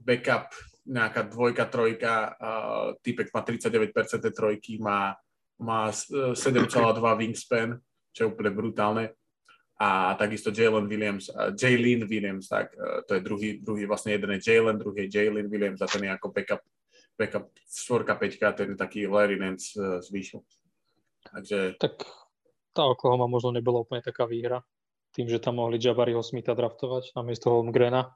backup, 0.00 0.48
nejaká 0.88 1.28
dvojka, 1.28 1.68
trojka, 1.68 2.32
uh, 2.40 2.96
typek 3.04 3.28
má 3.36 3.44
39% 3.44 3.92
trojky, 4.32 4.80
má, 4.80 5.12
má 5.58 5.90
7,2 5.90 6.38
wingspan, 7.18 7.78
čo 8.14 8.20
je 8.24 8.30
úplne 8.30 8.50
brutálne. 8.54 9.04
A 9.78 10.18
takisto 10.18 10.50
Jalen 10.50 10.90
Williams, 10.90 11.30
uh, 11.30 11.54
Jalen 11.54 12.10
Williams, 12.10 12.50
tak 12.50 12.74
uh, 12.74 13.06
to 13.06 13.14
je 13.14 13.20
druhý, 13.22 13.62
druhý, 13.62 13.86
vlastne 13.86 14.10
jeden 14.10 14.34
je 14.34 14.42
Jalen, 14.42 14.74
druhý 14.74 15.06
je 15.06 15.14
Jalen 15.14 15.46
Williams 15.46 15.78
a 15.78 15.86
ten 15.86 16.02
je 16.02 16.10
ako 16.10 16.34
backup, 16.34 16.62
backup 17.14 17.46
4 17.70 18.02
5 18.02 18.58
ten 18.58 18.68
je 18.74 18.78
taký 18.78 19.06
Larry 19.06 19.38
Nance 19.38 19.78
z 19.78 20.08
výšku. 20.10 20.42
Takže... 21.30 21.78
Tak 21.78 22.02
tá 22.74 22.82
Oklahoma 22.90 23.30
možno 23.30 23.54
nebola 23.54 23.86
úplne 23.86 24.02
taká 24.02 24.26
výhra, 24.26 24.66
tým, 25.14 25.30
že 25.30 25.42
tam 25.42 25.62
mohli 25.62 25.78
Jabariho 25.78 26.22
Smitha 26.26 26.58
draftovať 26.58 27.14
na 27.14 27.22
miesto 27.22 27.50
Holmgrena. 27.50 28.14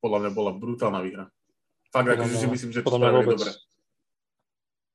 Podľa 0.00 0.18
mňa 0.24 0.30
bola 0.32 0.52
brutálna 0.56 1.00
výhra. 1.04 1.24
Fakt, 1.92 2.08
akože 2.12 2.36
si 2.36 2.48
myslím, 2.48 2.70
že 2.72 2.80
to 2.84 2.92
spravili 2.92 3.32
dobre. 3.32 3.52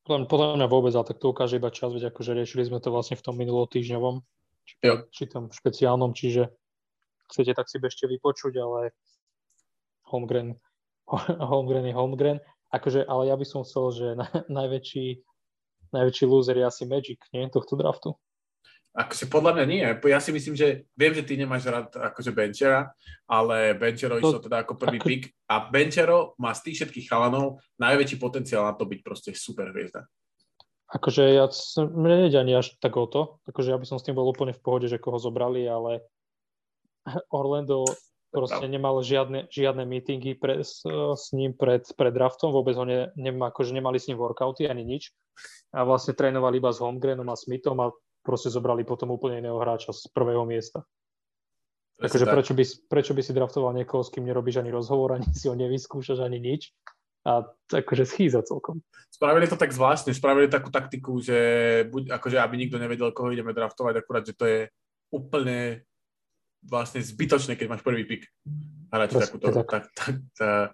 Podľa, 0.01 0.25
podľa 0.25 0.47
mňa 0.57 0.67
vôbec, 0.67 0.93
ale 0.97 1.05
tak 1.05 1.21
to 1.21 1.29
ukáže 1.29 1.61
iba 1.61 1.69
čas, 1.69 1.93
veď 1.93 2.09
akože 2.09 2.33
riešili 2.33 2.65
sme 2.65 2.81
to 2.81 2.89
vlastne 2.89 3.17
v 3.17 3.25
tom 3.25 3.37
minulotýžňovom, 3.37 4.25
či, 4.65 4.75
či 5.13 5.23
tom 5.29 5.53
špeciálnom, 5.53 6.17
čiže 6.17 6.49
chcete, 7.29 7.53
tak 7.53 7.69
si 7.69 7.77
bežte 7.77 8.09
vypočuť, 8.09 8.57
ale 8.57 8.97
Holmgren, 10.09 10.57
Holmgren 11.51 11.85
je 11.85 11.93
Holmgren. 11.93 12.37
Akože, 12.71 13.03
ale 13.03 13.27
ja 13.27 13.35
by 13.35 13.45
som 13.45 13.61
chcel, 13.61 13.85
že 13.93 14.07
na, 14.17 14.25
najväčší 14.63 15.21
najväčší 15.91 16.25
loser 16.25 16.57
je 16.57 16.65
asi 16.65 16.83
Magic, 16.87 17.19
nie? 17.35 17.47
Tohto 17.51 17.75
draftu. 17.75 18.15
Akože 18.91 19.31
podľa 19.31 19.51
mňa 19.55 19.65
nie. 19.71 19.83
Ja 20.11 20.19
si 20.19 20.35
myslím, 20.35 20.51
že 20.59 20.83
viem, 20.99 21.15
že 21.15 21.23
ty 21.23 21.39
nemáš 21.39 21.63
rád 21.63 21.95
akože 21.95 22.35
Benchera, 22.35 22.91
ale 23.23 23.71
Benchero 23.71 24.19
to, 24.19 24.27
išiel 24.27 24.43
teda 24.43 24.67
ako 24.67 24.75
prvý 24.75 24.99
ako... 24.99 25.07
pick. 25.07 25.23
A 25.47 25.71
Benchero 25.71 26.35
má 26.35 26.51
z 26.51 26.67
tých 26.67 26.75
všetkých 26.83 27.07
chalanov 27.07 27.63
najväčší 27.79 28.19
potenciál 28.19 28.67
na 28.67 28.75
to 28.75 28.83
byť 28.83 28.99
proste 28.99 29.31
super 29.31 29.71
hviezda. 29.71 30.03
Akože 30.91 31.23
ja, 31.23 31.47
mne 31.87 32.27
nejde 32.27 32.35
ani 32.35 32.59
až 32.59 32.75
tak 32.83 32.99
o 32.99 33.07
to, 33.07 33.39
akože 33.47 33.71
ja 33.71 33.79
by 33.79 33.87
som 33.87 33.95
s 33.95 34.03
tým 34.03 34.11
bol 34.11 34.27
úplne 34.27 34.51
v 34.51 34.59
pohode, 34.59 34.91
že 34.91 34.99
koho 34.99 35.15
zobrali, 35.15 35.63
ale 35.63 36.03
Orlando 37.31 37.87
proste 38.27 38.67
nemal 38.67 38.99
žiadne, 38.99 39.47
žiadne 39.47 39.87
meetingy 39.87 40.35
pre, 40.35 40.67
s, 40.67 40.83
s 40.83 41.31
ním 41.31 41.55
pred, 41.55 41.87
pred 41.95 42.11
draftom, 42.11 42.51
vôbec 42.51 42.75
ho 42.75 42.83
ne, 42.83 43.07
ne, 43.15 43.31
akože 43.31 43.71
nemali 43.71 44.03
s 44.03 44.11
ním 44.11 44.19
workouty 44.19 44.67
ani 44.67 44.83
nič. 44.83 45.15
A 45.71 45.87
vlastne 45.87 46.11
trénovali 46.11 46.59
iba 46.59 46.75
s 46.75 46.83
Holmgrenom 46.83 47.27
a 47.31 47.39
Smithom 47.39 47.79
a 47.79 47.95
proste 48.21 48.53
zobrali 48.53 48.85
potom 48.85 49.11
úplne 49.13 49.41
iného 49.41 49.57
hráča 49.57 49.93
z 49.93 50.09
prvého 50.13 50.45
miesta. 50.45 50.85
Takže 52.01 52.25
tak. 52.25 52.33
prečo 52.33 52.53
by, 52.57 52.63
prečo 52.89 53.13
by 53.13 53.21
si 53.21 53.33
draftoval 53.33 53.77
niekoho, 53.77 54.01
s 54.01 54.09
kým 54.09 54.25
nerobíš 54.25 54.61
ani 54.61 54.73
rozhovor, 54.73 55.13
ani 55.17 55.29
si 55.33 55.45
ho 55.49 55.55
nevyskúšaš, 55.57 56.21
ani 56.21 56.41
nič 56.41 56.73
a 57.21 57.45
akože 57.69 58.09
schýza 58.09 58.41
celkom. 58.41 58.81
Spravili 59.13 59.45
to 59.45 59.53
tak 59.53 59.69
zvláštne, 59.69 60.09
spravili 60.09 60.49
takú 60.49 60.73
taktiku, 60.73 61.21
že 61.21 61.37
buď, 61.93 62.17
akože 62.17 62.41
aby 62.41 62.55
nikto 62.57 62.81
nevedel, 62.81 63.13
koho 63.13 63.29
ideme 63.29 63.53
draftovať, 63.53 64.01
akurát, 64.01 64.25
že 64.25 64.33
to 64.33 64.45
je 64.49 64.59
úplne 65.13 65.85
vlastne 66.65 67.01
zbytočné, 67.01 67.53
keď 67.57 67.67
máš 67.69 67.85
prvý 67.85 68.09
pick 68.09 68.25
hrať 68.91 69.09
takúto 69.17 69.47
tak, 69.49 69.65
tak, 69.65 69.85
tak, 69.95 70.15
tak, 70.35 70.67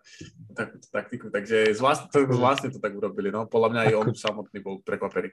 tak, 0.56 0.70
taktiku. 0.90 1.30
Takže 1.30 1.76
zvláštne 1.78 2.08
to, 2.10 2.20
zvláštne 2.32 2.68
to 2.74 2.80
tak 2.82 2.96
urobili. 2.98 3.30
No. 3.30 3.46
Podľa 3.46 3.70
mňa 3.72 3.82
aj 3.88 3.94
on 3.94 4.08
samotný 4.16 4.58
bol 4.60 4.82
prekvapený. 4.82 5.30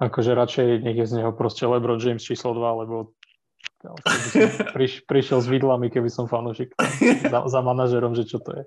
Akože 0.00 0.32
radšej 0.32 0.80
nech 0.80 0.96
je 0.96 1.06
z 1.06 1.12
neho 1.20 1.36
proste 1.36 1.68
LeBron 1.68 2.00
James 2.00 2.24
číslo 2.24 2.56
2, 2.56 2.80
lebo 2.84 3.12
priš, 4.76 5.04
prišiel 5.04 5.44
s 5.44 5.48
vidlami, 5.48 5.92
keby 5.92 6.08
som 6.08 6.24
fanúšik 6.24 6.72
za, 7.28 7.40
za 7.44 7.60
manažerom, 7.60 8.16
že 8.16 8.24
čo 8.24 8.40
to 8.40 8.56
je. 8.56 8.64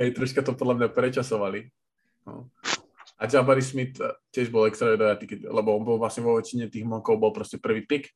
Hej, 0.00 0.16
troška 0.16 0.40
to 0.40 0.56
podľa 0.56 0.74
mňa 0.80 0.88
prečasovali. 0.90 1.68
No. 2.24 2.48
A 3.20 3.30
Jabari 3.30 3.62
Smith 3.62 4.00
tiež 4.34 4.50
bol 4.50 4.66
extra 4.66 4.96
lebo 4.96 5.68
on 5.70 5.84
bol 5.86 5.96
vlastne 6.00 6.26
vo 6.26 6.36
väčšine 6.40 6.66
tých 6.72 6.82
monkov 6.82 7.20
bol 7.20 7.30
proste 7.30 7.62
prvý 7.62 7.86
pick 7.86 8.10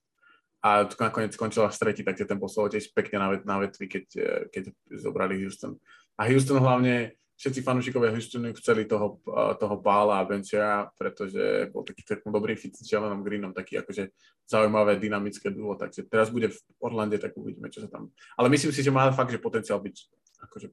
a 0.58 0.84
nakoniec 0.98 1.38
skončila 1.38 1.70
v 1.70 1.76
stretí, 1.78 2.02
takže 2.02 2.26
ten 2.26 2.40
poslal 2.42 2.66
tiež 2.66 2.90
pekne 2.90 3.22
na, 3.22 3.28
na 3.46 3.56
vetvi, 3.62 3.86
keď, 3.86 4.04
eh, 4.18 4.42
keď 4.50 4.74
zobrali 4.98 5.38
Houston. 5.38 5.78
A 6.18 6.26
Houston 6.26 6.58
hlavne, 6.58 7.14
všetci 7.38 7.62
fanúšikovia 7.62 8.10
Houstonu 8.10 8.50
chceli 8.58 8.90
toho, 8.90 9.22
toho 9.62 9.76
Pála 9.78 10.18
a 10.18 10.26
Benchera, 10.26 10.90
pretože 10.98 11.70
bol 11.70 11.86
taký 11.86 12.02
taký 12.02 12.26
dobrý 12.26 12.58
fit 12.58 12.74
s 12.74 12.82
Jelenom 12.82 13.22
Greenom, 13.22 13.54
taký 13.54 13.78
akože 13.78 14.10
zaujímavé, 14.50 14.98
dynamické 14.98 15.54
duo, 15.54 15.78
takže 15.78 16.02
teraz 16.10 16.34
bude 16.34 16.50
v 16.50 16.58
Orlande, 16.82 17.14
tak 17.22 17.38
uvidíme, 17.38 17.70
čo 17.70 17.86
sa 17.86 17.88
tam... 17.94 18.10
Ale 18.34 18.50
myslím 18.50 18.74
si, 18.74 18.82
že 18.82 18.90
má 18.90 19.06
fakt, 19.14 19.30
že 19.30 19.38
potenciál 19.38 19.78
byť 19.78 19.96
akože 20.50 20.66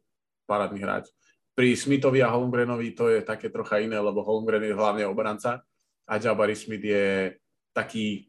parádny 0.50 0.82
hráč. 0.82 1.14
pri 1.56 1.72
Smithovi 1.72 2.20
a 2.20 2.30
Holmgrenovi 2.36 2.92
to 2.92 3.08
je 3.08 3.24
také 3.24 3.48
trocha 3.48 3.80
iné, 3.80 3.96
lebo 3.96 4.20
Holmgren 4.22 4.62
je 4.62 4.76
hlavne 4.76 5.08
obranca 5.08 5.64
a 6.04 6.20
Jabari 6.20 6.54
Smith 6.54 6.84
je 6.84 7.40
taký 7.72 8.28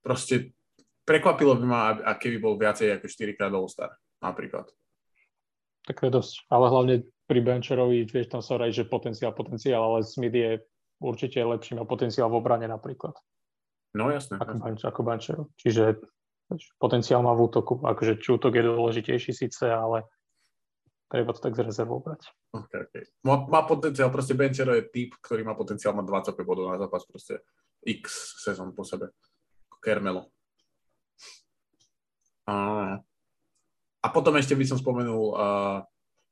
proste 0.00 0.56
prekvapilo 1.04 1.60
by 1.60 1.66
ma, 1.68 2.00
a 2.00 2.16
keby 2.16 2.40
bol 2.40 2.56
viacej 2.56 2.96
ako 2.96 3.06
4 3.06 3.36
krát 3.36 3.52
All-Star 3.52 3.92
napríklad. 4.24 4.72
Tak 5.90 5.98
to 5.98 6.06
je 6.06 6.16
dosť, 6.22 6.34
ale 6.54 6.70
hlavne 6.70 6.94
pri 7.26 7.40
Bencherovi, 7.42 8.06
vieš, 8.06 8.30
tam 8.30 8.46
sa 8.46 8.54
raj, 8.54 8.70
že 8.70 8.86
potenciál, 8.86 9.34
potenciál, 9.34 9.82
ale 9.82 10.06
Smith 10.06 10.30
je 10.30 10.62
určite 11.02 11.42
lepší, 11.42 11.74
má 11.74 11.82
potenciál 11.82 12.30
v 12.30 12.38
obrane 12.38 12.70
napríklad. 12.70 13.18
No 13.98 14.06
jasné. 14.06 14.38
Ako, 14.38 14.70
jasné. 14.70 14.86
ako 14.86 15.00
Bencherov. 15.02 15.46
Čiže 15.58 15.98
potenciál 16.78 17.26
má 17.26 17.34
v 17.34 17.50
útoku. 17.50 17.82
Akože 17.82 18.22
či 18.22 18.28
útok 18.30 18.54
je 18.54 18.70
dôležitejší 18.70 19.34
síce, 19.34 19.66
ale 19.66 20.06
treba 21.10 21.34
to 21.34 21.42
tak 21.42 21.58
z 21.58 21.66
rezervou 21.66 21.98
brať. 21.98 22.30
Okay, 22.54 22.86
okay. 22.86 23.02
Má, 23.26 23.50
má 23.50 23.66
potenciál, 23.66 24.14
proste 24.14 24.38
Benchero 24.38 24.78
je 24.78 24.86
typ, 24.94 25.18
ktorý 25.18 25.42
má 25.42 25.58
potenciál 25.58 25.90
mať 25.98 26.06
25 26.38 26.46
bodov 26.46 26.70
na 26.70 26.78
zápas, 26.78 27.02
proste 27.02 27.42
x 27.82 28.38
sezón 28.46 28.70
po 28.78 28.86
sebe. 28.86 29.10
Kermelo. 29.82 30.30
A, 32.46 32.54
a 34.00 34.06
potom 34.08 34.32
ešte 34.40 34.56
by 34.56 34.64
som 34.64 34.80
spomenul, 34.80 35.36
uh, 35.36 35.78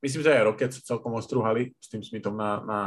myslím, 0.00 0.24
že 0.24 0.32
aj 0.32 0.46
Rockets 0.48 0.80
celkom 0.84 1.12
ostruhali 1.16 1.76
s 1.76 1.92
tým 1.92 2.00
Smithom 2.00 2.32
na, 2.32 2.50
na 2.64 2.80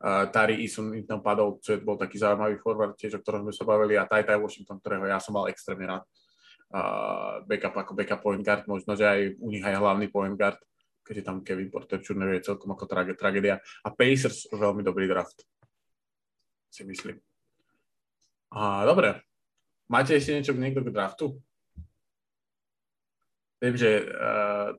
uh, 0.00 0.30
Tari 0.30 0.62
Isun 0.62 0.94
tam 1.02 1.18
padol, 1.18 1.58
čo 1.58 1.82
bol 1.82 1.98
taký 1.98 2.22
zaujímavý 2.22 2.62
forward, 2.62 2.94
tiež 2.94 3.18
o 3.18 3.22
ktorom 3.22 3.48
sme 3.48 3.52
sa 3.54 3.66
bavili 3.66 3.98
a 3.98 4.06
Taj 4.06 4.22
Tai 4.22 4.38
Washington, 4.38 4.78
ktorého 4.78 5.10
ja 5.10 5.18
som 5.18 5.34
mal 5.34 5.50
extrémne 5.50 5.90
rád 5.90 6.02
uh, 6.74 7.42
backup 7.44 7.74
ako 7.74 7.92
backup 7.94 8.20
point 8.22 8.42
guard, 8.42 8.64
možno, 8.70 8.94
že 8.94 9.04
aj 9.06 9.20
u 9.38 9.48
nich 9.50 9.64
aj 9.64 9.78
hlavný 9.78 10.06
point 10.08 10.34
guard, 10.38 10.58
keďže 11.02 11.26
tam 11.26 11.42
Kevin 11.42 11.70
Porter 11.70 11.98
Jr. 11.98 12.38
je 12.38 12.46
celkom 12.46 12.70
ako 12.70 12.84
trage, 12.86 13.14
tragédia. 13.18 13.58
A 13.82 13.88
Pacers 13.90 14.46
veľmi 14.54 14.86
dobrý 14.86 15.10
draft, 15.10 15.42
si 16.70 16.86
myslím. 16.86 17.18
A, 18.54 18.86
dobre, 18.86 19.22
máte 19.90 20.14
ešte 20.14 20.34
niečo 20.34 20.54
niekto 20.54 20.82
k 20.82 20.94
draftu? 20.94 21.38
Viem, 23.60 23.74
že 23.76 24.08
uh, 24.08 24.72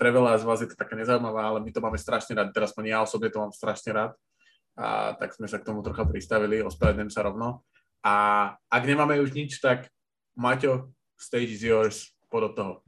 pre 0.00 0.10
veľa 0.14 0.40
z 0.40 0.44
vás 0.48 0.60
je 0.62 0.70
to 0.70 0.78
také 0.78 0.96
nezaujímavé, 0.96 1.40
ale 1.40 1.58
my 1.60 1.70
to 1.74 1.82
máme 1.82 1.98
strašne 1.98 2.38
rád, 2.38 2.54
teraz 2.54 2.72
ja 2.72 3.02
osobne 3.02 3.28
to 3.28 3.42
mám 3.42 3.52
strašne 3.52 3.90
rád. 3.92 4.12
A 4.74 5.14
tak 5.14 5.36
sme 5.38 5.46
sa 5.46 5.62
k 5.62 5.66
tomu 5.66 5.86
trocha 5.86 6.02
pristavili, 6.02 6.64
ospravedlňujem 6.64 7.12
sa 7.12 7.22
rovno. 7.22 7.62
A 8.02 8.14
ak 8.66 8.82
nemáme 8.82 9.22
už 9.22 9.30
nič, 9.30 9.62
tak 9.62 9.86
Maťo, 10.34 10.90
stage 11.14 11.54
is 11.54 11.62
yours, 11.62 12.10
pod 12.26 12.50
toho. 12.58 12.82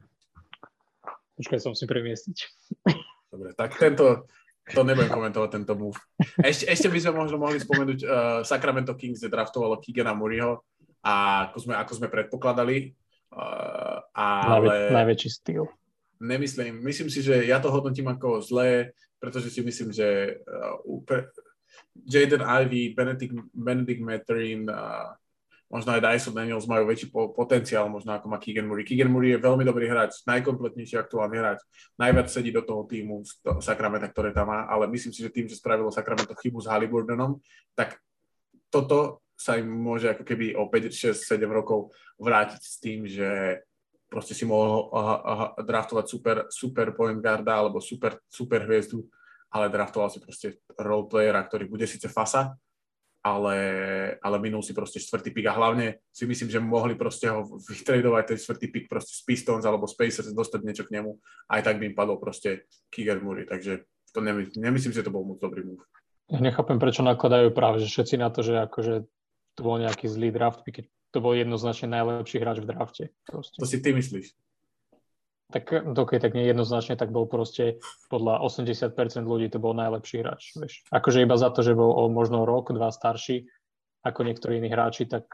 Počkaj, 1.39 1.63
som 1.63 1.79
si 1.79 1.87
premiestiť. 1.87 2.37
Dobre, 3.31 3.55
tak 3.55 3.79
tento, 3.79 4.27
to 4.67 4.81
nebudem 4.83 5.13
komentovať, 5.13 5.51
tento 5.63 5.79
move. 5.79 5.99
Ešte, 6.43 6.67
ešte 6.67 6.89
by 6.91 6.99
sme 6.99 7.13
možno 7.23 7.37
mohli 7.39 7.63
spomenúť, 7.63 8.01
uh, 8.03 8.41
Sacramento 8.43 8.99
Kings 8.99 9.23
draftovalo 9.23 9.79
Kigana 9.79 10.11
Muriho 10.11 10.67
a 11.07 11.47
ako 11.51 11.59
sme, 11.63 11.75
ako 11.79 11.93
sme 12.03 12.09
predpokladali, 12.11 12.77
uh, 13.31 13.86
ale... 14.17 14.65
Najvä, 14.65 14.97
najväčší 14.97 15.31
styl. 15.31 15.65
Nemyslím, 16.17 16.81
myslím 16.81 17.13
si, 17.13 17.21
že 17.21 17.45
ja 17.45 17.61
to 17.61 17.69
hodnotím 17.69 18.09
ako 18.09 18.41
zlé, 18.41 18.97
pretože 19.21 19.53
si 19.53 19.61
myslím, 19.61 19.93
že 19.93 20.41
uh, 20.49 21.21
Jaden 22.09 22.41
Ivy, 22.41 22.97
Benedict, 22.97 23.37
Benedict 23.53 24.01
Mathurin, 24.01 24.65
uh, 24.65 25.13
možno 25.69 25.93
aj 25.93 26.01
Dyson 26.01 26.33
Daniels 26.33 26.65
majú 26.65 26.89
väčší 26.89 27.13
po- 27.13 27.37
potenciál, 27.37 27.93
možno 27.93 28.17
ako 28.17 28.33
má 28.33 28.41
Keegan 28.41 28.65
Murray. 28.65 28.87
Keegan 28.87 29.13
Murray 29.13 29.37
je 29.37 29.45
veľmi 29.45 29.65
dobrý 29.67 29.91
hráč, 29.91 30.23
najkompletnejší 30.25 30.97
aktuálny 30.97 31.37
hráč, 31.37 31.61
najviac 32.01 32.33
sedí 32.33 32.55
do 32.55 32.63
toho 32.63 32.89
týmu 32.89 33.27
Sacramento, 33.61 34.09
ktoré 34.09 34.33
tam 34.33 34.49
má, 34.49 34.65
ale 34.71 34.89
myslím 34.89 35.13
si, 35.13 35.21
že 35.21 35.29
tým, 35.29 35.51
že 35.51 35.59
spravilo 35.59 35.93
Sacramento 35.93 36.33
chybu 36.33 36.65
s 36.65 36.71
Halliburtonom, 36.71 37.43
tak 37.75 37.99
toto 38.71 39.21
sa 39.37 39.61
im 39.61 39.69
môže 39.69 40.09
ako 40.17 40.25
keby 40.25 40.57
o 40.57 40.73
5, 40.73 41.13
6, 41.13 41.13
7 41.13 41.45
rokov 41.53 41.93
vrátiť 42.17 42.61
s 42.63 42.77
tým, 42.81 43.05
že 43.05 43.61
proste 44.17 44.33
si 44.33 44.49
mohol 44.49 44.89
draftovať 45.61 46.05
super, 46.09 46.37
super 46.49 46.97
point 46.97 47.21
guarda 47.21 47.61
alebo 47.61 47.85
super, 47.85 48.17
super 48.33 48.65
hviezdu, 48.65 49.05
ale 49.53 49.69
draftoval 49.69 50.09
si 50.09 50.25
proste 50.25 50.65
roleplayera, 50.81 51.45
ktorý 51.45 51.69
bude 51.69 51.85
síce 51.85 52.09
fasa, 52.09 52.57
ale, 53.21 53.57
ale 54.25 54.37
minul 54.41 54.65
si 54.65 54.73
proste 54.73 54.97
štvrtý 54.97 55.37
pick 55.37 55.53
a 55.53 55.59
hlavne 55.59 56.01
si 56.09 56.25
myslím, 56.25 56.49
že 56.49 56.65
mohli 56.65 56.97
proste 56.97 57.29
ho 57.29 57.45
vytredovať 57.45 58.25
ten 58.33 58.39
štvrtý 58.41 58.67
pick 58.73 58.85
proste 58.89 59.13
z 59.13 59.23
Pistons 59.29 59.69
alebo 59.69 59.85
Spacers, 59.85 60.33
dostať 60.33 60.61
niečo 60.65 60.89
k 60.89 60.97
nemu, 60.97 61.13
aj 61.53 61.61
tak 61.61 61.77
by 61.77 61.93
im 61.93 61.97
padol 61.99 62.17
proste 62.17 62.65
Kiger 62.89 63.21
Murray, 63.21 63.45
takže 63.45 63.85
to 64.17 64.25
nemyslím, 64.25 64.65
nemyslím, 64.65 64.97
že 64.97 65.05
to 65.05 65.13
bol 65.13 65.29
moc 65.29 65.45
dobrý 65.45 65.61
move. 65.61 65.85
Nechápem, 66.33 66.81
prečo 66.81 67.05
nakladajú 67.05 67.53
práve, 67.53 67.85
že 67.85 67.93
všetci 67.93 68.17
na 68.17 68.33
to, 68.33 68.41
že 68.41 68.65
akože 68.65 69.05
to 69.59 69.61
bol 69.61 69.77
nejaký 69.77 70.09
zlý 70.09 70.33
draft, 70.33 70.65
keď 70.65 70.89
to 71.17 71.25
bol 71.25 71.33
jednoznačne 71.33 71.89
najlepší 71.89 72.37
hráč 72.45 72.61
v 72.61 72.69
drafte. 72.69 73.05
Proste. 73.25 73.57
To 73.57 73.65
si 73.65 73.81
ty 73.81 73.97
myslíš? 73.97 74.37
tak 75.47 75.71
okay, 75.71 76.19
tak 76.19 76.35
nejednoznačne, 76.35 76.99
tak 76.99 77.15
bol 77.15 77.31
proste 77.31 77.79
podľa 78.11 78.43
80% 78.43 78.91
ľudí 79.23 79.47
to 79.47 79.63
bol 79.63 79.79
najlepší 79.79 80.27
hráč. 80.27 80.59
Vieš. 80.59 80.91
Akože 80.91 81.23
iba 81.23 81.39
za 81.39 81.55
to, 81.55 81.63
že 81.63 81.79
bol 81.79 81.95
o 81.95 82.11
možno 82.11 82.43
rok, 82.43 82.75
dva 82.75 82.91
starší 82.91 83.47
ako 84.07 84.23
niektorí 84.23 84.63
iní 84.63 84.71
hráči, 84.71 85.07
tak... 85.11 85.27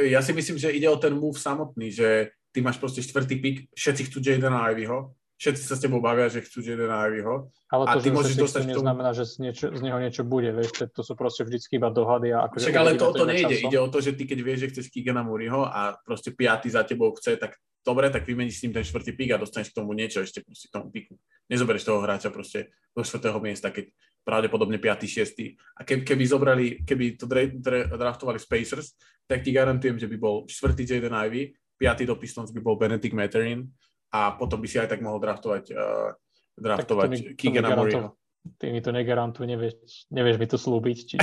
Ja 0.00 0.20
si 0.20 0.32
myslím, 0.36 0.60
že 0.60 0.72
ide 0.72 0.88
o 0.88 1.00
ten 1.00 1.16
move 1.16 1.40
samotný, 1.40 1.92
že 1.92 2.36
ty 2.52 2.60
máš 2.60 2.76
proste 2.76 3.00
štvrtý 3.00 3.36
pick, 3.40 3.56
všetci 3.72 4.12
chcú 4.12 4.20
Jadena 4.20 4.68
Ivyho, 4.72 5.16
všetci 5.40 5.62
sa 5.64 5.74
s 5.74 5.80
tebou 5.80 6.04
bavia, 6.04 6.28
že 6.28 6.44
chcú 6.44 6.60
Jadena 6.60 7.08
Ivyho. 7.08 7.48
Ale 7.72 7.88
to, 7.88 7.96
a 7.96 8.02
ty 8.04 8.12
že 8.12 8.14
môžeš 8.14 8.36
dostať 8.36 8.62
tomu... 8.68 8.72
neznamená, 8.76 9.10
že 9.16 9.24
z, 9.24 9.34
niečo, 9.40 9.66
z 9.72 9.80
neho 9.80 9.96
niečo 9.96 10.22
bude, 10.28 10.52
vieš, 10.52 10.76
to, 10.76 10.84
to 10.92 11.00
sú 11.00 11.16
proste 11.16 11.48
vždycky 11.48 11.80
iba 11.80 11.88
dohady. 11.88 12.36
A 12.36 12.44
akože 12.44 12.68
Však 12.68 12.76
ale 12.76 13.00
to, 13.00 13.08
to, 13.16 13.24
nejde, 13.24 13.56
ide 13.56 13.78
o 13.80 13.88
to, 13.88 14.04
že 14.04 14.12
ty 14.12 14.28
keď 14.28 14.38
vieš, 14.44 14.58
že 14.60 14.68
chceš 14.76 14.86
Kigana 14.92 15.24
Muriho 15.24 15.64
a 15.64 15.96
proste 16.04 16.36
piaty 16.36 16.68
za 16.68 16.84
tebou 16.84 17.16
chce, 17.16 17.40
tak 17.40 17.56
dobre, 17.80 18.12
tak 18.12 18.28
vymeníš 18.28 18.60
s 18.60 18.62
ním 18.68 18.76
ten 18.76 18.84
štvrtý 18.84 19.16
pík 19.16 19.32
a 19.32 19.40
dostaneš 19.40 19.72
k 19.72 19.80
tomu 19.80 19.96
niečo 19.96 20.20
ešte 20.20 20.44
proste 20.44 20.68
k 20.68 20.76
tomu 20.76 20.92
píku. 20.92 21.16
Nezoberieš 21.48 21.88
toho 21.88 22.04
hráča 22.04 22.28
proste 22.28 22.76
do 22.92 23.00
štvrtého 23.00 23.40
miesta, 23.40 23.72
keď 23.72 23.88
pravdepodobne 24.20 24.76
5. 24.76 25.08
6. 25.08 25.80
A 25.80 25.88
keby, 25.88 26.04
keby 26.04 26.24
zobrali, 26.28 26.66
keby 26.84 27.16
to 27.16 27.24
dra, 27.24 27.48
dra, 27.48 27.88
draftovali 27.88 28.36
Spacers, 28.36 28.92
tak 29.24 29.40
ti 29.40 29.56
garantujem, 29.56 29.96
že 29.96 30.04
by 30.04 30.16
bol 30.20 30.44
štvrtý 30.44 30.84
Jaden 30.84 31.16
Ivy, 31.16 31.56
5. 31.80 32.04
do 32.04 32.20
Pistons 32.20 32.52
by 32.52 32.60
bol 32.60 32.76
Benedict 32.76 33.16
Mathurin 33.16 33.64
a 34.10 34.34
potom 34.34 34.58
by 34.58 34.68
si 34.68 34.76
aj 34.78 34.90
tak 34.90 35.00
mohol 35.00 35.22
draftovať, 35.22 35.64
uh, 35.74 36.10
draftovať 36.58 37.38
Kigana 37.38 37.74
Murrayho. 37.78 38.18
Ty 38.56 38.72
mi 38.72 38.80
to 38.80 38.90
negarantuj, 38.90 39.44
nevieš, 39.44 40.08
nevieš 40.08 40.36
mi 40.40 40.46
to 40.48 40.56
slúbiť. 40.56 40.98
Či... 41.04 41.14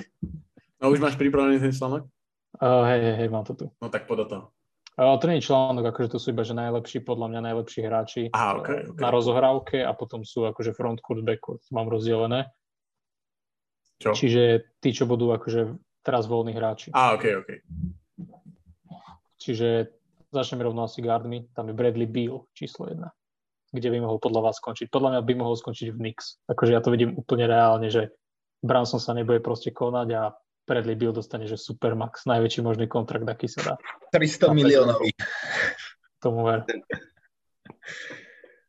no 0.82 0.90
už 0.90 0.98
máš 0.98 1.14
pripravený 1.14 1.62
ten 1.62 1.70
článok? 1.70 2.10
Uh, 2.58 2.84
hej, 2.90 3.00
hej, 3.00 3.14
hej, 3.24 3.28
mám 3.30 3.46
to 3.46 3.54
tu. 3.54 3.66
No 3.78 3.88
tak 3.88 4.04
do 4.10 4.26
toho. 4.26 4.44
Uh, 4.92 5.16
to 5.16 5.24
nie 5.24 5.40
je 5.40 5.48
článok, 5.48 5.88
akože 5.88 6.12
to 6.12 6.18
sú 6.20 6.36
iba 6.36 6.44
že 6.44 6.52
najlepší, 6.52 7.00
podľa 7.00 7.32
mňa 7.32 7.40
najlepší 7.48 7.80
hráči 7.80 8.22
Aha, 8.28 8.60
okay, 8.60 8.84
okay. 8.84 9.00
na 9.00 9.08
rozohrávke 9.08 9.80
a 9.80 9.96
potom 9.96 10.20
sú 10.20 10.44
akože 10.44 10.76
frontcourt, 10.76 11.24
backcourt, 11.24 11.64
mám 11.72 11.88
rozdelené. 11.88 12.52
Čo? 13.96 14.12
Čiže 14.12 14.76
tí, 14.82 14.92
čo 14.92 15.08
budú 15.08 15.32
akože 15.32 15.78
teraz 16.04 16.28
voľní 16.28 16.52
hráči. 16.52 16.92
Á, 16.92 17.16
ok, 17.16 17.24
ok. 17.40 17.48
Čiže 19.40 20.01
začneme 20.32 20.64
rovno 20.64 20.88
asi 20.88 21.04
guardmi, 21.04 21.52
tam 21.52 21.68
je 21.68 21.74
Bradley 21.76 22.08
Beal, 22.08 22.48
číslo 22.56 22.88
jedna. 22.88 23.12
Kde 23.72 23.88
by 23.88 23.98
mohol 24.04 24.18
podľa 24.20 24.52
vás 24.52 24.56
skončiť? 24.60 24.88
Podľa 24.88 25.16
mňa 25.16 25.20
by 25.24 25.32
mohol 25.36 25.56
skončiť 25.56 25.92
v 25.92 26.00
Knicks. 26.00 26.40
Akože 26.48 26.72
ja 26.76 26.80
to 26.80 26.92
vidím 26.92 27.16
úplne 27.16 27.48
reálne, 27.48 27.88
že 27.88 28.12
Branson 28.60 29.00
sa 29.00 29.16
nebude 29.16 29.40
proste 29.40 29.72
konať 29.72 30.08
a 30.12 30.32
Bradley 30.68 30.96
Bill 30.96 31.12
dostane, 31.12 31.48
že 31.48 31.60
Supermax, 31.60 32.24
najväčší 32.28 32.60
možný 32.62 32.86
kontrakt, 32.86 33.24
aký 33.28 33.48
sa 33.48 33.74
dá. 33.74 33.74
300 34.14 34.52
miliónový. 34.56 35.10
Tomu 36.22 36.46
ver. 36.46 36.62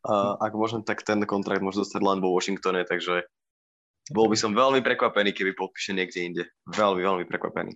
Uh, 0.03 0.35
ak 0.41 0.51
môžem, 0.57 0.81
tak 0.83 1.05
ten 1.05 1.21
kontrakt 1.23 1.63
môže 1.63 1.79
dostať 1.79 2.01
len 2.03 2.19
vo 2.19 2.33
Washingtone, 2.33 2.83
takže 2.83 3.23
bol 4.11 4.27
by 4.27 4.35
som 4.35 4.51
veľmi 4.51 4.83
prekvapený, 4.83 5.31
keby 5.31 5.55
podpíše 5.55 5.95
niekde 5.95 6.19
inde. 6.19 6.43
Veľmi, 6.67 6.99
veľmi 7.05 7.23
prekvapený. 7.29 7.71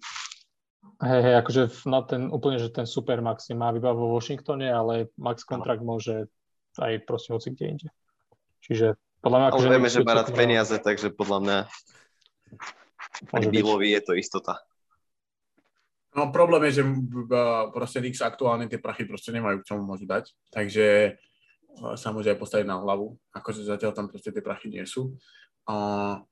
Hej, 0.98 1.22
hej, 1.22 1.36
akože 1.46 1.62
na 1.86 2.02
ten, 2.02 2.22
úplne, 2.34 2.58
že 2.58 2.74
ten 2.74 2.90
Supermax 2.90 3.54
má 3.54 3.70
iba 3.70 3.94
vo 3.94 4.18
Washingtone, 4.18 4.72
ale 4.72 5.14
max 5.20 5.46
kontrakt 5.46 5.86
ano. 5.86 5.96
môže 5.96 6.26
aj 6.82 7.06
proste 7.06 7.34
hoci 7.34 7.54
kde 7.54 7.66
inde. 7.78 7.90
Čiže 8.66 8.98
podľa 9.22 9.38
mňa... 9.38 9.48
Ale 9.48 9.54
akože 9.54 9.70
vieme, 9.70 9.92
že 9.94 10.06
má 10.06 10.14
rád 10.18 10.30
peniaze, 10.34 10.76
takže 10.82 11.14
podľa 11.14 11.40
mňa 11.44 11.58
ani 13.34 13.46
Billovi 13.50 13.94
je 13.94 14.02
to 14.02 14.14
istota. 14.18 14.62
No 16.18 16.34
problém 16.34 16.66
je, 16.70 16.82
že 16.82 16.84
proste 17.70 18.02
Nix 18.02 18.18
aktuálne 18.26 18.66
tie 18.66 18.82
prachy 18.82 19.06
proste 19.06 19.30
nemajú 19.30 19.62
k 19.62 19.68
čomu 19.70 19.86
môžu 19.86 20.10
dať, 20.10 20.34
takže 20.50 21.18
sa 21.94 22.10
môže 22.10 22.34
aj 22.34 22.42
postaviť 22.42 22.66
na 22.66 22.82
hlavu, 22.82 23.14
akože 23.38 23.62
zatiaľ 23.62 23.94
tam 23.94 24.10
proste 24.10 24.34
tie 24.34 24.42
prachy 24.42 24.74
nie 24.74 24.82
sú. 24.90 25.14
Uh, 25.70 26.26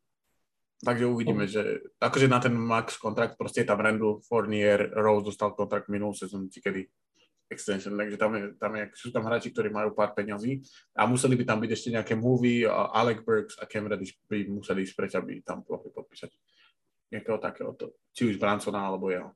takže 0.83 1.05
uvidíme, 1.05 1.47
že 1.47 1.85
akože 2.01 2.27
na 2.27 2.39
ten 2.43 2.55
max 2.57 2.99
kontrakt 2.99 3.39
proste 3.39 3.63
je 3.63 3.69
tam 3.69 3.79
Randall, 3.79 4.19
Fournier, 4.27 4.91
Rose 4.91 5.31
dostal 5.31 5.55
kontrakt 5.55 5.87
minulú 5.87 6.11
sezónu, 6.11 6.51
kedy 6.51 6.89
extension, 7.45 7.93
takže 7.93 8.17
tam, 8.17 8.31
je, 8.33 8.43
tam 8.57 8.71
je, 8.73 8.83
sú 8.97 9.13
tam 9.13 9.29
hráči, 9.29 9.53
ktorí 9.53 9.69
majú 9.69 9.93
pár 9.93 10.17
peňazí 10.17 10.65
a 10.97 11.05
museli 11.05 11.37
by 11.37 11.45
tam 11.45 11.61
byť 11.61 11.71
ešte 11.71 11.89
nejaké 11.93 12.13
movie, 12.17 12.65
Alec 12.65 13.21
Burks 13.21 13.61
a 13.61 13.69
Cam 13.69 13.85
Reddish 13.85 14.17
by 14.25 14.49
museli 14.49 14.81
ísť 14.81 14.95
preč, 14.97 15.13
aby 15.13 15.45
tam 15.45 15.61
mohli 15.61 15.93
podpísať 15.93 16.33
nejakého 17.13 17.37
takého, 17.37 17.69
to, 17.77 17.93
či 18.17 18.33
už 18.33 18.41
Bransona 18.41 18.89
alebo 18.89 19.13
jeho. 19.13 19.29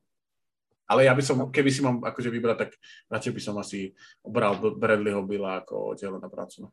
Ale 0.90 1.06
ja 1.06 1.14
by 1.14 1.22
som, 1.22 1.54
keby 1.54 1.70
si 1.70 1.86
mám 1.86 2.02
akože 2.02 2.34
vybrať, 2.34 2.56
tak 2.58 2.70
radšej 3.14 3.32
by 3.32 3.40
som 3.40 3.54
asi 3.62 3.94
obral 4.26 4.58
Bradleyho 4.58 5.22
Billa 5.22 5.62
ako 5.62 5.94
Jelena 5.94 6.26
Bransona. 6.26 6.66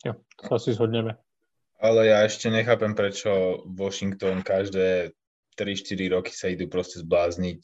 Jo, 0.00 0.16
to 0.40 0.56
asi 0.56 0.72
zhodneme. 0.72 1.12
Ale 1.80 2.12
ja 2.12 2.28
ešte 2.28 2.52
nechápem, 2.52 2.92
prečo 2.92 3.64
Washington 3.64 4.44
každé 4.44 5.16
3-4 5.56 6.12
roky 6.12 6.32
sa 6.36 6.52
idú 6.52 6.68
proste 6.68 7.00
zblázniť 7.00 7.62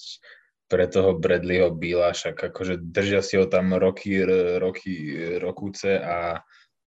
pre 0.66 0.88
toho 0.88 1.20
Bradleyho 1.20 1.70
Billa, 1.76 2.16
však 2.16 2.50
akože 2.50 2.80
držia 2.80 3.20
si 3.22 3.38
ho 3.38 3.46
tam 3.46 3.76
roky, 3.76 4.24
roky, 4.58 5.14
rokúce 5.38 6.00
a 6.00 6.40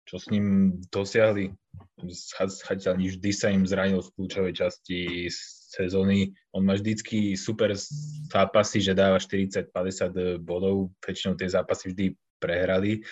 čo 0.09 0.17
s 0.17 0.33
ním 0.33 0.75
dosiahli? 0.89 1.53
Zatiaľ 2.01 2.97
vždy 2.97 3.29
sa 3.29 3.53
im 3.53 3.61
zranil 3.63 4.01
v 4.01 4.13
kľúčovej 4.17 4.53
časti 4.57 5.29
sezóny. 5.69 6.33
On 6.49 6.65
má 6.65 6.73
vždycky 6.73 7.37
super 7.37 7.77
zápasy, 8.33 8.81
že 8.81 8.97
dáva 8.97 9.21
40-50 9.21 10.41
bodov, 10.41 10.89
väčšinou 11.05 11.37
tie 11.37 11.45
zápasy 11.45 11.93
vždy 11.93 12.05
prehrali. 12.41 13.05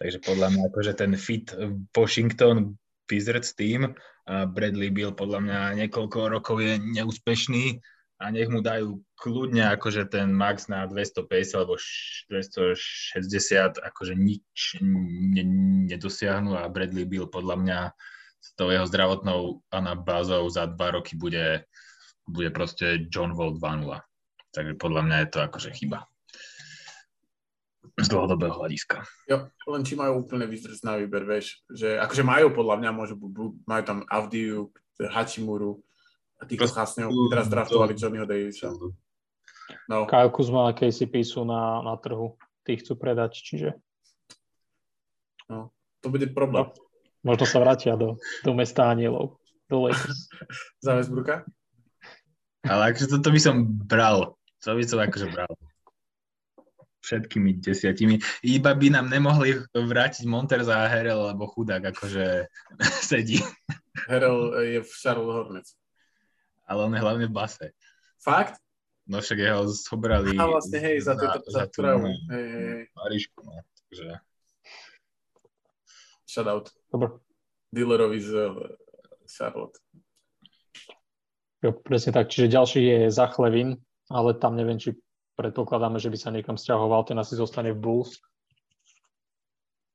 Takže 0.00 0.24
podľa 0.24 0.56
mňa 0.56 0.62
akože 0.72 0.92
ten 0.96 1.12
fit 1.20 1.52
Washington 1.92 2.80
Wizards 3.08 3.56
tým 3.56 3.96
Bradley 4.28 4.92
Bill 4.92 5.16
podľa 5.16 5.40
mňa 5.40 5.60
niekoľko 5.84 6.18
rokov 6.28 6.60
je 6.60 6.76
neúspešný 6.76 7.80
a 8.18 8.34
nech 8.34 8.50
mu 8.50 8.60
dajú 8.60 8.98
kľudne 9.14 9.62
akože 9.78 10.10
ten 10.10 10.34
max 10.34 10.66
na 10.66 10.84
250 10.90 11.54
alebo 11.54 11.78
260, 12.28 13.78
akože 13.78 14.14
nič 14.18 14.82
ne, 14.82 15.44
nedosiahnu 15.88 16.58
a 16.58 16.66
Bradley 16.66 17.06
Bill 17.06 17.30
podľa 17.30 17.56
mňa 17.56 17.78
s 18.38 18.48
tou 18.54 18.70
jeho 18.70 18.86
zdravotnou 18.86 19.62
anabázou 19.70 20.46
za 20.50 20.66
dva 20.66 20.98
roky 20.98 21.14
bude, 21.14 21.66
bude 22.26 22.50
proste 22.50 23.06
John 23.10 23.34
Wall 23.34 23.54
2.0. 23.58 23.86
Takže 24.54 24.72
podľa 24.78 25.02
mňa 25.06 25.16
je 25.22 25.28
to 25.30 25.38
akože 25.46 25.70
chyba. 25.78 26.06
Z 27.96 28.08
dlhodobého 28.10 28.52
hľadiska. 28.52 29.06
Jo, 29.30 29.48
len 29.70 29.82
či 29.86 29.94
majú 29.96 30.26
úplne 30.26 30.44
vyzrieť 30.44 30.84
na 30.84 31.00
výber, 31.00 31.24
vieš, 31.24 31.62
že 31.72 31.96
akože 31.96 32.22
majú 32.26 32.52
podľa 32.52 32.76
mňa, 32.82 32.90
môžu, 32.92 33.14
majú 33.64 33.82
tam 33.86 33.98
Avdiu, 34.10 34.68
Hachimuru, 34.98 35.78
a 36.38 36.42
týchto 36.46 36.70
chásňov 36.70 37.10
teraz 37.34 37.50
draftovali 37.50 37.98
Johnnyho 37.98 38.26
Davisa. 38.26 38.70
No. 39.90 40.06
Kyle 40.06 40.30
Kuzma 40.30 40.70
a 40.70 40.76
KCP 40.76 41.26
sú 41.26 41.42
na, 41.42 41.82
na 41.82 41.98
trhu. 41.98 42.38
Tí 42.62 42.78
chcú 42.78 42.94
predať, 42.94 43.42
čiže... 43.42 43.74
No, 45.48 45.72
to 46.04 46.12
bude 46.12 46.30
problém. 46.36 46.68
No, 46.68 46.72
možno 47.24 47.44
sa 47.48 47.58
vrátia 47.58 47.96
do, 47.96 48.20
do 48.44 48.52
mesta 48.54 48.86
anielov, 48.86 49.40
do 49.66 49.88
Lakers. 49.88 50.28
Za 50.84 50.94
Westbrooka? 51.00 51.48
Ale 52.68 52.92
akože 52.92 53.18
toto 53.18 53.28
by 53.32 53.40
som 53.40 53.64
bral. 53.66 54.36
To 54.62 54.76
by 54.76 54.84
som 54.84 55.00
akože 55.00 55.26
bral. 55.32 55.52
Všetkými 56.98 57.62
desiatimi. 57.62 58.18
Iba 58.42 58.74
by 58.74 58.88
nám 58.90 59.06
nemohli 59.06 59.54
vrátiť 59.70 60.26
Monterza 60.26 60.82
a 60.82 60.90
Herel, 60.90 61.30
lebo 61.30 61.46
chudák 61.46 61.94
akože 61.94 62.50
sedí. 63.10 63.38
Herel 64.10 64.54
je 64.66 64.80
v 64.82 64.90
Charlotte 64.90 65.34
Hornets 65.34 65.78
ale 66.68 66.84
on 66.84 66.94
je 66.94 67.00
hlavne 67.00 67.26
v 67.26 67.32
base. 67.32 67.66
Fakt? 68.20 68.60
No 69.08 69.24
však 69.24 69.40
jeho 69.40 69.64
zobrali... 69.72 70.36
A 70.36 70.44
vlastne, 70.44 70.84
hej, 70.84 71.00
za, 71.00 71.16
za, 71.16 71.40
za, 71.40 71.64
za 71.64 71.64
tú 71.72 71.80
Hej, 71.80 72.12
hej, 72.28 72.82
Marišku, 72.92 73.40
no. 73.40 73.64
Takže... 73.88 74.20
Shoutout. 76.28 76.68
Dobre. 76.92 77.08
Dealerovi 77.72 78.20
z 78.20 78.30
uh, 78.36 78.68
Charlotte. 79.24 79.80
Jo, 81.64 81.72
presne 81.72 82.12
tak. 82.12 82.28
Čiže 82.28 82.52
ďalší 82.52 82.80
je 82.84 82.98
Zachlevin, 83.08 83.80
ale 84.12 84.36
tam 84.36 84.60
neviem, 84.60 84.76
či 84.76 84.92
predpokladáme, 85.38 86.02
že 86.02 86.10
by 86.10 86.18
sa 86.18 86.34
niekam 86.34 86.58
stiahoval, 86.58 87.06
ten 87.06 87.14
asi 87.14 87.38
zostane 87.38 87.70
v 87.70 87.78
Bulls. 87.78 88.18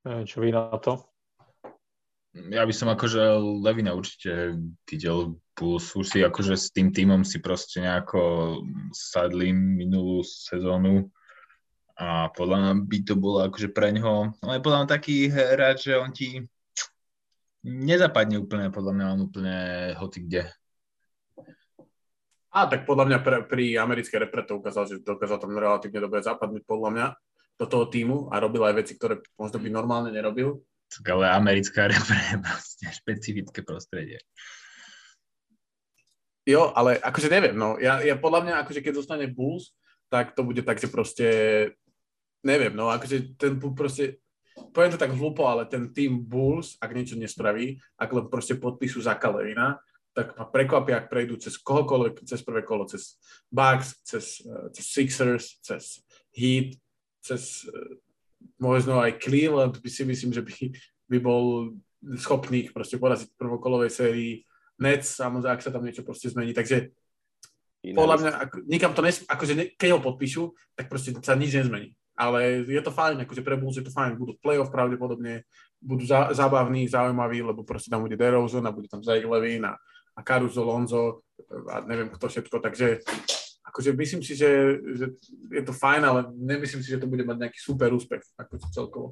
Neviem, 0.08 0.24
čo 0.24 0.40
vy 0.40 0.48
na 0.56 0.72
to. 0.80 1.04
Ja 2.34 2.66
by 2.66 2.74
som 2.74 2.90
akože 2.90 3.38
Levina 3.62 3.94
určite 3.94 4.58
videl 4.88 5.38
plus 5.54 5.94
už 5.94 6.06
si 6.10 6.18
akože 6.18 6.58
s 6.58 6.74
tým 6.74 6.90
týmom 6.90 7.22
si 7.22 7.38
proste 7.38 7.78
nejako 7.78 8.58
sadli 8.90 9.54
minulú 9.54 10.26
sezónu 10.26 11.14
a 11.94 12.26
podľa 12.34 12.56
mňa 12.58 12.72
by 12.90 12.98
to 13.06 13.14
bolo 13.14 13.46
akože 13.46 13.70
pre 13.70 13.94
ňoho, 13.94 14.34
ale 14.42 14.58
podľa 14.58 14.78
mňa 14.82 14.94
taký 14.98 15.30
hráč, 15.30 15.86
že 15.86 15.94
on 15.94 16.10
ti 16.10 16.42
nezapadne 17.62 18.42
úplne, 18.42 18.74
podľa 18.74 18.92
mňa 18.98 19.06
on 19.14 19.20
úplne 19.30 19.58
hoci 19.94 20.26
kde. 20.26 20.50
A 22.54 22.70
tak 22.70 22.86
podľa 22.86 23.10
mňa 23.10 23.18
pre, 23.18 23.36
pri 23.50 23.74
americkej 23.82 24.30
repre 24.30 24.46
to 24.46 24.62
ukázal, 24.62 24.86
že 24.86 25.02
dokázal 25.02 25.42
tam 25.42 25.58
relatívne 25.58 25.98
dobre 25.98 26.22
zapadnúť 26.22 26.62
podľa 26.62 26.90
mňa 26.94 27.06
do 27.58 27.66
toho 27.66 27.84
týmu 27.90 28.30
a 28.30 28.38
robil 28.38 28.62
aj 28.62 28.78
veci, 28.78 28.92
ktoré 28.94 29.18
možno 29.34 29.58
by 29.58 29.68
normálne 29.74 30.14
nerobil. 30.14 30.62
Ale 31.02 31.26
americká 31.34 31.86
repre 31.90 32.14
je 32.14 32.36
proste 32.38 32.86
špecifické 32.94 33.60
prostredie. 33.66 34.22
Jo, 36.46 36.70
ale 36.76 37.00
akože 37.00 37.32
neviem, 37.32 37.56
no. 37.56 37.80
Ja, 37.80 38.04
ja 38.04 38.14
podľa 38.20 38.46
mňa, 38.46 38.54
akože 38.62 38.84
keď 38.84 39.02
zostane 39.02 39.26
Bulls, 39.26 39.72
tak 40.12 40.36
to 40.36 40.44
bude 40.44 40.60
tak, 40.60 40.76
že 40.76 40.92
proste, 40.92 41.26
neviem, 42.44 42.76
no, 42.76 42.92
akože 42.92 43.34
ten 43.40 43.56
proste, 43.58 44.20
poviem 44.76 44.92
to 44.92 45.00
tak 45.00 45.16
hlúpo, 45.16 45.48
ale 45.48 45.64
ten 45.64 45.88
tým 45.90 46.20
Bulls, 46.20 46.76
ak 46.78 46.92
niečo 46.92 47.16
nespraví, 47.16 47.80
ak 47.96 48.12
len 48.12 48.26
proste 48.28 48.60
podpíšu 48.60 49.02
za 49.02 49.16
Kalevina, 49.16 49.80
tak 50.14 50.38
ma 50.38 50.46
prekvapia, 50.46 51.02
ak 51.02 51.10
prejdú 51.10 51.34
cez 51.42 51.58
kohokoľvek, 51.58 52.22
cez 52.22 52.40
prvé 52.46 52.62
kolo, 52.62 52.86
cez 52.86 53.18
Bucks, 53.50 53.98
cez, 54.06 54.46
eh, 54.46 54.70
cez 54.70 54.84
Sixers, 54.86 55.58
cez 55.58 56.06
Heat, 56.38 56.78
cez 57.18 57.66
eh, 57.66 57.98
možno 58.62 59.02
aj 59.02 59.18
Cleveland, 59.18 59.82
by 59.82 59.90
si 59.90 60.06
myslím, 60.06 60.30
že 60.30 60.46
by, 60.46 60.54
by 61.10 61.18
bol 61.18 61.74
schopný 62.14 62.70
ich 62.70 62.70
proste 62.70 62.96
poraziť 62.96 63.34
v 63.34 63.40
prvokolovej 63.42 63.90
sérii. 63.90 64.32
Nets, 64.78 65.18
samozrejme, 65.18 65.54
ak 65.58 65.64
sa 65.66 65.74
tam 65.74 65.82
niečo 65.82 66.06
proste 66.06 66.30
zmení, 66.30 66.54
takže 66.54 66.94
Iné 67.84 68.00
podľa 68.00 68.16
mňa, 68.16 68.30
ako, 68.48 68.56
nikam 68.64 68.92
to 68.96 69.04
nes, 69.04 69.20
akože 69.28 69.52
ne, 69.52 69.64
keď 69.76 69.88
ho 69.92 70.00
podpíšu, 70.00 70.56
tak 70.72 70.88
proste 70.88 71.12
sa 71.20 71.36
nič 71.36 71.52
nezmení. 71.52 71.92
Ale 72.16 72.64
je 72.64 72.80
to 72.80 72.94
fajn, 72.94 73.26
akože 73.26 73.42
pre 73.44 73.58
Bulls 73.58 73.76
je 73.76 73.84
to 73.84 73.92
fajn, 73.92 74.16
budú 74.16 74.38
play-off 74.40 74.70
pravdepodobne, 74.70 75.44
budú 75.82 76.06
zá, 76.06 76.32
zábavní, 76.32 76.88
zaujímaví, 76.88 77.42
lebo 77.44 77.66
proste 77.66 77.92
tam 77.92 78.06
bude 78.06 78.16
DeRozan 78.16 78.64
a 78.64 78.72
bude 78.72 78.88
tam 78.88 79.04
Zach 79.04 79.20
Levin 79.20 79.68
a, 79.68 79.76
a 80.14 80.20
Caruso, 80.22 80.62
Lonzo 80.62 81.26
a 81.70 81.82
neviem 81.82 82.10
kto 82.10 82.30
všetko, 82.30 82.62
takže 82.62 83.02
akože 83.66 83.90
myslím 83.98 84.22
si, 84.22 84.38
že, 84.38 84.78
že 84.94 85.06
je 85.50 85.62
to 85.66 85.74
fajn, 85.74 86.02
ale 86.06 86.20
nemyslím 86.30 86.82
si, 86.82 86.94
že 86.94 87.02
to 87.02 87.10
bude 87.10 87.26
mať 87.26 87.36
nejaký 87.42 87.58
super 87.58 87.90
úspech, 87.90 88.22
ako 88.38 88.52
celkovo. 88.70 89.08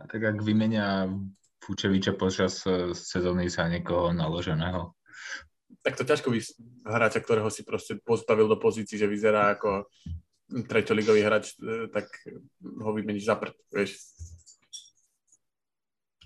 A 0.00 0.08
tak 0.08 0.24
ak 0.24 0.40
vymenia 0.40 1.06
Fučeviča 1.60 2.16
počas 2.16 2.64
e, 2.64 2.96
sezóny 2.96 3.52
sa 3.52 3.68
niekoho 3.68 4.12
naloženého? 4.16 4.96
Tak 5.84 6.00
to 6.00 6.04
ťažko 6.08 6.32
vys- 6.32 6.56
hráča, 6.84 7.20
ktorého 7.20 7.52
si 7.52 7.64
proste 7.64 8.00
postavil 8.00 8.48
do 8.48 8.56
pozícií, 8.56 8.96
že 8.96 9.08
vyzerá 9.08 9.52
ako 9.56 9.88
treťoligový 10.48 11.20
hráč, 11.24 11.56
e, 11.60 11.88
tak 11.92 12.08
ho 12.60 12.90
vymeníš 12.92 13.28
za 13.28 13.36
prd, 13.36 13.56
vieš. 13.72 14.00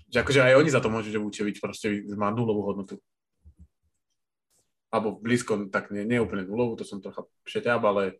Že 0.09 0.17
akože 0.25 0.39
aj 0.41 0.57
oni 0.57 0.69
za 0.71 0.81
to 0.81 0.89
môžu, 0.89 1.11
že 1.13 1.21
Vučevič 1.21 1.61
proste 1.61 2.03
má 2.15 2.33
nulovú 2.33 2.65
hodnotu. 2.65 2.97
Alebo 4.89 5.21
blízko, 5.21 5.69
tak 5.69 5.93
nie, 5.93 6.01
nie 6.05 6.17
úplne 6.17 6.49
nulovú, 6.49 6.73
to 6.73 6.85
som 6.85 6.97
trocha 6.97 7.25
přeťab, 7.45 7.81
ale 7.85 8.17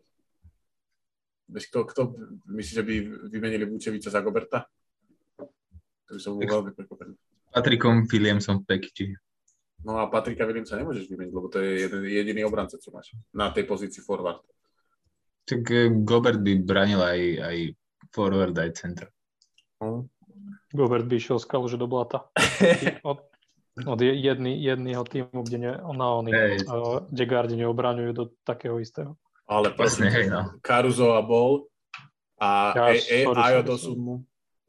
vieš, 1.50 1.66
kto, 1.70 1.78
kto 1.90 2.02
myslí, 2.46 2.72
že 2.78 2.84
by 2.86 2.94
vymenili 3.26 3.66
Vučeviča 3.66 4.14
za 4.14 4.22
Goberta? 4.22 4.70
To 6.06 6.10
by 6.14 6.20
som 6.22 6.38
bol 6.38 6.46
veľmi 6.46 6.72
prekvapený. 6.74 7.14
Patrikom 7.50 8.06
Williamsom 8.06 8.62
v 8.62 8.64
Pekiči. 8.70 9.06
No 9.82 9.98
a 9.98 10.12
Patrika 10.12 10.44
Williamsa 10.44 10.76
nemôžeš 10.76 11.08
vymeniť, 11.08 11.32
lebo 11.32 11.48
to 11.48 11.58
je 11.58 11.88
jeden, 11.88 12.02
jediný 12.04 12.44
obranca, 12.44 12.76
čo 12.76 12.92
máš 12.92 13.16
na 13.32 13.48
tej 13.48 13.64
pozícii 13.64 14.04
forward. 14.04 14.44
Tak 15.48 15.62
eh, 15.72 15.88
Gobert 16.04 16.44
by 16.44 16.52
branil 16.62 17.00
aj, 17.00 17.20
aj 17.40 17.56
forward, 18.12 18.54
aj 18.60 18.70
center. 18.76 19.08
No. 19.80 20.06
Gobert 20.70 21.08
by 21.08 21.16
išiel 21.16 21.40
skalu, 21.40 21.66
že 21.66 21.80
do 21.80 21.88
blata. 21.88 22.28
od, 23.10 23.24
od 23.86 24.00
jedný, 24.00 24.58
jedného 24.58 25.04
týmu, 25.04 25.40
kde 25.44 25.58
ne, 25.58 25.72
na 25.78 26.06
oni, 26.18 26.32
hey. 26.32 26.56
uh, 26.66 27.04
kde 27.08 27.24
gardi 27.24 27.54
neobraňujú 27.56 28.12
do 28.12 28.24
takého 28.44 28.76
istého. 28.80 29.16
Ale 29.50 29.74
presne, 29.74 30.08
hej, 30.08 30.30
no. 30.30 30.54
Caruso 30.62 31.14
a 31.14 31.22
Bol 31.22 31.70
a 32.40 32.72
ja, 32.72 32.84
e, 32.94 33.26
e, 33.26 33.28
Ajo. 33.28 33.60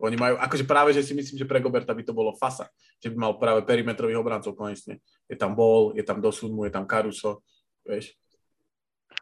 Oni 0.02 0.18
majú, 0.18 0.34
akože 0.42 0.66
práve, 0.66 0.98
že 0.98 1.06
si 1.06 1.14
myslím, 1.14 1.38
že 1.38 1.46
pre 1.46 1.62
Goberta 1.62 1.94
by 1.94 2.02
to 2.02 2.10
bolo 2.10 2.34
fasa, 2.34 2.66
že 2.98 3.14
by 3.14 3.18
mal 3.22 3.34
práve 3.38 3.62
perimetrových 3.62 4.18
obrancov 4.18 4.58
konečne. 4.58 4.98
Je 5.30 5.38
tam 5.38 5.54
Bol, 5.54 5.94
je 5.94 6.02
tam 6.02 6.18
Dosunmu, 6.18 6.66
je 6.66 6.74
tam 6.74 6.90
Caruso, 6.90 7.46
vieš. 7.86 8.18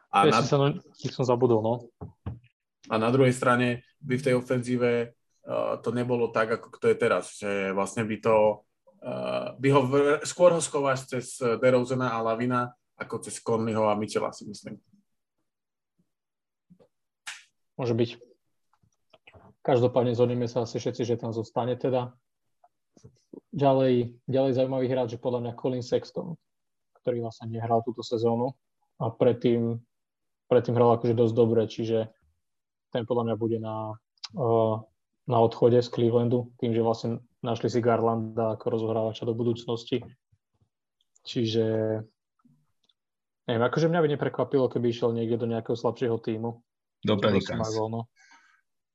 A 0.08 0.24
ja 0.24 0.40
na... 0.40 0.42
som, 0.42 0.72
ich 1.04 1.12
som 1.12 1.28
zabudol, 1.28 1.60
no. 1.60 1.74
A 2.88 2.96
na 2.96 3.12
druhej 3.12 3.36
strane 3.36 3.84
by 4.00 4.16
v 4.16 4.24
tej 4.24 4.34
ofenzíve 4.40 5.12
uh, 5.44 5.76
to 5.84 5.92
nebolo 5.92 6.32
tak, 6.32 6.56
ako 6.56 6.80
to 6.80 6.88
je 6.88 6.96
teraz, 6.96 7.36
že 7.36 7.76
vlastne 7.76 8.08
by 8.08 8.16
to 8.16 8.64
by 9.56 9.68
ho 9.72 9.80
skôr 10.28 10.52
ho 10.52 10.60
schováš 10.60 11.08
cez 11.08 11.40
DeRozana 11.40 12.12
a 12.12 12.20
Lavina 12.20 12.68
ako 13.00 13.24
cez 13.24 13.40
Conleyho 13.40 13.88
a 13.88 13.96
Michela 13.96 14.28
si 14.36 14.44
myslím. 14.44 14.76
Môže 17.80 17.96
byť. 17.96 18.10
Každopádne 19.64 20.12
zhodneme 20.12 20.44
sa 20.44 20.68
asi 20.68 20.76
všetci, 20.76 21.08
že 21.08 21.16
tam 21.16 21.32
zostane 21.32 21.80
teda. 21.80 22.12
Ďalej, 23.56 24.20
ďalej 24.28 24.52
zaujímavý 24.52 24.86
hráč, 24.92 25.16
že 25.16 25.22
podľa 25.22 25.48
mňa 25.48 25.52
Colin 25.56 25.84
Sexton, 25.84 26.36
ktorý 27.00 27.24
vlastne 27.24 27.48
nehral 27.48 27.80
túto 27.80 28.04
sezónu 28.04 28.52
a 29.00 29.08
predtým, 29.08 29.80
predtým 30.52 30.76
hral 30.76 31.00
akože 31.00 31.16
dosť 31.16 31.34
dobre, 31.34 31.64
čiže 31.64 32.12
ten 32.92 33.08
podľa 33.08 33.32
mňa 33.32 33.36
bude 33.40 33.58
na, 33.64 33.96
na 35.24 35.38
odchode 35.40 35.80
z 35.80 35.88
Clevelandu, 35.88 36.52
tým, 36.60 36.76
že 36.76 36.84
vlastne 36.84 37.24
našli 37.40 37.68
si 37.72 37.80
Garlanda 37.80 38.56
ako 38.56 38.66
rozohrávača 38.68 39.24
do 39.24 39.34
budúcnosti. 39.36 40.04
Čiže 41.24 41.64
neviem, 43.44 43.64
akože 43.64 43.88
mňa 43.88 44.00
by 44.00 44.08
neprekvapilo, 44.16 44.72
keby 44.72 44.92
išiel 44.92 45.12
niekde 45.12 45.40
do 45.40 45.46
nejakého 45.48 45.76
slabšieho 45.76 46.16
týmu. 46.20 46.60
Do 47.04 47.16
Pelicans. 47.16 47.72
No. 47.76 48.08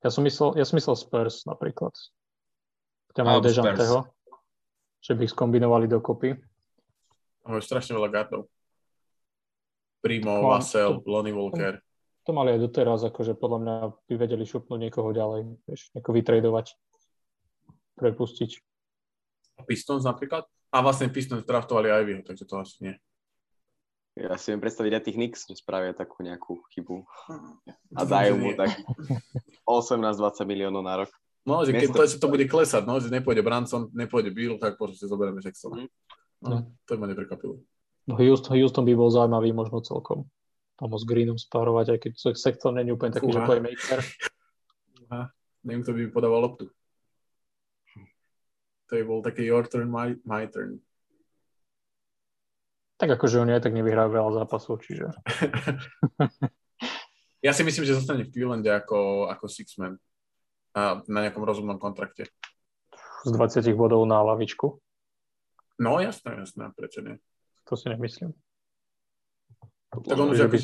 Ja 0.02 0.10
som 0.10 0.22
myslel, 0.26 0.58
ja 0.58 0.64
som 0.66 0.78
myslel 0.78 0.94
Spurs 0.98 1.46
napríklad. 1.46 1.94
Kde 3.10 3.20
majú 3.26 3.40
Dejanteho, 3.42 3.98
že 5.02 5.12
by 5.18 5.26
ich 5.26 5.34
skombinovali 5.34 5.86
dokopy. 5.90 6.38
Majú 7.46 7.60
strašne 7.62 7.98
veľa 7.98 8.10
gardov. 8.10 8.50
Primo, 10.02 10.38
no, 10.38 10.54
Vassell, 10.54 11.02
Lonnie 11.02 11.34
Walker 11.34 11.82
to 12.26 12.34
mali 12.34 12.58
aj 12.58 12.60
doteraz, 12.66 13.06
akože 13.06 13.38
podľa 13.38 13.58
mňa 13.62 13.74
by 14.10 14.14
vedeli 14.18 14.42
šupnúť 14.42 14.78
niekoho 14.82 15.14
ďalej, 15.14 15.46
vieš, 15.62 15.94
nejako 15.94 16.10
vytredovať, 16.10 16.74
prepustiť. 17.96 18.60
Pistons 19.64 20.04
napríklad? 20.04 20.44
A 20.70 20.84
vlastne 20.84 21.08
Pistons 21.08 21.42
draftovali 21.42 21.88
aj 21.88 22.04
vyho, 22.04 22.22
takže 22.22 22.44
to 22.44 22.60
asi 22.60 22.76
nie. 22.84 22.94
Ja 24.16 24.40
si 24.40 24.48
viem 24.48 24.60
predstaviť 24.64 24.92
aj 24.96 25.02
tých 25.04 25.18
Knicks, 25.20 25.44
že 25.44 25.60
spravia 25.60 25.92
takú 25.92 26.24
nejakú 26.24 26.64
chybu 26.72 27.04
a 27.92 28.00
dajú 28.00 28.40
mu 28.40 28.56
tak 28.56 28.72
18-20 29.68 30.48
miliónov 30.48 30.80
na 30.80 31.04
rok. 31.04 31.12
No, 31.44 31.60
že 31.68 31.76
keď 31.76 31.88
to, 31.92 32.02
že 32.08 32.16
to 32.16 32.32
bude 32.32 32.48
klesať, 32.48 32.88
no, 32.88 32.96
že 32.96 33.12
nepôjde 33.12 33.44
Branson, 33.44 33.92
nepôjde 33.92 34.32
Bill, 34.32 34.56
tak 34.56 34.80
proste 34.80 35.04
zoberieme 35.04 35.44
Jacksona. 35.44 35.84
Mm. 35.84 35.90
No, 36.42 36.56
to 36.88 36.96
ma 36.96 37.06
neprekvapilo. 37.12 37.60
No, 38.08 38.16
Houston, 38.16 38.56
Houston 38.56 38.88
by 38.88 38.96
bol 38.96 39.12
zaujímavý 39.12 39.52
možno 39.52 39.84
celkom 39.84 40.24
tam 40.76 40.92
s 40.92 41.04
Greenom 41.08 41.40
spárovať, 41.40 41.96
aj 41.96 41.98
keď 42.04 42.12
sektor 42.36 42.70
není 42.70 42.92
úplne 42.92 43.16
taký, 43.16 43.32
Uha. 43.32 43.36
že 43.40 43.48
playmaker. 43.48 44.00
Uha. 45.08 45.22
Neviem, 45.64 45.82
kto 45.82 45.92
by 45.96 46.00
mi 46.04 46.10
podával 46.12 46.40
loptu. 46.44 46.64
To 48.86 48.92
by 48.94 49.02
bol 49.02 49.20
taký 49.22 49.46
your 49.46 49.66
turn, 49.66 49.90
my, 49.90 50.14
my 50.22 50.46
turn. 50.46 50.78
Tak 52.96 53.12
akože 53.18 53.44
oni 53.44 53.58
aj 53.58 53.68
tak 53.68 53.76
nevyhrajú 53.76 54.08
veľa 54.08 54.30
zápasov, 54.42 54.80
čiže... 54.80 55.12
ja 57.46 57.52
si 57.52 57.60
myslím, 57.60 57.84
že 57.84 57.98
zostane 57.98 58.24
v 58.24 58.32
Clevelande 58.32 58.72
ako, 58.72 59.28
ako 59.28 59.44
six 59.52 59.76
man 59.76 60.00
a 60.76 61.00
na 61.08 61.28
nejakom 61.28 61.40
rozumnom 61.40 61.80
kontrakte. 61.80 62.28
Z 63.24 63.32
20 63.32 63.64
bodov 63.72 64.04
na 64.04 64.20
lavičku? 64.20 64.76
No 65.80 66.00
jasné, 66.00 66.36
jasné, 66.40 66.72
prečo 66.76 67.00
nie? 67.00 67.16
To 67.68 67.76
si 67.76 67.88
nemyslím. 67.88 68.32
Tak 69.92 70.16
on 70.16 70.36
že, 70.36 70.48
by, 70.48 70.58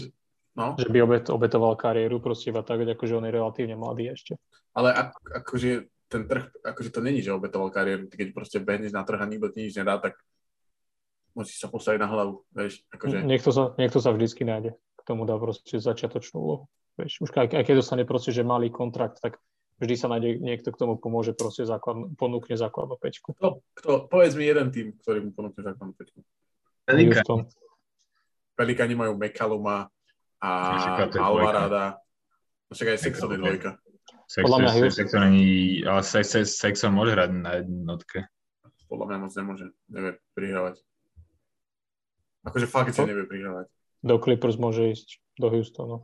no. 0.56 0.66
že 0.76 0.88
by 0.92 0.98
obet, 1.04 1.24
obetoval 1.32 1.76
kariéru 1.80 2.20
proste 2.20 2.52
iba 2.52 2.60
tak, 2.60 2.84
akože 2.84 3.16
on 3.16 3.24
je 3.28 3.32
relatívne 3.32 3.76
mladý 3.76 4.12
ešte. 4.12 4.36
Ale 4.76 4.92
ak, 4.92 5.16
akože 5.44 5.91
ten 6.12 6.28
trh, 6.28 6.44
akože 6.60 6.92
to 6.92 7.00
není, 7.00 7.24
že 7.24 7.32
obetoval 7.32 7.72
kariéru, 7.72 8.12
keď 8.12 8.36
proste 8.36 8.60
behneš 8.60 8.92
na 8.92 9.00
trh 9.00 9.16
a 9.16 9.24
nikto 9.24 9.48
ti 9.48 9.64
nič 9.64 9.80
nedá, 9.80 9.96
tak 9.96 10.20
musíš 11.32 11.64
sa 11.64 11.72
postaviť 11.72 12.00
na 12.04 12.08
hlavu, 12.12 12.44
vieš. 12.52 12.84
Akože... 12.92 13.24
Niekto, 13.24 13.48
sa, 13.48 13.72
niekto 13.80 13.98
sa 14.04 14.12
vždycky 14.12 14.44
nájde, 14.44 14.76
k 14.76 15.02
tomu 15.08 15.24
dá 15.24 15.40
proste 15.40 15.80
začiatočnú 15.80 16.36
úlohu. 16.36 16.64
Vieš, 17.00 17.24
už 17.24 17.32
aj, 17.32 17.56
aj 17.56 17.64
keď 17.64 17.74
dostane 17.80 18.04
proste, 18.04 18.36
že 18.36 18.44
malý 18.44 18.68
kontrakt, 18.68 19.16
tak 19.24 19.40
vždy 19.80 19.94
sa 19.96 20.12
nájde 20.12 20.38
niekto, 20.44 20.68
k 20.68 20.76
tomu 20.76 21.00
pomôže 21.00 21.32
proste 21.32 21.64
základ, 21.64 22.12
ponúkne 22.20 22.54
základnú 22.54 23.00
pečku. 23.00 23.32
Kto, 23.34 23.64
kto, 23.72 24.06
povedz 24.12 24.36
mi 24.36 24.44
jeden 24.44 24.68
tým, 24.68 24.92
ktorý 25.00 25.24
mu 25.24 25.30
ponúkne 25.32 25.64
základnú 25.64 25.96
pečku. 25.96 26.20
Pelikáni 28.52 28.94
majú 28.94 29.16
Mekaluma 29.16 29.88
a 30.38 30.50
Alvarada. 31.16 31.96
No 32.68 32.72
však 32.76 32.94
aj 32.94 32.98
Sexton 33.00 33.32
je 33.34 33.40
dvojka. 33.40 33.81
Podľa 34.40 34.58
mňa 34.64 34.70
Sexton 34.88 35.22
není, 35.28 35.84
ale 35.84 36.00
Sexton 36.46 36.92
môže 36.96 37.12
hrať 37.12 37.30
na 37.36 37.60
jednotke. 37.60 38.32
Podľa 38.88 39.06
mňa 39.08 39.18
moc 39.20 39.32
nemôže, 39.36 39.66
nevie 39.92 40.12
prihrávať. 40.32 40.80
Akože 42.48 42.66
fakt 42.66 42.96
si 42.96 43.04
nevie 43.04 43.28
prihrávať. 43.28 43.68
Do 44.02 44.16
Clippers 44.18 44.56
môže 44.56 44.96
ísť, 44.96 45.20
do 45.36 45.52
Houstonu. 45.52 45.96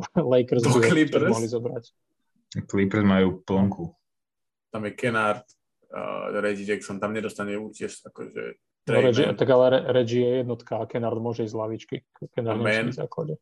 Lakers 0.32 0.64
do 0.64 0.80
Clippers? 0.80 1.30
mohli 1.30 1.48
zobrať. 1.48 1.84
Clippers 2.64 3.06
majú 3.06 3.44
plnku. 3.44 3.84
Tam 4.72 4.82
je 4.88 4.92
Kennard, 4.96 5.46
uh, 5.94 6.34
Reggie 6.42 6.66
Jackson, 6.66 6.98
tam 6.98 7.14
nedostane 7.14 7.54
účest, 7.54 8.02
akože 8.08 8.58
No, 8.84 9.00
Reggie, 9.00 9.24
tak 9.32 9.48
ale 9.48 9.80
Reggie 9.96 10.20
je 10.20 10.36
jednotka 10.44 10.76
a 10.76 10.84
Kennard 10.84 11.16
môže 11.16 11.48
ísť 11.48 11.56
z 11.56 11.60
lavičky. 11.60 11.96
Kennard 12.36 12.60
nie 12.60 12.92
v 12.92 13.00
základe. 13.00 13.40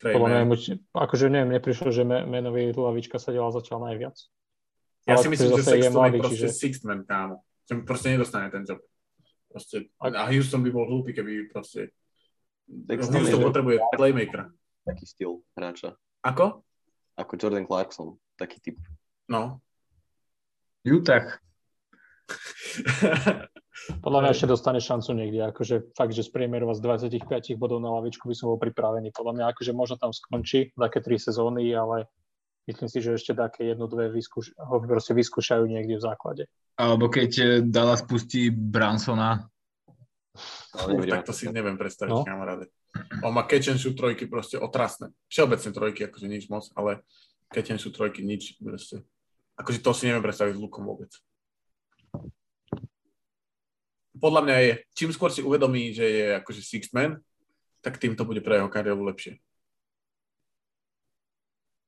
Podľa 0.00 0.28
mňa, 0.48 0.56
akože 0.96 1.28
neviem, 1.28 1.60
neprišlo, 1.60 1.92
že 1.92 2.08
menový 2.08 2.72
lavička 2.72 3.20
sa 3.20 3.36
delal 3.36 3.52
začal 3.52 3.84
najviac. 3.84 4.16
Ja 5.04 5.20
ale 5.20 5.24
si 5.24 5.28
myslím, 5.28 5.60
že 5.60 5.64
Sexton 5.64 5.84
je, 5.84 5.90
mladý, 5.92 6.16
je 6.16 6.22
proste 6.24 6.48
čiže... 6.48 6.56
sixth 6.56 6.84
man, 6.88 7.04
kámo. 7.04 7.44
Proste 7.84 8.16
nedostane 8.16 8.48
ten 8.48 8.64
job. 8.64 8.80
Proste, 9.52 9.92
a 10.00 10.24
Houston 10.32 10.64
by 10.64 10.70
bol 10.72 10.88
hlúpy, 10.88 11.12
keby 11.12 11.52
proste... 11.52 11.92
Sexton 12.64 13.20
Houston 13.20 13.44
potrebuje 13.44 13.76
playmakera. 13.92 14.48
Taký 14.88 15.04
styl 15.04 15.44
hráča. 15.52 16.00
Ako? 16.24 16.64
Ako 17.20 17.32
Jordan 17.36 17.68
Clarkson, 17.68 18.16
taký 18.40 18.56
typ. 18.64 18.76
No. 19.28 19.60
Utah. 20.80 21.36
Podľa 23.88 24.20
mňa 24.20 24.30
ešte 24.36 24.50
dostane 24.50 24.80
šancu 24.80 25.10
niekde, 25.16 25.40
akože 25.50 25.96
fakt, 25.96 26.12
že 26.12 26.26
spriemerovať 26.26 26.76
z 26.78 26.82
25 27.16 27.56
bodov 27.56 27.80
na 27.80 27.90
lavičku 27.96 28.28
by 28.28 28.34
som 28.36 28.52
bol 28.52 28.60
pripravený. 28.60 29.10
Podľa 29.10 29.32
mňa 29.40 29.44
akože 29.56 29.72
možno 29.72 29.96
tam 29.96 30.12
skončí 30.12 30.76
také 30.76 31.00
tri 31.00 31.16
sezóny, 31.16 31.72
ale 31.72 32.06
myslím 32.68 32.88
si, 32.92 32.98
že 33.00 33.16
ešte 33.16 33.32
také 33.32 33.72
jedno, 33.72 33.88
dve 33.88 34.12
vyskúš- 34.12 34.52
ho 34.56 34.76
proste 34.84 35.16
vyskúšajú 35.16 35.64
niekde 35.64 35.96
v 35.96 36.04
základe. 36.04 36.44
Alebo 36.76 37.08
keď 37.08 37.30
eh, 37.40 37.48
Dala 37.64 37.96
spustí 37.96 38.52
Bransona. 38.52 39.48
No, 40.76 41.02
tak 41.02 41.26
to 41.26 41.34
si 41.34 41.50
neviem 41.50 41.74
predstaviť, 41.74 42.14
no. 42.14 42.22
kamaráde. 42.22 42.70
On 43.26 43.34
má 43.34 43.46
catch 43.46 43.74
sú 43.76 43.94
trojky 43.98 44.30
proste 44.30 44.58
otrasné. 44.58 45.10
Všeobecne 45.26 45.70
trojky, 45.74 46.00
akože 46.06 46.26
nič 46.30 46.46
moc, 46.46 46.70
ale 46.78 47.02
catch 47.50 47.74
sú 47.82 47.90
trojky 47.90 48.22
nič 48.22 48.58
proste. 48.62 49.02
Akože 49.58 49.82
to 49.82 49.90
si 49.90 50.06
neviem 50.08 50.22
predstaviť 50.22 50.54
s 50.56 50.62
Lukom 50.62 50.86
vôbec 50.86 51.10
podľa 54.18 54.40
mňa 54.42 54.56
je, 54.58 54.70
čím 54.98 55.10
skôr 55.14 55.30
si 55.30 55.44
uvedomí, 55.44 55.94
že 55.94 56.06
je 56.06 56.24
akože 56.42 56.62
six 56.66 56.90
man, 56.90 57.22
tak 57.80 57.96
tým 58.02 58.18
to 58.18 58.26
bude 58.26 58.42
pre 58.42 58.58
jeho 58.58 58.66
kariéru 58.66 59.06
lepšie. 59.06 59.38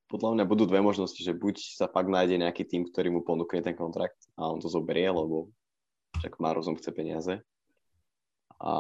Podľa 0.07 0.37
mňa 0.37 0.45
budú 0.45 0.69
dve 0.69 0.85
možnosti, 0.85 1.19
že 1.19 1.33
buď 1.33 1.57
sa 1.81 1.89
fakt 1.89 2.13
nájde 2.13 2.37
nejaký 2.37 2.69
tým, 2.69 2.85
ktorý 2.85 3.09
mu 3.09 3.21
ponúkne 3.25 3.65
ten 3.65 3.73
kontrakt 3.73 4.21
a 4.37 4.53
on 4.53 4.61
to 4.61 4.69
zoberie, 4.69 5.09
lebo 5.09 5.49
však 6.21 6.37
má 6.37 6.53
rozum, 6.53 6.77
chce 6.77 6.93
peniaze. 6.93 7.35
A 8.61 8.71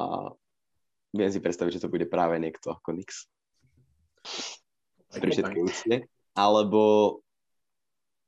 viem 1.10 1.32
si 1.32 1.40
predstaviť, 1.40 1.80
že 1.80 1.82
to 1.88 1.92
bude 1.92 2.06
práve 2.06 2.36
niekto 2.36 2.76
ako 2.76 3.00
Nix. 3.00 3.26
Pri 5.08 5.32
všetkej 5.32 5.62
úcte. 5.64 5.94
Alebo, 6.36 7.18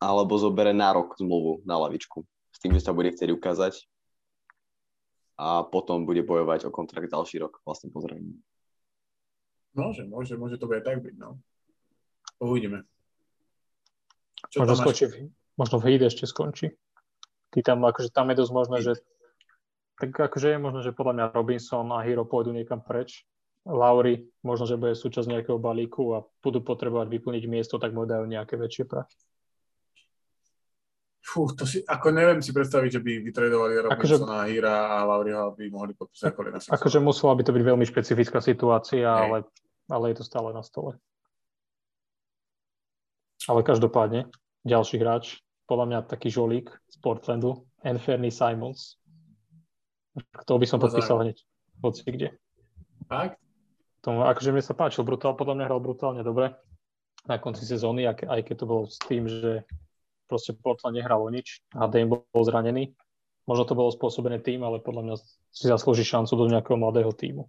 alebo 0.01 0.35
zobere 0.41 0.73
nárok 0.73 1.17
zmluvu 1.21 1.63
na 1.69 1.77
lavičku. 1.81 2.25
S 2.53 2.59
tým, 2.59 2.73
že 2.73 2.85
sa 2.85 2.97
bude 2.97 3.13
chcieť 3.13 3.31
ukázať 3.33 3.85
a 5.35 5.67
potom 5.67 6.07
bude 6.07 6.23
bojovať 6.23 6.69
o 6.69 6.75
kontrakt 6.75 7.11
ďalší 7.11 7.43
rok 7.43 7.59
vlastne 7.67 7.91
po 7.91 7.99
zranení. 7.99 8.39
Môže, 9.75 10.07
môže, 10.07 10.39
môže 10.39 10.55
to 10.55 10.71
bude 10.71 10.87
tak 10.87 11.03
byť, 11.03 11.15
no. 11.19 11.43
Uvidíme. 12.39 12.87
Čo 14.55 14.63
možno, 14.63 14.87
skočí, 14.87 15.11
možno 15.59 15.83
v 15.83 15.85
Heat 15.91 16.07
ešte 16.07 16.31
skončí. 16.31 16.79
Ty 17.51 17.59
tam, 17.75 17.83
akože 17.83 18.15
tam 18.15 18.31
je 18.31 18.39
dosť 18.39 18.53
možné, 18.55 18.79
že 18.83 18.93
tak 19.95 20.11
akože 20.11 20.55
je 20.55 20.59
možné, 20.59 20.81
že 20.83 20.95
podľa 20.95 21.15
mňa 21.15 21.25
Robinson 21.39 21.87
a 21.95 22.03
Hero 22.03 22.27
pôjdu 22.27 22.51
niekam 22.51 22.83
preč. 22.83 23.23
Lauri 23.65 24.29
možno, 24.45 24.69
že 24.69 24.77
bude 24.77 24.93
súčasť 24.93 25.31
nejakého 25.31 25.57
balíku 25.57 26.13
a 26.13 26.27
budú 26.45 26.61
potrebovať 26.61 27.09
vyplniť 27.09 27.45
miesto, 27.49 27.81
tak 27.81 27.97
mu 27.97 28.05
dajú 28.05 28.29
nejaké 28.29 28.61
väčšie 28.61 28.85
prachy. 28.85 29.17
Fú, 31.25 31.49
to 31.57 31.65
si, 31.65 31.81
ako 31.89 32.13
neviem 32.13 32.45
si 32.45 32.53
predstaviť, 32.53 32.91
že 32.93 33.01
by 33.01 33.13
vytredovali 33.25 33.81
Robinsona, 33.81 34.45
akože, 34.45 34.53
Hira 34.53 34.77
a 34.93 35.09
Lauriho, 35.09 35.57
aby 35.57 35.73
mohli 35.73 35.97
podpísať 35.97 36.37
Kolina 36.37 36.61
Akože 36.61 37.01
musela 37.01 37.33
by 37.33 37.43
to 37.49 37.57
byť 37.57 37.65
veľmi 37.65 37.87
špecifická 37.89 38.45
situácia, 38.45 39.09
ale, 39.09 39.49
ale 39.89 40.05
je 40.13 40.21
to 40.21 40.25
stále 40.29 40.53
na 40.53 40.61
stole. 40.61 41.01
Ale 43.49 43.65
každopádne, 43.65 44.29
ďalší 44.69 45.01
hráč, 45.01 45.41
podľa 45.65 45.87
mňa 45.89 45.99
taký 46.13 46.29
žolík 46.29 46.69
z 46.93 46.97
Portlandu, 47.01 47.65
Anthony 47.81 48.29
Simons. 48.29 49.01
To 50.45 50.61
by 50.61 50.69
som 50.69 50.77
podpísal 50.77 51.25
hneď, 51.25 51.41
hoci 51.81 52.05
kde. 52.05 52.29
Fakt? 53.09 53.41
Tomu, 54.05 54.29
akože 54.29 54.53
mi 54.53 54.61
sa 54.61 54.77
páčil 54.77 55.09
brutál, 55.09 55.33
podľa 55.33 55.57
mňa 55.57 55.65
hral 55.73 55.81
brutálne 55.81 56.21
dobre 56.21 56.53
na 57.25 57.41
konci 57.41 57.65
sezóny, 57.65 58.05
aj, 58.05 58.29
aj 58.29 58.41
keď 58.45 58.55
to 58.61 58.67
bolo 58.69 58.85
s 58.85 59.01
tým, 59.01 59.25
že 59.25 59.65
proste 60.27 60.57
Portland 60.57 60.97
nehralo 60.97 61.29
nič 61.29 61.61
a 61.75 61.87
Dame 61.87 62.09
bol, 62.11 62.43
zranený. 62.45 62.93
Možno 63.45 63.69
to 63.69 63.77
bolo 63.77 63.93
spôsobené 63.93 64.41
tým, 64.41 64.65
ale 64.65 64.81
podľa 64.81 65.03
mňa 65.05 65.17
si 65.53 65.65
zaslúži 65.69 66.05
šancu 66.05 66.33
do 66.33 66.49
nejakého 66.49 66.81
mladého 66.81 67.13
týmu. 67.13 67.45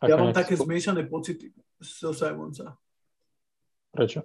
Ako 0.00 0.08
ja 0.08 0.16
mám 0.16 0.32
také 0.32 0.56
zmiešané 0.56 1.04
pocity 1.04 1.52
z 1.80 1.88
Simonsa. 2.12 2.76
Prečo? 3.92 4.24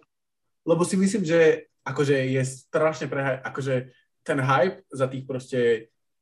Lebo 0.63 0.83
si 0.87 0.95
myslím, 0.95 1.27
že 1.27 1.69
akože 1.83 2.15
je 2.35 2.41
strašne 2.43 3.07
pre 3.07 3.39
akože 3.43 3.91
ten 4.23 4.39
hype 4.39 4.83
za 4.91 5.07
tých 5.07 5.23
proste 5.23 5.59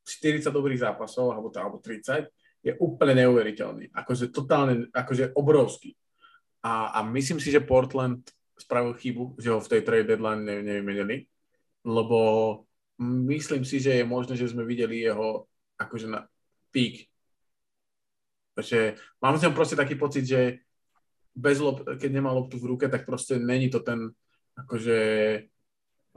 40 0.08 0.48
dobrých 0.48 0.80
zápasov, 0.80 1.36
alebo, 1.36 1.52
alebo 1.52 1.76
30, 1.84 2.30
je 2.64 2.72
úplne 2.80 3.14
neuveriteľný. 3.24 3.92
Akože 3.92 4.32
totálne, 4.32 4.88
akože 4.90 5.36
obrovský. 5.36 5.94
A, 6.64 6.96
a 6.96 6.98
myslím 7.12 7.38
si, 7.38 7.52
že 7.52 7.62
Portland 7.62 8.24
spravil 8.58 8.94
chybu, 8.94 9.38
že 9.38 9.50
ho 9.50 9.58
v 9.62 9.70
tej 9.70 9.80
trade 9.82 10.08
deadline 10.08 10.42
ne, 10.44 10.62
nevymenili, 10.62 11.26
lebo 11.86 12.18
myslím 13.28 13.62
si, 13.64 13.78
že 13.78 14.02
je 14.02 14.04
možné, 14.04 14.34
že 14.34 14.50
sme 14.50 14.66
videli 14.66 15.02
jeho 15.02 15.46
akože 15.78 16.06
na 16.10 16.26
pík. 16.74 17.06
Takže 18.58 18.98
mám 19.22 19.38
som 19.38 19.54
proste 19.54 19.78
taký 19.78 19.94
pocit, 19.94 20.26
že 20.26 20.66
bez 21.30 21.62
lop, 21.62 21.86
keď 21.86 22.10
nemá 22.10 22.34
loptu 22.34 22.58
v 22.58 22.74
ruke, 22.74 22.90
tak 22.90 23.06
proste 23.06 23.38
není 23.38 23.70
to 23.70 23.78
ten 23.78 24.10
akože 24.58 24.98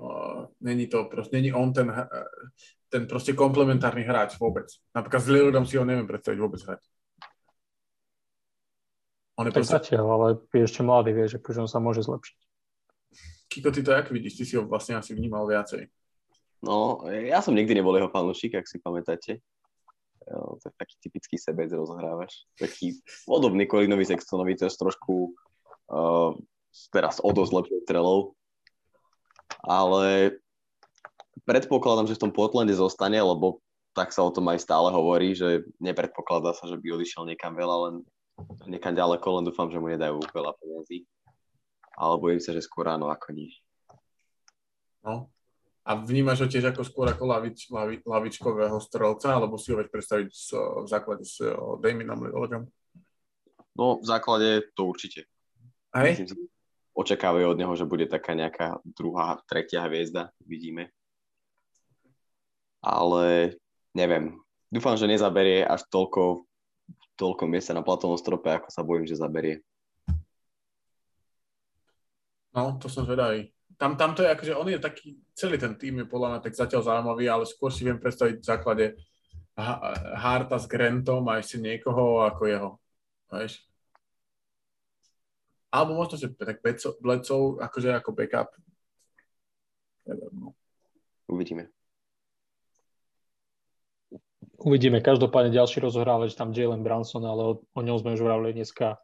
uh, 0.02 0.50
není 0.66 0.90
to 0.90 1.06
proste, 1.06 1.38
není 1.38 1.54
on 1.54 1.70
ten, 1.74 1.90
uh, 1.94 2.06
ten 2.90 3.06
proste 3.06 3.38
komplementárny 3.38 4.02
hráč 4.02 4.42
vôbec. 4.42 4.66
Napríklad 4.98 5.22
s 5.22 5.30
Lillardom 5.30 5.66
si 5.70 5.78
ho 5.78 5.86
neviem 5.86 6.10
predstaviť 6.10 6.40
vôbec 6.42 6.58
hrať. 6.66 6.82
On 9.42 9.50
je 9.50 9.54
tak 9.58 9.66
proste... 9.66 9.74
zatiaľ, 9.74 10.06
ale 10.06 10.28
je 10.54 10.62
ešte 10.62 10.86
mladý, 10.86 11.18
vieš, 11.18 11.42
akože 11.42 11.66
on 11.66 11.72
sa 11.72 11.82
môže 11.82 12.06
zlepšiť. 12.06 12.38
Kiko, 13.50 13.74
ty 13.74 13.82
to 13.82 13.92
jak 13.92 14.08
vidíš? 14.14 14.38
Ty 14.38 14.44
si 14.46 14.54
ho 14.56 14.64
vlastne 14.70 15.02
asi 15.02 15.18
vnímal 15.18 15.50
viacej. 15.50 15.90
No, 16.62 17.10
ja 17.10 17.42
som 17.42 17.58
nikdy 17.58 17.82
nebol 17.82 17.98
jeho 17.98 18.14
fanúšik, 18.14 18.54
ak 18.54 18.70
si 18.70 18.78
pamätáte. 18.78 19.42
Jo, 20.30 20.62
to 20.62 20.70
je 20.70 20.74
taký 20.78 20.96
typický 21.02 21.36
sebec 21.42 21.74
rozhrávač. 21.74 22.46
Taký 22.54 23.02
podobný 23.26 23.66
Kolinovi 23.66 24.06
Sextonovi, 24.06 24.54
to 24.54 24.70
je 24.70 24.78
trošku 24.78 25.34
uh, 25.90 26.38
teraz 26.94 27.18
o 27.26 27.34
dosť 27.34 27.52
lepšou 27.58 27.80
strelou. 27.90 28.20
Ale 29.66 30.38
predpokladám, 31.50 32.08
že 32.08 32.22
v 32.22 32.30
tom 32.30 32.32
Portlande 32.32 32.78
zostane, 32.78 33.18
lebo 33.18 33.60
tak 33.98 34.14
sa 34.16 34.24
o 34.24 34.32
tom 34.32 34.48
aj 34.54 34.64
stále 34.64 34.94
hovorí, 34.94 35.36
že 35.36 35.68
nepredpokladá 35.82 36.56
sa, 36.56 36.70
že 36.70 36.80
by 36.80 36.96
odišiel 36.96 37.28
niekam 37.28 37.58
veľa, 37.58 37.78
len 37.90 37.96
niekam 38.68 38.96
ďaleko, 38.96 39.28
len 39.40 39.48
dúfam, 39.48 39.70
že 39.70 39.80
mu 39.82 39.90
nedajú 39.90 40.20
veľa 40.32 40.54
peniazí. 40.60 41.06
Ale 41.96 42.18
bojím 42.18 42.42
sa, 42.42 42.56
že 42.56 42.64
skôr 42.64 42.88
áno, 42.88 43.12
ako 43.12 43.36
nie. 43.36 43.52
No, 45.02 45.30
a 45.82 45.98
vnímaš 45.98 46.46
ho 46.46 46.48
tiež 46.48 46.72
ako 46.72 46.86
skôr 46.86 47.10
ako 47.10 47.26
lavič, 47.26 47.68
lavi, 47.74 48.06
lavičkového 48.06 48.78
strelca, 48.78 49.34
alebo 49.34 49.58
si 49.58 49.74
ho 49.74 49.82
veď 49.82 49.90
predstaviť 49.90 50.30
s, 50.30 50.54
v 50.56 50.88
základe 50.88 51.26
s 51.26 51.42
Daminom 51.82 52.22
Lillardom? 52.22 52.70
No, 53.74 53.98
v 53.98 54.06
základe 54.06 54.70
to 54.78 54.86
určite. 54.86 55.26
Hej? 55.92 56.30
očakávajú 56.92 57.56
od 57.56 57.60
neho, 57.60 57.74
že 57.76 57.88
bude 57.88 58.04
taká 58.08 58.36
nejaká 58.36 58.84
druhá, 58.84 59.40
tretia 59.48 59.88
hviezda, 59.88 60.36
vidíme. 60.44 60.92
Ale 62.84 63.56
neviem. 63.96 64.36
Dúfam, 64.72 64.96
že 65.00 65.08
nezaberie 65.08 65.64
až 65.64 65.88
toľko, 65.88 66.48
toľko 67.16 67.44
miesta 67.48 67.76
na 67.76 67.86
platovom 67.86 68.18
strope, 68.18 68.50
ako 68.50 68.70
sa 68.70 68.82
bojím, 68.82 69.06
že 69.06 69.20
zaberie. 69.20 69.62
No, 72.52 72.76
to 72.82 72.92
som 72.92 73.08
zvedavý 73.08 73.52
tam, 73.82 73.98
tam 73.98 74.14
to 74.14 74.22
je 74.22 74.30
akože 74.30 74.54
on 74.54 74.70
je 74.70 74.78
taký, 74.78 75.18
celý 75.34 75.58
ten 75.58 75.74
tým 75.74 76.06
je 76.06 76.06
podľa 76.06 76.38
mňa 76.38 76.40
tak 76.46 76.54
zatiaľ 76.54 76.86
zaujímavý, 76.86 77.26
ale 77.26 77.50
skôr 77.50 77.74
si 77.74 77.82
viem 77.82 77.98
predstaviť 77.98 78.38
v 78.38 78.46
základe 78.46 78.86
Harta 80.22 80.62
s 80.62 80.70
Grantom 80.70 81.26
a 81.26 81.42
ešte 81.42 81.58
niekoho 81.58 82.22
ako 82.22 82.42
jeho. 82.46 82.70
Vieš? 83.34 83.66
Alebo 85.74 85.98
možno, 85.98 86.22
že 86.22 86.30
tak 86.30 86.62
Bledcov 87.02 87.58
akože 87.58 87.90
ako 87.98 88.10
backup. 88.14 88.54
No. 90.30 90.54
Uvidíme. 91.26 91.74
Uvidíme. 94.62 95.02
Každopádne 95.02 95.50
ďalší 95.50 95.82
rozohrávač 95.82 96.38
tam 96.38 96.54
Jalen 96.54 96.86
Branson, 96.86 97.26
ale 97.26 97.42
o, 97.42 97.54
o 97.66 97.82
ňom 97.82 97.98
sme 97.98 98.14
už 98.14 98.22
vravili 98.22 98.54
dneska 98.54 99.02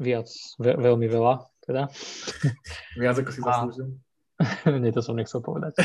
viac, 0.00 0.28
ve, 0.56 0.72
veľmi 0.74 1.06
veľa. 1.06 1.44
Teda. 1.64 1.88
Viac 3.00 3.16
ako 3.24 3.30
si 3.32 3.40
zaslúžil. 3.40 3.88
Nie, 4.84 4.92
to 4.92 5.00
som 5.00 5.16
nechcel 5.16 5.40
povedať. 5.40 5.80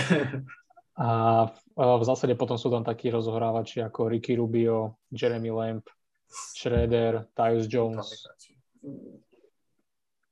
A 0.99 1.47
v 1.79 2.03
zásade 2.03 2.35
potom 2.35 2.59
sú 2.59 2.67
tam 2.67 2.83
takí 2.83 3.07
rozohrávači 3.07 3.79
ako 3.79 4.11
Ricky 4.11 4.35
Rubio, 4.35 4.99
Jeremy 5.07 5.47
Lamb, 5.47 5.87
Schroeder, 6.27 7.31
Tyus 7.31 7.71
Jones. 7.71 8.27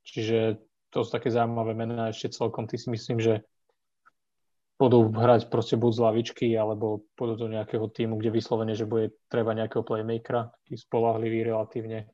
Čiže 0.04 0.60
to 0.92 1.08
sú 1.08 1.10
také 1.16 1.32
zaujímavé 1.32 1.72
mená 1.72 2.12
ešte 2.12 2.36
celkom. 2.36 2.68
Ty 2.68 2.76
si 2.76 2.92
myslím, 2.92 3.24
že 3.24 3.48
budú 4.78 5.10
hrať 5.10 5.50
proste 5.50 5.74
buď 5.74 5.92
z 5.92 6.00
lavičky, 6.06 6.48
alebo 6.54 7.06
budú 7.18 7.34
do 7.34 7.48
nejakého 7.50 7.90
týmu, 7.90 8.22
kde 8.22 8.30
vyslovene, 8.30 8.78
že 8.78 8.86
bude 8.86 9.18
treba 9.26 9.58
nejakého 9.58 9.82
playmakera, 9.82 10.54
taký 10.54 10.78
spolahlivý 10.78 11.50
relatívne 11.50 12.08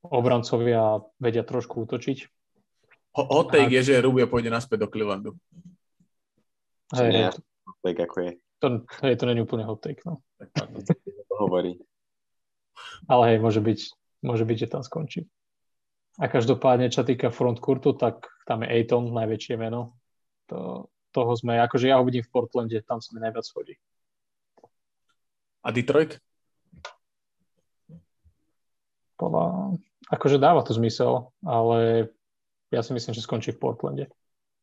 obrancovia 0.00 1.04
vedia 1.20 1.44
trošku 1.44 1.84
útočiť. 1.84 2.18
Hot 3.20 3.52
take 3.52 3.76
je, 3.76 3.92
že 3.92 4.00
Rubio 4.00 4.24
pôjde 4.24 4.48
naspäť 4.48 4.86
do 4.86 4.88
Clevelandu. 4.88 5.36
Hej, 6.96 7.10
nie, 7.12 7.28
tak 7.84 7.96
ako 8.08 8.16
je. 8.24 8.32
To, 8.60 8.66
hej, 9.04 9.14
to 9.16 9.24
není 9.28 9.40
úplne 9.44 9.64
hot 9.64 9.84
take, 9.84 10.00
no. 10.04 10.24
to 10.40 11.34
hovorí. 11.36 11.76
Ale 13.08 13.34
hej, 13.34 13.38
môže 13.40 13.60
byť, 13.60 13.80
môže 14.24 14.44
byť, 14.48 14.56
že 14.56 14.72
tam 14.72 14.82
skončí. 14.84 15.28
A 16.20 16.28
každopádne, 16.28 16.92
čo 16.92 17.04
týka 17.06 17.32
frontcourtu, 17.32 17.96
tak 17.96 18.28
tam 18.44 18.64
je 18.64 18.68
Aiton, 18.68 19.08
najväčšie 19.12 19.54
meno. 19.56 19.96
To, 20.52 20.90
toho 21.10 21.32
sme, 21.34 21.58
akože 21.62 21.90
ja 21.90 21.98
ho 21.98 22.06
vidím 22.06 22.22
v 22.22 22.32
Portlande, 22.32 22.78
tam 22.86 23.02
sa 23.02 23.10
mi 23.14 23.20
najviac 23.22 23.46
hodí. 23.54 23.74
A 25.60 25.68
Detroit? 25.74 26.16
Podľa, 29.20 29.76
akože 30.08 30.40
dáva 30.40 30.64
to 30.64 30.72
zmysel, 30.72 31.34
ale 31.44 32.08
ja 32.72 32.80
si 32.80 32.96
myslím, 32.96 33.12
že 33.12 33.20
skončí 33.20 33.52
v 33.52 33.60
Portlande. 33.60 34.04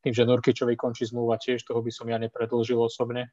Tým, 0.01 0.13
že 0.15 0.25
Nurkičovi 0.25 0.73
končí 0.73 1.05
zmluva 1.05 1.37
tiež, 1.37 1.61
toho 1.61 1.83
by 1.83 1.91
som 1.93 2.09
ja 2.09 2.17
nepredlžil 2.17 2.79
osobne, 2.79 3.29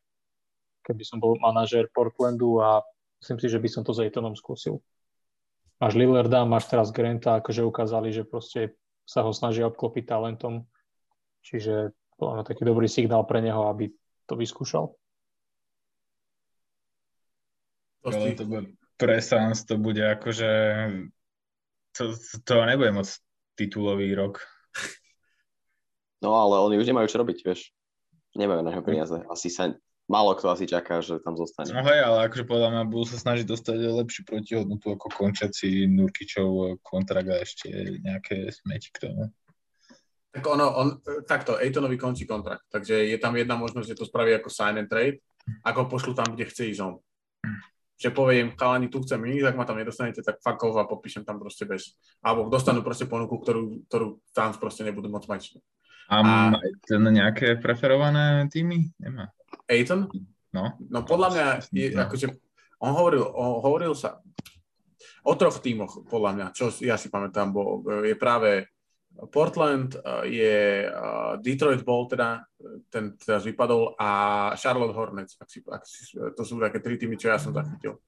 keby 0.84 1.02
som 1.06 1.22
bol 1.22 1.40
manažér 1.40 1.88
Portlandu 1.94 2.60
a 2.60 2.84
myslím 3.24 3.40
si, 3.40 3.46
že 3.48 3.62
by 3.62 3.68
som 3.72 3.82
to 3.86 3.96
s 3.96 4.04
Ejtonom 4.04 4.36
skúsil. 4.36 4.84
Máš 5.80 5.96
Lillarda, 5.96 6.44
máš 6.44 6.68
teraz 6.68 6.92
Granta, 6.92 7.40
akože 7.40 7.64
ukázali, 7.64 8.12
že 8.12 8.28
proste 8.28 8.76
sa 9.08 9.24
ho 9.24 9.32
snažia 9.32 9.68
obklopiť 9.68 10.04
talentom, 10.04 10.68
čiže 11.44 11.96
podľa 12.18 12.46
taký 12.46 12.62
dobrý 12.62 12.86
signál 12.86 13.26
pre 13.26 13.42
neho, 13.42 13.66
aby 13.68 13.90
to 14.24 14.34
vyskúšal. 14.38 14.94
Ale 18.04 18.36
to 18.36 18.44
bude, 18.44 18.76
pre 19.00 19.16
Sans 19.24 19.64
to 19.64 19.80
bude 19.80 20.00
akože 20.00 20.50
to, 21.96 22.12
to 22.44 22.54
nebude 22.68 22.92
moc 22.92 23.08
titulový 23.56 24.12
rok. 24.14 24.42
No 26.24 26.40
ale 26.40 26.56
oni 26.56 26.80
už 26.80 26.88
nemajú 26.88 27.04
čo 27.04 27.20
robiť, 27.20 27.44
vieš. 27.44 27.68
Nemajú 28.32 28.64
na 28.64 28.72
neho 28.72 28.80
peniaze. 28.80 29.12
Asi 29.28 29.52
sa, 29.52 29.76
málo 30.08 30.32
kto 30.32 30.56
asi 30.56 30.64
čaká, 30.64 31.04
že 31.04 31.20
tam 31.20 31.36
zostane. 31.36 31.68
No 31.68 31.84
hej, 31.84 32.00
ale 32.00 32.24
akože 32.24 32.48
podľa 32.48 32.68
mňa 32.72 32.82
budú 32.88 33.04
sa 33.12 33.20
snažiť 33.20 33.44
dostať 33.44 33.76
lepšiu 33.76 34.24
protihodnotu 34.24 34.96
ako 34.96 35.12
končiaci 35.12 35.84
Nurkičov 35.84 36.80
kontrakt 36.80 37.28
a 37.28 37.44
ešte 37.44 38.00
nejaké 38.00 38.48
smeti 38.56 38.88
k 38.88 39.04
tomu. 39.04 39.28
Tak 40.34 40.42
ono, 40.50 40.66
on, 40.74 40.88
takto, 41.22 41.62
Ejtonovi 41.62 41.94
končí 41.94 42.26
kontrakt, 42.26 42.66
takže 42.66 43.06
je 43.06 43.18
tam 43.22 43.38
jedna 43.38 43.54
možnosť, 43.54 43.94
že 43.94 43.98
to 44.02 44.08
spraví 44.10 44.34
ako 44.34 44.50
sign 44.50 44.82
and 44.82 44.90
trade, 44.90 45.22
ako 45.62 45.86
pošlu 45.86 46.10
tam, 46.18 46.34
kde 46.34 46.50
chce 46.50 46.74
ísť 46.74 46.82
on 46.82 46.98
že 47.94 48.10
poviem, 48.10 48.52
chalani, 48.58 48.90
tu 48.90 49.00
chcem 49.06 49.22
ísť, 49.22 49.54
ak 49.54 49.56
ma 49.56 49.64
tam 49.64 49.78
nedostanete, 49.78 50.20
tak 50.20 50.42
fuck 50.42 50.58
off 50.66 50.76
a 50.76 50.84
podpíšem 50.84 51.22
tam 51.22 51.38
proste 51.38 51.62
bez. 51.64 51.94
Alebo 52.20 52.50
dostanú 52.50 52.82
proste 52.82 53.06
ponuku, 53.06 53.38
ktorú, 53.38 53.86
ktorú 53.86 54.18
tam 54.34 54.50
proste 54.58 54.82
nebudú 54.82 55.06
môcť 55.08 55.28
mať. 55.30 55.42
A, 56.10 56.20
a 56.52 56.58
ten 56.84 57.00
nejaké 57.00 57.56
preferované 57.56 58.50
týmy? 58.50 58.92
Nemá. 58.98 59.30
Aiton? 59.70 60.10
No. 60.52 60.76
No 60.90 60.98
podľa 61.06 61.28
mňa, 61.32 61.46
je, 61.70 61.86
no. 61.94 62.04
akože, 62.04 62.26
on 62.82 62.92
hovoril, 62.92 63.24
on 63.24 63.62
hovoril 63.62 63.94
sa 63.96 64.20
o 65.24 65.32
troch 65.38 65.62
týmoch, 65.64 66.04
podľa 66.04 66.30
mňa, 66.36 66.46
čo 66.52 66.68
ja 66.84 67.00
si 67.00 67.08
pamätám, 67.08 67.54
bo 67.54 67.80
je 68.04 68.12
práve 68.18 68.68
Portland 69.14 69.94
je, 70.26 70.90
Detroit 71.38 71.86
bol 71.86 72.10
teda, 72.10 72.42
ten 72.90 73.14
teraz 73.14 73.46
vypadol 73.46 73.94
a 73.94 74.10
Charlotte 74.58 74.96
Hornets, 74.96 75.38
ak 75.38 75.48
si, 75.48 75.62
ak 75.62 75.82
si, 75.86 76.18
to 76.34 76.42
sú 76.42 76.58
také 76.58 76.82
tri 76.82 76.98
týmy, 76.98 77.14
čo 77.14 77.30
ja 77.30 77.38
som 77.38 77.54
zachytil. 77.54 78.02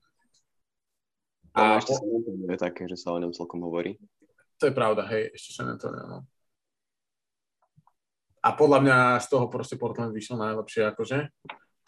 A, 1.55 1.79
a 1.79 1.79
ešte 1.79 1.95
po... 1.95 2.21
je 2.27 2.59
také, 2.59 2.91
že 2.91 2.99
sa 2.99 3.15
o 3.15 3.23
ňom 3.23 3.31
celkom 3.31 3.63
hovorí. 3.63 3.95
To 4.59 4.67
je 4.67 4.75
pravda, 4.75 5.07
hej, 5.07 5.31
ešte 5.31 5.55
San 5.55 5.71
Antonio, 5.71 6.05
no. 6.11 6.19
A 8.43 8.55
podľa 8.55 8.79
mňa 8.83 8.99
z 9.23 9.27
toho 9.31 9.47
proste 9.51 9.79
Portland 9.79 10.15
vyšiel 10.15 10.39
najlepšie, 10.39 10.91
akože. 10.91 11.19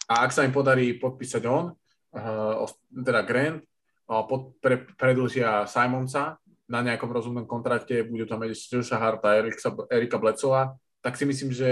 A 0.09 0.13
ak 0.27 0.31
sa 0.31 0.43
im 0.43 0.51
podarí 0.51 0.95
podpísať 0.95 1.43
on, 1.47 1.71
uh, 1.71 2.67
teda 2.91 3.21
Grant, 3.23 3.63
uh, 4.07 4.23
pod, 4.27 4.59
pre, 4.59 4.83
predlžia 4.95 5.67
Simonsa 5.67 6.39
na 6.69 6.85
nejakom 6.85 7.09
rozumnom 7.09 7.49
kontrakte, 7.49 8.05
budú 8.05 8.29
tam 8.29 8.45
Joša 8.45 9.01
Harta, 9.01 9.41
Erika, 9.41 9.73
Erika 9.89 10.17
Blecova, 10.21 10.77
tak 11.01 11.17
si 11.17 11.25
myslím, 11.25 11.49
že 11.49 11.69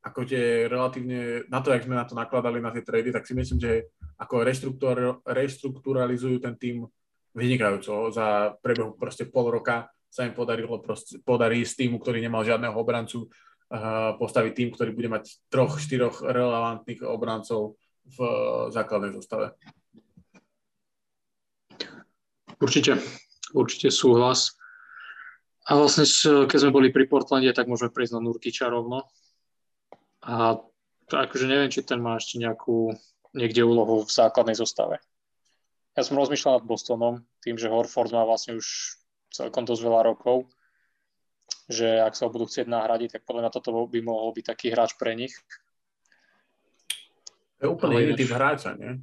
ako 0.00 0.24
tie 0.24 0.68
relatívne, 0.68 1.44
na 1.48 1.60
to, 1.60 1.72
jak 1.72 1.84
sme 1.84 1.96
na 1.96 2.04
to 2.08 2.16
nakladali 2.16 2.60
na 2.60 2.72
tie 2.72 2.84
trady, 2.84 3.12
tak 3.12 3.28
si 3.28 3.36
myslím, 3.36 3.60
že 3.60 3.92
ako 4.16 4.44
reštrukturalizujú 5.24 6.36
ten 6.40 6.56
tým 6.56 6.84
vynikajúco. 7.36 8.08
Za 8.12 8.56
prebehu 8.60 8.96
proste 8.96 9.28
pol 9.28 9.52
roka 9.52 9.92
sa 10.08 10.24
im 10.24 10.32
podarilo 10.32 10.80
proste, 10.80 11.20
podarí 11.20 11.62
z 11.68 11.84
týmu, 11.84 12.00
ktorý 12.00 12.20
nemal 12.20 12.42
žiadneho 12.44 12.72
obrancu, 12.74 13.28
uh, 13.28 14.16
postaviť 14.16 14.52
tým, 14.56 14.68
ktorý 14.72 14.90
bude 14.96 15.08
mať 15.12 15.24
troch, 15.52 15.76
štyroch 15.76 16.24
relevantných 16.24 17.04
obrancov 17.04 17.76
v 18.08 18.18
uh, 18.24 18.32
základnej 18.72 19.14
zostave. 19.14 19.52
Určite, 22.60 23.00
určite 23.52 23.88
súhlas. 23.92 24.56
A 25.68 25.76
vlastne, 25.76 26.08
keď 26.48 26.58
sme 26.58 26.74
boli 26.74 26.88
pri 26.90 27.06
Portlande, 27.06 27.52
tak 27.54 27.70
môžeme 27.70 27.92
prejsť 27.94 28.18
na 28.18 28.24
Nurkiča 28.24 28.66
rovno. 28.72 29.06
A 30.24 30.58
to 31.06 31.14
akože 31.14 31.46
neviem, 31.46 31.70
či 31.70 31.86
ten 31.86 32.02
má 32.02 32.18
ešte 32.18 32.38
nejakú 32.38 32.94
niekde 33.34 33.62
úlohu 33.62 34.02
v 34.02 34.10
základnej 34.10 34.58
zostave. 34.58 34.98
Ja 35.94 36.02
som 36.06 36.18
rozmýšľal 36.18 36.62
nad 36.62 36.66
Bostonom, 36.66 37.14
tým, 37.42 37.58
že 37.58 37.70
Horford 37.70 38.14
má 38.14 38.22
vlastne 38.22 38.58
už 38.58 38.98
celkom 39.30 39.66
dosť 39.66 39.82
veľa 39.86 40.00
rokov, 40.06 40.50
že 41.70 41.86
ak 42.02 42.18
sa 42.18 42.26
ho 42.26 42.34
budú 42.34 42.50
chcieť 42.50 42.66
nahradiť, 42.66 43.18
tak 43.18 43.22
podľa 43.26 43.46
mňa 43.46 43.54
toto 43.54 43.70
by 43.86 44.00
mohol 44.02 44.34
byť 44.34 44.44
taký 44.54 44.74
hráč 44.74 44.98
pre 44.98 45.14
nich. 45.14 45.34
Je 47.62 47.66
úplne 47.70 48.00
iný 48.00 48.14
typ 48.18 48.30
hráča, 48.32 48.74
nie? 48.74 49.02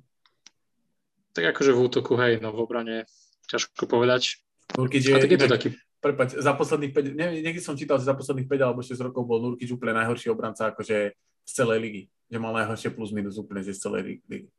Tak 1.31 1.53
akože 1.53 1.71
v 1.71 1.79
útoku, 1.79 2.17
hej, 2.17 2.41
no 2.41 2.49
v 2.51 2.59
obrane 2.65 3.05
ťažko 3.47 3.87
povedať. 3.87 4.43
Nurkic 4.75 5.03
je, 5.03 5.15
tak 5.15 5.31
je 5.31 5.39
to 5.39 5.47
taký... 5.47 5.69
Prepač, 5.97 6.37
za 6.37 6.53
posledných 6.53 6.93
5, 6.93 7.17
neviem, 7.17 7.41
niekde 7.41 7.63
som 7.63 7.73
čítal, 7.73 7.97
že 7.97 8.05
za 8.05 8.13
posledných 8.13 8.45
5 8.45 8.67
alebo 8.69 8.85
6 8.85 8.93
rokov 9.01 9.23
bol 9.25 9.41
Nurkic 9.41 9.71
úplne 9.73 9.97
najhorší 9.97 10.29
obranca 10.29 10.69
akože 10.69 11.17
z 11.47 11.51
celej 11.51 11.79
ligy. 11.81 12.03
Že 12.27 12.37
mal 12.43 12.53
najhoršie 12.53 12.93
plus 12.93 13.09
minus 13.15 13.39
úplne 13.39 13.65
z 13.65 13.73
celej 13.73 14.21
ligy. 14.27 14.51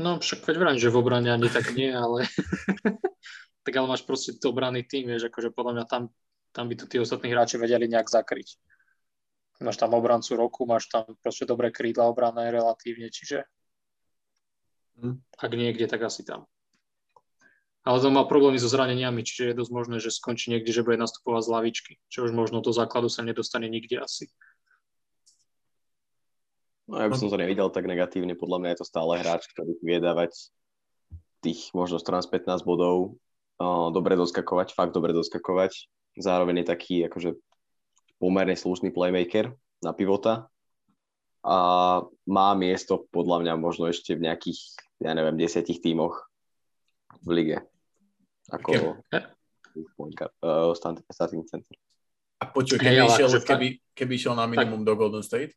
No 0.00 0.20
však 0.20 0.44
veď 0.44 0.56
vrajím, 0.56 0.82
že 0.82 0.92
v 0.92 1.00
obrane 1.00 1.28
ani 1.28 1.48
tak 1.50 1.72
nie, 1.74 1.90
ale 1.90 2.24
tak 3.64 3.72
ale 3.76 3.86
máš 3.90 4.06
proste 4.06 4.32
obranný 4.42 4.86
tým, 4.86 5.10
vieš, 5.10 5.28
akože 5.28 5.52
podľa 5.52 5.72
mňa 5.76 5.84
tam, 5.86 6.02
tam 6.54 6.64
by 6.68 6.74
to 6.78 6.84
tí 6.88 6.96
ostatní 6.96 7.30
hráči 7.32 7.60
vedeli 7.60 7.90
nejak 7.90 8.08
zakryť. 8.08 8.56
Máš 9.60 9.76
tam 9.76 9.92
obrancu 9.92 10.40
roku, 10.40 10.64
máš 10.64 10.88
tam 10.88 11.04
proste 11.20 11.44
dobré 11.44 11.68
krídla 11.68 12.08
obrané 12.08 12.48
relatívne, 12.48 13.12
čiže 13.12 13.44
hm. 15.04 15.20
ak 15.36 15.52
niekde, 15.52 15.84
tak 15.84 16.00
asi 16.00 16.24
tam. 16.24 16.48
Ale 17.80 17.96
to 17.96 18.12
má 18.12 18.28
problémy 18.28 18.60
so 18.60 18.68
zraneniami, 18.68 19.24
čiže 19.24 19.50
je 19.50 19.58
dosť 19.64 19.72
možné, 19.72 19.96
že 20.04 20.12
skončí 20.12 20.52
niekde, 20.52 20.68
že 20.68 20.84
bude 20.84 21.00
nastupovať 21.00 21.48
z 21.48 21.52
lavičky, 21.52 21.92
čo 22.12 22.28
už 22.28 22.36
možno 22.36 22.60
do 22.60 22.76
základu 22.76 23.08
sa 23.08 23.24
nedostane 23.24 23.72
nikde 23.72 23.96
asi. 23.96 24.28
No 26.84 27.00
ja 27.00 27.08
by 27.08 27.16
som 27.16 27.32
to 27.32 27.40
nevidel 27.40 27.72
tak 27.72 27.88
negatívne, 27.88 28.36
podľa 28.36 28.58
mňa 28.60 28.70
je 28.74 28.78
to 28.84 28.86
stále 28.86 29.16
hráč, 29.16 29.48
ktorý 29.56 29.80
vie 29.80 29.96
dávať 29.96 30.52
tých 31.40 31.72
možno 31.72 31.96
14-15 31.96 32.68
bodov, 32.68 33.16
dobre 33.96 34.12
doskakovať, 34.12 34.76
fakt 34.76 34.92
dobre 34.92 35.16
doskakovať. 35.16 35.88
Zároveň 36.20 36.60
je 36.60 36.66
taký 36.68 37.08
akože 37.08 37.32
pomerne 38.20 38.60
slušný 38.60 38.92
playmaker 38.92 39.56
na 39.80 39.96
pivota 39.96 40.52
a 41.40 41.58
má 42.28 42.48
miesto 42.52 43.08
podľa 43.08 43.40
mňa 43.40 43.52
možno 43.56 43.88
ešte 43.88 44.12
v 44.12 44.28
nejakých, 44.28 44.60
ja 45.00 45.16
neviem, 45.16 45.40
desiatich 45.40 45.80
tímoch 45.80 46.28
v 47.24 47.28
lige. 47.30 47.58
Ako 48.50 48.98
uh, 50.42 50.74
starting 50.74 51.46
center. 51.46 51.76
A 52.40 52.48
počuj, 52.48 52.80
keby, 52.80 52.96
hey, 52.96 53.04
išiel, 53.04 53.28
akože 53.28 53.40
keby, 53.44 53.66
keby 53.92 54.12
išiel 54.16 54.32
na 54.32 54.48
minimum 54.48 54.80
tak. 54.80 54.88
do 54.88 54.92
Golden 54.96 55.24
State? 55.24 55.52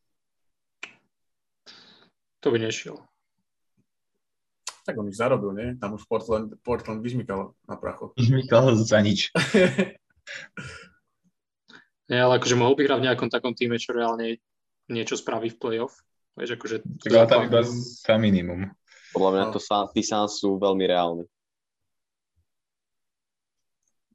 To 2.44 2.52
by 2.52 2.60
nešiel. 2.60 3.00
Tak 4.84 5.00
on 5.00 5.08
už 5.08 5.16
zarobil, 5.16 5.56
nie? 5.56 5.80
Tam 5.80 5.96
už 5.96 6.04
Portland, 6.12 6.60
Portland 6.60 7.00
vyžmykal 7.00 7.56
na 7.64 7.76
prachu. 7.80 8.12
Vyžmykal 8.20 8.76
za 8.76 9.00
nič. 9.00 9.32
nie, 12.12 12.20
ale 12.20 12.36
akože 12.36 12.60
mohol 12.60 12.76
by 12.76 12.84
hrať 12.84 13.00
v 13.00 13.08
nejakom 13.08 13.30
takom 13.32 13.56
týme, 13.56 13.80
čo 13.80 13.96
reálne 13.96 14.44
niečo 14.92 15.16
spraví 15.16 15.56
v 15.56 15.60
playoff. 15.60 15.96
Vieš, 16.36 16.60
akože... 16.60 16.76
Tak 16.84 17.12
ale 17.16 17.32
tam 17.32 17.48
iba 17.48 17.64
za 17.64 18.20
minimum. 18.20 18.76
Podľa 19.16 19.32
mňa 19.32 19.46
to 19.56 19.60
sám, 19.64 19.88
tí 19.96 20.04
sám 20.04 20.28
sú 20.28 20.60
veľmi 20.60 20.84
reálni. 20.84 21.24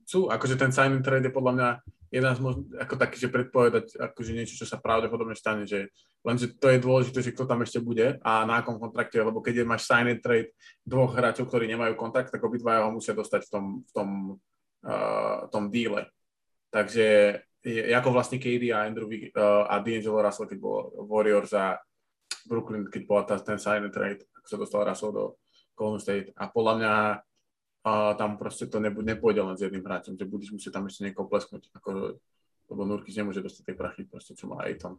Sú, 0.09 0.33
akože 0.33 0.57
ten 0.57 0.73
signing 0.73 1.05
trade 1.05 1.29
je 1.29 1.37
podľa 1.37 1.53
mňa 1.53 1.69
jeden 2.09 2.33
z 2.33 2.41
možn- 2.41 2.65
ako 2.81 2.95
taký, 2.97 3.21
že 3.21 3.29
predpovedať 3.29 3.87
akože 4.01 4.33
niečo, 4.33 4.57
čo 4.57 4.65
sa 4.65 4.81
pravdepodobne 4.81 5.37
stane, 5.37 5.69
že 5.69 5.93
lenže 6.25 6.57
to 6.57 6.73
je 6.73 6.81
dôležité, 6.81 7.21
že 7.21 7.37
kto 7.37 7.45
tam 7.45 7.61
ešte 7.61 7.85
bude 7.85 8.17
a 8.25 8.49
na 8.49 8.65
akom 8.65 8.81
kontrakte, 8.81 9.21
lebo 9.21 9.45
keď 9.45 9.61
je, 9.61 9.65
máš 9.69 9.85
sign 9.85 10.17
trade 10.17 10.57
dvoch 10.81 11.13
hráčov, 11.13 11.53
ktorí 11.53 11.69
nemajú 11.69 11.93
kontrakt, 12.01 12.33
tak 12.33 12.41
obidvaja 12.41 12.89
ho 12.89 12.91
musia 12.97 13.13
dostať 13.13 13.45
v 13.45 13.51
tom, 13.53 13.65
v 13.85 13.91
tom, 13.93 14.09
uh, 14.89 15.45
tom 15.53 15.69
díle. 15.69 16.09
Takže 16.73 17.07
je, 17.61 17.93
ako 17.93 18.09
vlastne 18.09 18.41
KD 18.41 18.73
a 18.73 18.89
Andrew 18.89 19.13
uh, 19.13 19.69
a 19.69 19.77
D'Angelo 19.85 20.25
Russell, 20.25 20.49
keď 20.49 20.57
bol 20.57 20.89
Warriors 21.05 21.53
a 21.53 21.77
Brooklyn, 22.49 22.89
keď 22.89 23.03
bola 23.05 23.29
ten 23.29 23.61
sign 23.61 23.85
trade, 23.93 24.25
ako 24.41 24.47
sa 24.49 24.57
dostal 24.57 24.89
Russell 24.89 25.13
do 25.13 25.25
Golden 25.77 26.01
State. 26.01 26.33
A 26.41 26.49
podľa 26.49 26.75
mňa 26.81 26.93
a 27.85 28.15
tam 28.19 28.39
proste 28.39 28.67
to 28.67 28.83
nebude, 28.83 29.07
nepôjde 29.07 29.43
len 29.43 29.57
s 29.57 29.63
jedným 29.63 29.87
hráčom, 29.87 30.19
že 30.19 30.27
budeš 30.27 30.51
musieť 30.55 30.79
tam 30.79 30.91
ešte 30.91 31.07
niekoho 31.07 31.31
plesknúť, 31.31 31.71
ako, 31.79 32.19
lebo 32.69 32.81
Nurkic 32.83 33.15
nemôže 33.15 33.45
dostať 33.45 33.73
tej 33.73 33.77
prachy, 33.79 34.03
proste, 34.05 34.35
čo 34.35 34.51
má 34.51 34.67
tam. 34.77 34.99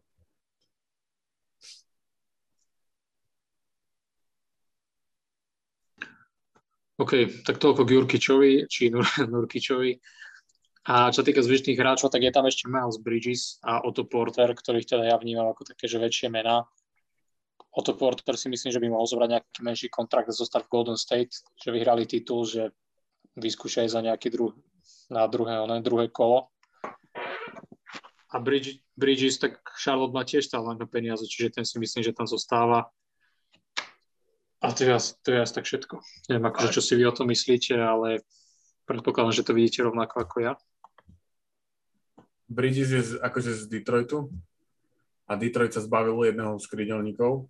OK, 7.00 7.44
tak 7.48 7.64
toľko 7.64 7.88
k 7.88 7.94
Jurkičovi, 7.96 8.68
či 8.68 8.92
Nur, 8.92 9.08
Nurkičovi. 9.32 9.96
A 10.90 11.14
čo 11.16 11.24
týka 11.24 11.40
zvyšných 11.40 11.80
hráčov, 11.80 12.12
tak 12.12 12.28
je 12.28 12.32
tam 12.34 12.44
ešte 12.44 12.68
Miles 12.68 13.00
Bridges 13.00 13.56
a 13.64 13.80
Otto 13.88 14.04
Porter, 14.04 14.52
ktorých 14.52 14.88
teda 14.88 15.04
ja 15.08 15.16
vnímam 15.16 15.48
ako 15.48 15.72
také, 15.72 15.88
že 15.88 15.96
väčšie 15.96 16.28
mená. 16.28 16.68
Otto 17.70 17.94
Porter 17.94 18.34
si 18.34 18.50
myslím, 18.50 18.74
že 18.74 18.82
by 18.82 18.90
mohol 18.90 19.06
zobrať 19.06 19.30
nejaký 19.30 19.62
menší 19.62 19.88
kontrakt 19.94 20.26
a 20.26 20.34
zostať 20.34 20.66
v 20.66 20.74
Golden 20.74 20.98
State, 20.98 21.38
že 21.54 21.70
vyhrali 21.70 22.10
titul, 22.10 22.42
že 22.42 22.74
vyskúšaj 23.38 23.94
za 23.94 24.02
nejaký 24.02 24.34
druh, 24.34 24.58
na 25.14 25.30
druhé, 25.30 25.62
oné, 25.62 25.78
druhé 25.86 26.10
kolo. 26.10 26.50
A 28.30 28.38
Bridges, 28.42 28.82
Bridges, 28.98 29.38
tak 29.38 29.62
Charlotte 29.82 30.14
má 30.14 30.26
tiež 30.26 30.50
stále 30.50 30.66
na 30.74 30.86
peniaze, 30.90 31.26
čiže 31.26 31.62
ten 31.62 31.66
si 31.66 31.78
myslím, 31.78 32.02
že 32.02 32.14
tam 32.14 32.26
zostáva. 32.26 32.90
A 34.60 34.76
to 34.76 34.84
je, 34.84 34.92
asi, 34.92 35.16
to 35.24 35.32
je 35.32 35.40
asi 35.40 35.54
tak 35.56 35.66
všetko. 35.66 35.96
Neviem, 36.30 36.46
akože, 36.52 36.70
čo 36.74 36.82
si 36.84 36.94
vy 36.98 37.08
o 37.08 37.16
tom 37.16 37.32
myslíte, 37.32 37.80
ale 37.80 38.26
predpokladám, 38.90 39.34
že 39.34 39.46
to 39.46 39.56
vidíte 39.56 39.86
rovnako 39.86 40.26
ako 40.26 40.36
ja. 40.42 40.54
Bridges 42.50 42.90
je 42.90 43.02
z, 43.02 43.12
akože 43.22 43.54
z 43.56 43.64
Detroitu 43.70 44.34
a 45.30 45.38
Detroit 45.38 45.70
sa 45.70 45.86
zbavil 45.86 46.18
jedného 46.34 46.58
z 46.58 46.66
krídelníkov 46.66 47.46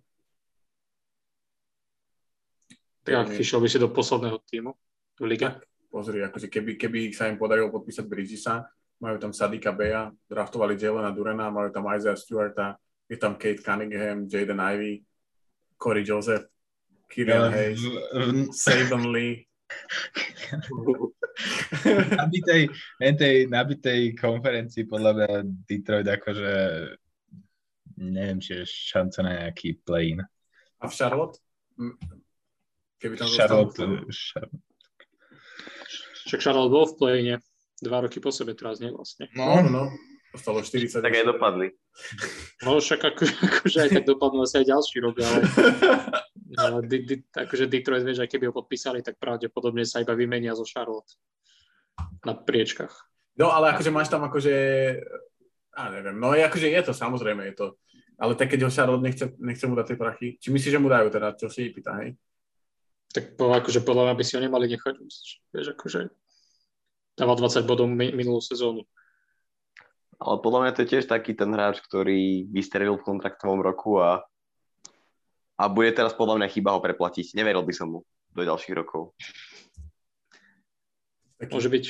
Tak 3.04 3.32
išiel 3.36 3.60
by 3.60 3.68
si 3.68 3.78
do 3.80 3.88
posledného 3.88 4.38
týmu 4.44 4.72
v 5.20 5.24
lige? 5.24 5.48
Pozri, 5.90 6.22
akože 6.22 6.46
keby, 6.46 6.78
keby 6.78 7.10
sa 7.10 7.26
im 7.26 7.34
podarilo 7.34 7.72
podpísať 7.74 8.06
Bridgesa, 8.06 8.62
majú 9.02 9.16
tam 9.18 9.34
Sadika 9.34 9.74
Beja, 9.74 10.12
draftovali 10.30 10.78
Jelena 10.78 11.10
Durena, 11.10 11.50
majú 11.50 11.72
tam 11.74 11.88
Isaiah 11.90 12.14
Stewarta, 12.14 12.78
je 13.10 13.18
tam 13.18 13.34
Kate 13.34 13.58
Cunningham, 13.58 14.30
Jaden 14.30 14.62
Ivey, 14.62 15.02
Corey 15.74 16.06
Joseph, 16.06 16.46
Kylian 17.10 17.50
ja, 17.50 17.50
Hayes, 17.50 17.82
Saban 18.54 19.10
Lee. 19.10 19.48
nabitej, 22.20 22.70
tej 22.98 23.36
nabitej 23.46 24.00
konferencii 24.18 24.84
podľa 24.86 25.12
mňa 25.14 25.30
Detroit 25.66 26.08
akože 26.10 26.52
neviem, 28.00 28.38
či 28.42 28.60
je 28.60 28.64
šanca 28.66 29.18
na 29.22 29.32
nejaký 29.44 29.78
play-in. 29.84 30.20
A 30.80 30.84
v 30.88 30.94
Charlotte? 30.96 31.38
Keby 33.00 33.14
tam 33.16 33.28
Charlotte, 33.32 33.80
Charlotte. 34.12 34.60
Však 36.28 36.40
Charlotte 36.44 36.72
bol 36.72 36.84
v 36.84 36.94
play 37.00 37.20
Dva 37.80 38.04
roky 38.04 38.20
po 38.20 38.28
sebe 38.28 38.52
teraz, 38.52 38.76
nie 38.76 38.92
vlastne. 38.92 39.32
No, 39.32 39.64
no, 39.64 39.72
no. 39.72 39.84
Ostalo 40.30 40.62
40. 40.62 41.00
Tak 41.00 41.10
aj 41.16 41.26
dopadli. 41.26 41.72
No 42.62 42.78
však 42.78 43.00
ako, 43.02 43.22
akože 43.50 43.78
aj 43.82 43.90
tak 43.98 44.04
dopadnú 44.04 44.44
asi 44.44 44.62
aj 44.62 44.66
ďalší 44.68 44.96
rok, 45.02 45.16
ale, 45.16 45.40
ale 46.62 46.78
di, 46.86 46.98
di, 47.02 47.16
akože 47.24 47.66
Detroit, 47.66 48.04
vieš, 48.06 48.22
aj 48.22 48.30
keby 48.30 48.52
ho 48.52 48.54
podpísali, 48.54 49.02
tak 49.02 49.18
pravdepodobne 49.18 49.82
sa 49.82 50.04
iba 50.04 50.14
vymenia 50.14 50.54
zo 50.54 50.62
Charlotte 50.62 51.18
na 52.22 52.36
priečkach. 52.36 52.92
No 53.40 53.50
ale 53.50 53.74
akože 53.74 53.90
máš 53.90 54.12
tam 54.12 54.22
akože, 54.28 54.54
a 55.74 55.80
neviem, 55.90 56.20
no 56.20 56.36
akože 56.36 56.68
je 56.68 56.80
to, 56.84 56.92
samozrejme 56.94 57.48
je 57.50 57.54
to. 57.56 57.66
Ale 58.20 58.36
tak 58.36 58.52
keď 58.52 58.68
ho 58.68 58.70
Charlotte 58.70 59.02
nechce, 59.02 59.24
nechce 59.40 59.64
mu 59.64 59.74
dať 59.74 59.86
tie 59.88 59.98
prachy, 59.98 60.28
či 60.36 60.52
myslíš, 60.52 60.76
že 60.76 60.82
mu 60.82 60.92
dajú 60.92 61.08
teda, 61.08 61.32
čo 61.34 61.48
si 61.48 61.72
pýta, 61.72 61.96
hej? 62.04 62.14
Tak 63.10 63.34
po, 63.34 63.50
akože 63.50 63.82
podľa 63.82 64.10
mňa 64.10 64.14
by 64.14 64.24
si 64.24 64.32
ho 64.38 64.40
nemali 64.40 64.70
nechať, 64.70 64.94
vieš, 65.50 65.68
akože 65.74 66.14
dával 67.18 67.36
20 67.36 67.66
bodov 67.66 67.90
minulú 67.90 68.38
sezónu. 68.38 68.86
Ale 70.20 70.36
podľa 70.44 70.60
mňa 70.62 70.72
to 70.76 70.80
je 70.84 70.90
tiež 70.96 71.04
taký 71.08 71.32
ten 71.32 71.50
hráč, 71.50 71.80
ktorý 71.80 72.46
vystrelil 72.52 73.00
v 73.00 73.06
kontraktovom 73.08 73.64
roku 73.64 73.98
a, 73.98 74.22
a 75.56 75.64
bude 75.66 75.90
teraz 75.96 76.12
podľa 76.12 76.38
mňa 76.38 76.52
chyba 76.52 76.76
ho 76.76 76.80
preplatiť. 76.84 77.34
Neveril 77.34 77.64
by 77.64 77.74
som 77.74 77.88
mu 77.88 78.00
do 78.30 78.42
ďalších 78.44 78.76
rokov. 78.76 79.16
Taký 81.40 81.52
Môže 81.56 81.72
byť. 81.72 81.84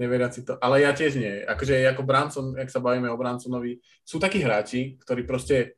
Neveriať 0.00 0.32
si 0.32 0.40
to. 0.48 0.56
Ale 0.60 0.80
ja 0.80 0.96
tiež 0.96 1.20
nie. 1.20 1.44
Akože 1.44 1.76
ako 1.88 2.08
Branson, 2.08 2.56
ak 2.56 2.72
sa 2.72 2.80
bavíme 2.80 3.08
o 3.12 3.20
Bransonovi, 3.20 3.80
sú 4.00 4.16
takí 4.16 4.40
hráči, 4.40 4.96
ktorí 4.96 5.28
proste 5.28 5.76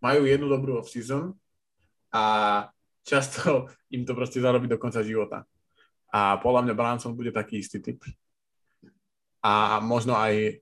majú 0.00 0.28
jednu 0.28 0.48
dobrú 0.48 0.76
off-season 0.76 1.32
a 2.12 2.24
často 3.06 3.70
im 3.94 4.02
to 4.02 4.12
proste 4.18 4.42
zarobí 4.42 4.66
do 4.66 4.76
konca 4.76 5.00
života. 5.06 5.46
A 6.10 6.42
podľa 6.42 6.66
mňa 6.66 6.74
Branson 6.74 7.14
bude 7.14 7.30
taký 7.30 7.62
istý 7.62 7.78
typ. 7.78 8.02
A 9.46 9.78
možno 9.78 10.18
aj 10.18 10.58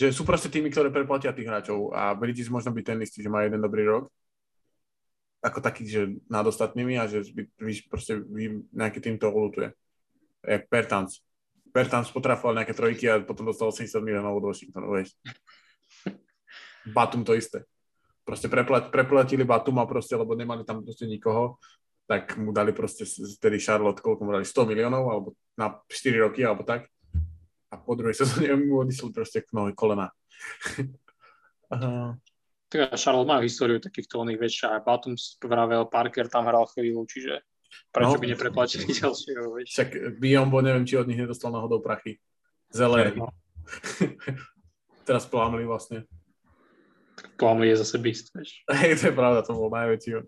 že 0.00 0.16
sú 0.16 0.24
proste 0.24 0.48
tými, 0.48 0.72
ktoré 0.72 0.88
preplatia 0.88 1.36
tých 1.36 1.44
hráčov 1.44 1.92
a 1.92 2.16
Bridges 2.16 2.48
možno 2.48 2.72
byť 2.72 2.84
ten 2.84 2.98
istý, 3.04 3.20
že 3.20 3.32
má 3.32 3.44
jeden 3.44 3.60
dobrý 3.60 3.84
rok, 3.84 4.08
ako 5.44 5.60
taký, 5.60 5.84
že 5.88 6.02
nad 6.24 6.44
ostatnými 6.44 6.96
a 7.00 7.04
že 7.04 7.24
by, 7.32 7.42
by 7.60 7.72
proste 7.88 8.20
by 8.20 8.64
nejaký 8.72 9.00
tým 9.00 9.16
to 9.20 9.28
ulutuje. 9.28 9.72
Jak 10.40 10.72
Pertans. 10.72 11.20
Pertans 11.68 12.08
potrafoval 12.12 12.56
nejaké 12.60 12.72
trojky 12.72 13.12
a 13.12 13.20
potom 13.20 13.44
dostal 13.44 13.68
80 13.68 14.00
miliónov 14.00 14.40
od 14.40 14.48
Washingtonu, 14.52 14.88
vieš. 14.88 15.12
Batum 16.96 17.20
to 17.24 17.36
isté. 17.36 17.68
Proste 18.30 18.46
preplat, 18.46 18.94
preplatili 18.94 19.42
Batuma 19.42 19.90
proste, 19.90 20.14
lebo 20.14 20.38
nemali 20.38 20.62
tam 20.62 20.86
proste 20.86 21.10
nikoho, 21.10 21.58
tak 22.06 22.38
mu 22.38 22.54
dali 22.54 22.70
proste 22.70 23.02
tedy 23.42 23.58
Charlotte, 23.58 23.98
koľko 23.98 24.22
mu 24.22 24.30
dali, 24.30 24.46
100 24.46 24.70
miliónov, 24.70 25.02
alebo 25.10 25.34
na 25.58 25.74
4 25.90 26.30
roky, 26.30 26.46
alebo 26.46 26.62
tak 26.62 26.86
a 27.70 27.74
po 27.78 27.94
druhej 27.94 28.18
sezóne 28.18 28.54
mu 28.58 28.82
odišli 28.82 29.10
proste 29.10 29.42
k 29.42 29.50
nohy 29.54 29.74
kolena. 29.74 30.10
Tak 32.70 32.94
Charlotte 33.02 33.26
má 33.26 33.42
históriu 33.42 33.82
takýchto 33.82 34.22
oných 34.22 34.46
vecí, 34.46 34.62
aj 34.62 34.86
Batum 34.86 35.18
vravel, 35.42 35.90
Parker 35.90 36.30
tam 36.30 36.46
hral 36.46 36.70
chvíľu, 36.70 37.02
čiže 37.02 37.42
prečo 37.90 38.14
no, 38.14 38.22
by 38.22 38.26
nepreplatili 38.30 38.86
ďalšieho, 39.02 39.58
veď. 39.58 39.66
Však 39.66 39.88
Biombo, 40.22 40.62
neviem, 40.62 40.86
či 40.86 40.94
od 40.94 41.10
nich 41.10 41.18
nedostal 41.18 41.50
náhodou 41.50 41.82
prachy. 41.82 42.22
Zeler. 42.70 43.18
No. 43.18 43.34
Teraz 45.02 45.26
Plumlee 45.26 45.66
vlastne. 45.66 46.06
Plumlee 47.36 47.72
je 47.72 47.80
zase 47.82 47.98
beast, 47.98 48.34
vieš. 48.34 48.62
Hej, 48.80 49.00
to 49.00 49.10
je 49.10 49.14
pravda, 49.16 49.42
to 49.42 49.56
bol 49.56 49.70
najväčší. 49.72 50.22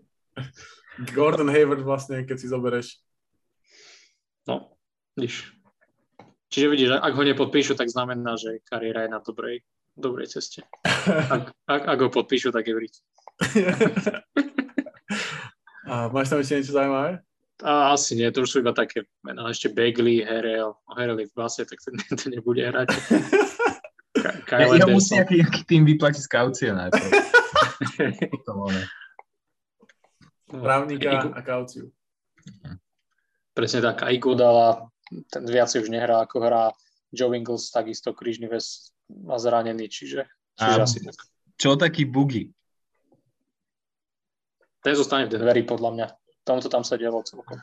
Gordon 1.13 1.49
Hayward 1.49 1.81
vlastne, 1.81 2.25
keď 2.25 2.37
si 2.37 2.47
zoberieš. 2.49 2.87
No, 4.45 4.77
vidíš. 5.17 5.53
Čiže 6.53 6.67
vidíš, 6.69 6.89
ak 7.01 7.13
ho 7.17 7.23
nepodpíšu, 7.25 7.73
tak 7.73 7.89
znamená, 7.89 8.37
že 8.37 8.61
kariéra 8.69 9.09
je 9.09 9.09
na 9.09 9.19
dobrej, 9.25 9.65
dobrej 9.97 10.29
ceste. 10.37 10.61
Ak, 11.33 11.49
ak, 11.65 11.81
ak 11.89 11.99
ho 11.99 12.09
podpíšu, 12.13 12.53
tak 12.53 12.69
je 12.69 12.77
v 12.77 12.85
A 15.89 16.07
máš 16.13 16.29
tam 16.29 16.39
ešte 16.39 16.61
niečo 16.61 16.77
zaujímavé? 16.77 17.19
A 17.63 17.93
asi 17.93 18.15
nie, 18.15 18.31
to 18.31 18.45
už 18.45 18.49
sú 18.49 18.57
iba 18.59 18.73
také 18.73 19.05
mená. 19.25 19.49
Ešte 19.49 19.69
Bagley, 19.73 20.23
Herel, 20.23 20.73
Herel 20.93 21.17
v 21.17 21.33
base, 21.35 21.65
tak 21.65 21.79
ten, 21.81 21.95
ten 22.17 22.29
nebude 22.33 22.63
hrať. 22.63 22.89
Ka- 24.23 24.59
ja, 24.63 24.67
ja 24.79 24.87
musí 24.87 25.19
nejaký, 25.19 25.35
nejaký 25.43 25.61
tým 25.67 25.83
vyplatiť 25.83 26.21
z 26.23 26.29
kaucie 26.31 26.69
najprv. 26.71 27.03
Právnika 30.53 31.33
a 31.33 31.41
kauciu. 31.41 31.91
Presne 33.53 33.81
tak, 33.83 34.05
aj 34.05 34.15
dala 34.37 34.87
ten 35.29 35.43
viacej 35.45 35.85
už 35.85 35.89
nehrá, 35.93 36.25
ako 36.25 36.41
hrá 36.41 36.73
Joe 37.13 37.33
Ingles, 37.37 37.69
takisto 37.69 38.13
krížny 38.17 38.49
väz 38.49 38.93
má 39.09 39.37
zranený, 39.37 39.85
čiže, 39.89 40.25
čiže 40.57 40.79
asi 40.81 40.97
tak. 41.05 41.17
Čo 41.57 41.77
taký 41.77 42.09
bugy? 42.09 42.49
Ten 44.81 44.93
zostane 44.97 45.29
v 45.29 45.37
Denveri, 45.37 45.63
podľa 45.63 45.89
mňa. 45.93 46.07
Tomto 46.43 46.67
tam 46.67 46.83
sa 46.83 46.99
dialo 46.99 47.23
celkom. 47.23 47.55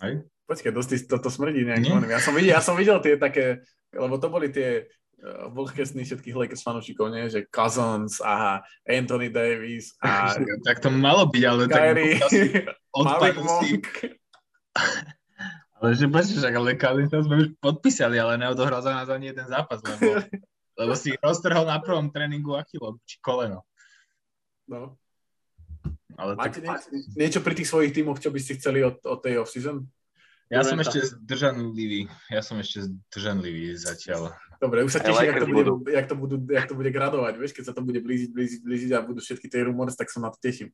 Hej. 0.00 0.24
Počkaj, 0.44 0.72
dosť 0.72 1.08
toto 1.08 1.32
smrdí 1.32 1.64
nejak. 1.64 2.04
Ja 2.08 2.20
som, 2.20 2.36
videl, 2.36 2.52
ja 2.52 2.60
som 2.60 2.76
videl 2.76 3.00
tie 3.00 3.16
také, 3.16 3.64
lebo 3.96 4.18
to 4.18 4.28
boli 4.28 4.50
tie 4.50 4.86
uh, 5.22 5.48
vlhké 5.50 5.86
sny 5.86 6.02
všetkých 6.04 6.36
Lakers 6.36 6.62
fanúšikov, 6.62 7.10
nie? 7.10 7.30
že 7.30 7.46
Cousins 7.48 8.18
a 8.20 8.60
Anthony 8.84 9.30
Davis 9.30 9.94
a... 10.02 10.34
tak 10.66 10.82
to 10.82 10.92
malo 10.92 11.26
byť, 11.30 11.42
ale 11.46 11.62
Kyrie, 11.70 12.18
tak 12.20 12.32
Malik 13.06 13.38
Monk. 13.40 13.84
Ale 15.84 16.00
že 16.00 16.08
však 16.08 16.54
ale 16.56 16.80
Kalisa 16.80 17.20
sme 17.20 17.44
už 17.44 17.60
podpísali, 17.60 18.16
ale 18.16 18.40
neodohral 18.40 18.80
za 18.80 18.96
nás 18.96 19.04
ani 19.12 19.36
jeden 19.36 19.44
zápas, 19.44 19.84
lebo, 19.84 20.16
lebo 20.80 20.92
si 20.96 21.12
roztrhol 21.20 21.68
na 21.68 21.76
prvom 21.76 22.08
tréningu 22.08 22.56
Achilo, 22.56 22.96
či 23.04 23.20
koleno. 23.20 23.68
No. 24.64 24.96
Ale 26.16 26.40
Máte 26.40 26.64
tak... 26.64 26.88
nie, 26.88 27.04
niečo 27.26 27.44
pri 27.44 27.52
tých 27.52 27.68
svojich 27.68 27.92
tímoch, 27.92 28.16
čo 28.16 28.32
by 28.32 28.40
ste 28.40 28.56
chceli 28.56 28.80
od, 28.80 29.02
od 29.04 29.20
tej 29.20 29.44
off-season? 29.44 29.84
Ja 30.52 30.60
som 30.60 30.76
ešte 30.76 31.00
zdržanlivý. 31.08 32.06
Ja 32.28 32.44
som 32.44 32.60
ešte 32.60 32.84
zdržanlivý 32.84 33.74
zatiaľ. 33.80 34.36
Dobre, 34.60 34.84
už 34.84 34.92
sa 34.96 35.00
teším, 35.00 35.32
jak 35.32 35.40
to, 35.40 35.48
bude, 35.48 35.70
jak, 35.88 36.06
to 36.06 36.16
budú, 36.16 36.36
jak 36.48 36.66
to 36.68 36.74
bude 36.76 36.90
gradovať, 36.92 37.34
vieš, 37.36 37.52
keď 37.56 37.64
sa 37.72 37.74
to 37.74 37.82
bude 37.84 38.00
blížiť, 38.00 38.30
blížiť, 38.32 38.60
blížiť 38.64 38.90
a 38.96 39.04
budú 39.04 39.20
všetky 39.20 39.48
tie 39.48 39.64
rumors, 39.66 39.96
tak 39.96 40.12
sa 40.12 40.20
na 40.20 40.28
to 40.28 40.38
teším. 40.40 40.72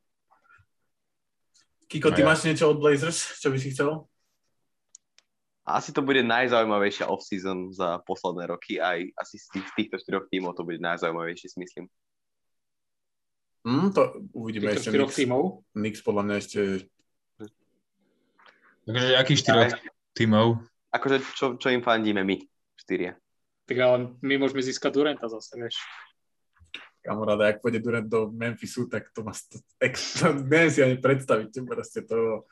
Kiko, 1.91 2.15
ty 2.15 2.23
no 2.23 2.31
ja. 2.31 2.35
máš 2.35 2.47
niečo 2.47 2.71
od 2.71 2.79
Blazers, 2.79 3.39
čo 3.43 3.51
by 3.51 3.59
si 3.59 3.75
chcel? 3.75 4.11
asi 5.71 5.93
to 5.93 6.03
bude 6.03 6.23
najzaujímavejšia 6.27 7.07
off-season 7.07 7.71
za 7.71 8.03
posledné 8.03 8.51
roky, 8.51 8.83
aj 8.83 9.15
asi 9.15 9.39
z 9.39 9.47
tých, 9.55 9.67
týchto 9.79 9.97
štyroch 10.03 10.27
tímov 10.27 10.59
to 10.59 10.67
bude 10.67 10.83
najzaujímavejšie, 10.83 11.47
si 11.47 11.59
myslím. 11.63 11.85
Mm, 13.63 13.93
to 13.93 14.03
uvidíme 14.33 14.73
ešte. 14.73 14.91
Štyroch 14.91 15.13
tímov? 15.13 15.43
Nix 15.77 16.01
podľa 16.01 16.23
mňa 16.27 16.37
ešte... 16.41 16.61
Takže 18.91 19.15
akých 19.15 19.41
štyroch 19.47 19.71
tímov? 20.19 20.47
Akože 20.91 21.23
čo, 21.39 21.55
čo 21.55 21.69
im 21.71 21.87
fandíme 21.87 22.27
my, 22.27 22.43
štyria. 22.75 23.15
Tak 23.71 23.79
ale 23.79 24.19
my 24.19 24.35
môžeme 24.43 24.59
získať 24.59 24.91
Durenta 24.91 25.31
zase, 25.31 25.55
vieš. 25.55 25.79
Kamaráda, 27.01 27.55
ak 27.55 27.63
pôjde 27.63 27.79
Durant 27.81 28.05
do 28.05 28.29
Memphisu, 28.35 28.91
tak 28.91 29.09
to 29.15 29.23
má... 29.23 29.31
Neviem 30.51 30.71
si 30.75 30.83
ani 30.83 30.99
predstaviť, 30.99 31.63
proste 31.63 32.03
to... 32.03 32.45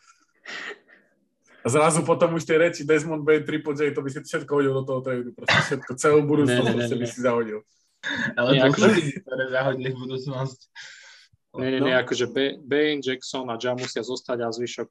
A 1.61 1.69
zrazu 1.69 2.07
potom 2.07 2.39
už 2.39 2.47
tie 2.47 2.57
reči 2.57 2.87
Desmond 2.87 3.27
Bain, 3.27 3.43
Triple 3.43 3.75
J, 3.75 3.91
to 3.91 4.01
by 4.01 4.09
si 4.09 4.23
všetko 4.23 4.53
hodil 4.55 4.73
do 4.79 4.87
toho 4.87 5.01
tradu. 5.03 5.35
Proste 5.35 5.59
všetko, 5.75 5.91
celú 5.99 6.23
budúcnosť 6.25 6.71
ne, 6.71 6.81
ne, 6.81 6.87
ne, 6.87 6.97
by 7.03 7.07
si 7.11 7.19
zahodil. 7.19 7.61
Ale 8.39 8.49
nie, 8.55 8.63
to 8.63 8.67
akože... 8.73 8.87
ľudí, 8.87 9.13
ktoré 9.27 9.45
zahodili 9.51 9.89
v 9.91 9.97
budúcnosť. 10.07 10.59
Nie, 11.59 11.69
nie, 11.75 11.81
nie, 11.83 11.95
akože 11.99 12.25
Bain, 12.63 13.03
Jackson 13.03 13.51
a 13.51 13.59
Ja 13.59 13.75
musia 13.75 14.07
zostať 14.07 14.47
a 14.47 14.55
zvyšok 14.55 14.89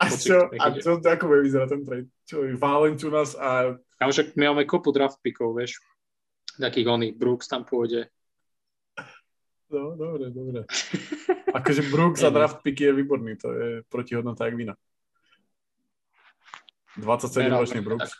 a 0.00 0.04
čo, 0.08 0.48
a 0.48 0.66
čo, 0.80 0.96
ako 0.96 1.24
bude 1.28 1.44
vyzerať 1.44 1.68
ten 1.68 1.82
trade? 1.84 2.08
Čo, 2.24 2.48
Valentunas 2.56 3.36
a... 3.36 3.76
A 4.00 4.08
však 4.08 4.32
my 4.32 4.48
máme 4.48 4.64
kopu 4.64 4.96
draft 4.96 5.20
pickov, 5.20 5.52
vieš. 5.52 5.76
Takých 6.56 6.88
oných, 6.88 7.14
Brooks 7.20 7.52
tam 7.52 7.68
pôjde. 7.68 8.08
No, 9.68 9.94
dobre, 9.94 10.32
dobre. 10.32 10.64
akože 11.58 11.92
Brooks 11.92 12.24
a 12.24 12.32
draft 12.32 12.64
pick 12.64 12.80
je 12.80 12.96
výborný, 12.96 13.36
to 13.36 13.52
je 13.52 13.68
protihodnota 13.86 14.48
jak 14.48 14.56
vina. 14.56 14.74
27-ročný 16.98 17.84
Brooks, 17.84 18.10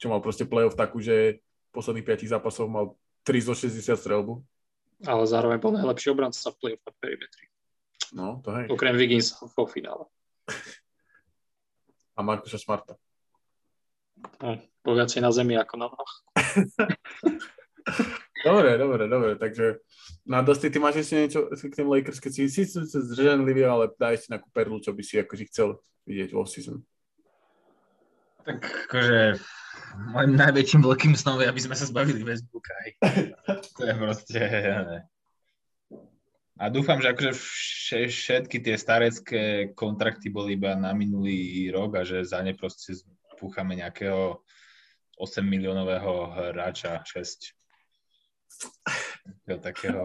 čo 0.00 0.10
mal 0.10 0.18
proste 0.18 0.48
playoff 0.48 0.74
takú, 0.74 0.98
že 0.98 1.38
posledných 1.70 2.26
5 2.26 2.32
zápasov 2.40 2.66
mal 2.66 2.98
3 3.22 3.46
zo 3.46 3.54
60 3.54 3.94
strelbu. 3.94 4.42
Ale 5.06 5.22
zároveň 5.28 5.62
bol 5.62 5.72
najlepší 5.76 6.10
obranca 6.10 6.50
v 6.50 6.58
playoff 6.58 6.82
na 6.82 6.92
perimetri. 6.98 7.44
No, 8.10 8.42
to 8.42 8.50
hej. 8.56 8.66
Okrem 8.66 8.98
Wiggins 8.98 9.38
vo 9.38 9.64
finále. 9.70 10.10
A 12.16 12.20
Markuša 12.20 12.60
Smarta. 12.60 13.00
Bol 14.84 14.94
viacej 14.96 15.24
na 15.24 15.32
zemi 15.32 15.56
ako 15.56 15.74
na 15.80 15.86
nohách. 15.88 16.14
dobre, 18.46 18.76
dobre, 18.76 19.04
dobre, 19.08 19.32
takže 19.36 19.80
na 20.28 20.44
dosti 20.44 20.68
ty 20.68 20.76
máš 20.76 21.04
ešte 21.04 21.16
niečo 21.16 21.40
k 21.48 21.76
tým 21.80 21.88
Lakers, 21.88 22.20
keď 22.20 22.32
si 22.32 22.48
si 22.48 22.62
zdržanlivý, 22.68 23.64
ale 23.64 23.92
daj 23.96 24.20
si 24.20 24.26
nejakú 24.32 24.48
perlu, 24.52 24.80
čo 24.80 24.92
by 24.92 25.02
si 25.04 25.20
akože 25.20 25.44
chcel 25.48 25.80
vidieť 26.04 26.36
vo 26.36 26.44
season. 26.44 26.84
Tak 28.44 28.88
akože 28.88 29.40
môjim 30.12 30.32
najväčším 30.36 30.80
veľkým 30.84 31.14
snom 31.16 31.40
je, 31.40 31.48
aby 31.48 31.60
sme 31.60 31.76
sa 31.76 31.88
zbavili 31.88 32.24
Westbrooka. 32.24 32.72
to 33.76 33.82
je 33.84 33.94
proste... 33.96 34.40
Ne. 34.40 35.00
A 36.60 36.68
dúfam, 36.68 37.00
že 37.00 37.08
akože 37.16 37.32
všetky 38.12 38.60
tie 38.60 38.76
starecké 38.76 39.72
kontrakty 39.72 40.28
boli 40.28 40.60
iba 40.60 40.76
na 40.76 40.92
minulý 40.92 41.72
rok 41.72 41.96
a 41.96 42.02
že 42.04 42.20
za 42.20 42.44
ne 42.44 42.52
proste 42.52 43.00
púchame 43.40 43.80
nejakého 43.80 44.44
8 45.16 45.40
miliónového 45.40 46.36
hráča, 46.52 47.00
6. 47.00 47.56
Takého, 49.24 49.58
takého. 49.64 50.02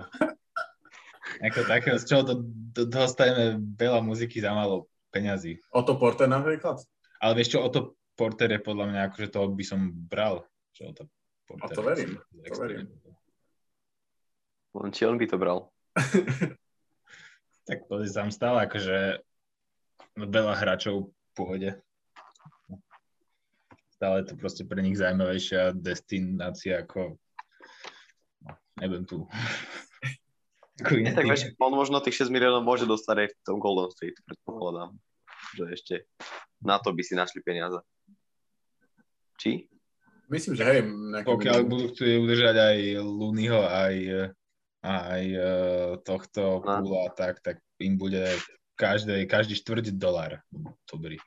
Ako 1.43 1.67
takého, 1.67 1.99
z 1.99 2.07
čoho 2.07 2.23
do, 2.23 2.35
do, 2.71 2.87
dostaneme 2.87 3.59
veľa 3.75 3.99
muziky 3.99 4.39
za 4.39 4.55
málo 4.55 4.87
peňazí. 5.11 5.59
Oto 5.75 5.99
Porter 5.99 6.31
napríklad? 6.31 6.79
Ale 7.19 7.35
vieš 7.35 7.59
čo, 7.59 7.67
Oto 7.67 7.99
Porter 8.15 8.47
je 8.55 8.63
podľa 8.63 8.95
mňa, 8.95 8.99
akože 9.11 9.27
toho 9.27 9.51
by 9.51 9.65
som 9.67 9.91
bral. 9.91 10.47
Že 10.71 10.83
Oto 10.95 11.03
Porter, 11.43 11.67
a 11.67 11.75
to 11.75 11.83
verím, 11.83 12.15
to 12.31 12.55
verím. 12.55 12.87
Len 14.71 14.91
či 14.95 15.03
on 15.03 15.19
by 15.19 15.27
to 15.27 15.35
bral? 15.35 15.74
tak 17.67 17.77
to 17.87 17.93
je 18.03 18.11
tam 18.11 18.29
stále 18.29 18.67
akože 18.67 19.23
veľa 20.15 20.53
hráčov 20.55 21.09
v 21.09 21.31
pohode. 21.35 21.69
Stále 23.95 24.23
je 24.23 24.25
to 24.31 24.33
proste 24.35 24.63
pre 24.67 24.83
nich 24.83 24.99
zaujímavejšia 24.99 25.71
destinácia 25.75 26.83
ako 26.83 27.15
no, 28.43 28.53
neviem 28.79 29.07
tu. 29.07 29.23
Nie, 30.91 31.15
tak 31.15 31.31
vieš, 31.31 31.55
on 31.55 31.71
možno 31.71 32.03
tých 32.03 32.27
6 32.27 32.35
miliónov 32.35 32.67
môže 32.67 32.83
dostať 32.83 33.15
aj 33.15 33.27
v 33.31 33.35
tom 33.47 33.63
Golden 33.63 33.87
State, 33.95 34.19
predpokladám. 34.27 34.91
Že 35.55 35.63
ešte 35.71 35.95
na 36.59 36.83
to 36.83 36.91
by 36.91 36.99
si 36.99 37.15
našli 37.15 37.39
peniaze. 37.39 37.79
Či? 39.39 39.71
Myslím, 40.27 40.59
že 40.59 40.63
hej. 40.67 40.79
Pokiaľ 41.23 41.57
budú 41.63 41.95
chcieť 41.95 42.19
udržať 42.19 42.55
aj 42.59 42.77
Lunyho, 43.07 43.63
aj 43.63 43.95
aj 44.85 45.23
uh, 45.33 45.47
tohto 46.05 46.61
púla, 46.61 47.09
tak, 47.17 47.41
tak 47.41 47.57
im 47.81 47.97
bude 47.97 48.21
každý, 48.77 49.25
každý 49.25 49.57
štvrť 49.57 49.97
dolar 49.97 50.45
dobrý. 50.85 51.17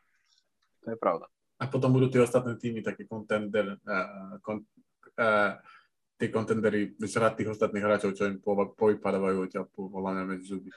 To 0.86 0.94
je 0.94 0.98
pravda. 0.98 1.26
A 1.58 1.66
potom 1.66 1.90
budú 1.90 2.06
tie 2.06 2.22
ostatné 2.22 2.54
týmy 2.54 2.86
taký 2.86 3.10
kontender, 3.10 3.82
uh, 3.82 4.38
kon, 4.46 4.62
uh, 5.18 5.58
tie 6.14 6.30
kontendery 6.30 6.94
zrať 7.02 7.42
tých 7.42 7.50
ostatných 7.58 7.82
hráčov, 7.82 8.14
čo 8.14 8.30
im 8.30 8.38
po, 8.38 8.54
povypadávajú 8.78 9.36
odtiaľ 9.50 9.66
povoláňa 9.74 10.22
medzi 10.22 10.54
zuby. 10.54 10.70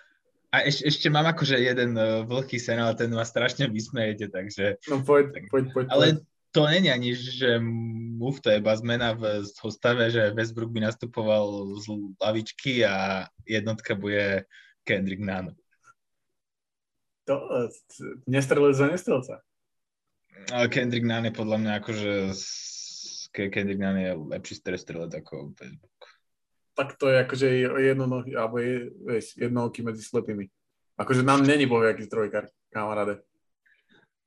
A 0.52 0.68
eš, 0.68 0.84
ešte 0.84 1.08
mám 1.08 1.30
akože 1.30 1.56
jeden 1.62 1.94
uh, 1.96 2.26
vlhký 2.26 2.58
sen, 2.58 2.82
ale 2.82 2.98
ten 2.98 3.14
ma 3.14 3.24
strašne 3.24 3.70
vysmejete, 3.70 4.34
takže... 4.34 4.82
No 4.90 5.06
poď, 5.06 5.38
tak, 5.38 5.44
poď, 5.54 5.64
poď. 5.70 5.86
Ale 5.94 6.06
to 6.52 6.68
není 6.68 6.92
ani, 6.92 7.16
že 7.16 7.60
move, 7.60 8.40
to 8.44 8.50
je 8.52 8.58
iba 8.60 8.76
zmena 8.76 9.16
v 9.16 9.44
zostave, 9.44 10.12
že 10.12 10.36
Westbrook 10.36 10.72
by 10.72 10.80
nastupoval 10.80 11.76
z 11.80 11.88
lavičky 12.20 12.86
a 12.86 13.26
jednotka 13.48 13.96
bude 13.96 14.44
Kendrick 14.84 15.24
Nunn. 15.24 15.56
To, 17.24 17.68
nestrelec 18.28 18.76
za 18.76 18.88
nestrelca. 18.88 19.42
Kendrick 20.68 21.06
Nunn 21.08 21.26
je 21.26 21.34
podľa 21.34 21.58
mňa 21.58 21.72
akože 21.80 22.12
Kendrick 23.32 23.80
Nunn 23.80 23.98
je 23.98 24.12
lepší 24.36 24.56
strelec 24.60 25.12
ako 25.16 25.56
Westbrook. 25.56 26.02
Tak 26.76 26.96
to 27.00 27.08
je 27.12 27.18
akože 27.24 27.48
jednonohý, 27.84 28.32
alebo 28.36 28.60
je, 28.60 28.92
vieš, 29.04 29.36
jednohoký 29.36 29.84
medzi 29.84 30.04
slepými. 30.04 30.48
Akože 31.00 31.24
nám 31.24 31.44
není 31.44 31.68
bohviaký 31.68 32.08
trojkár, 32.08 32.48
kamaráde. 32.72 33.24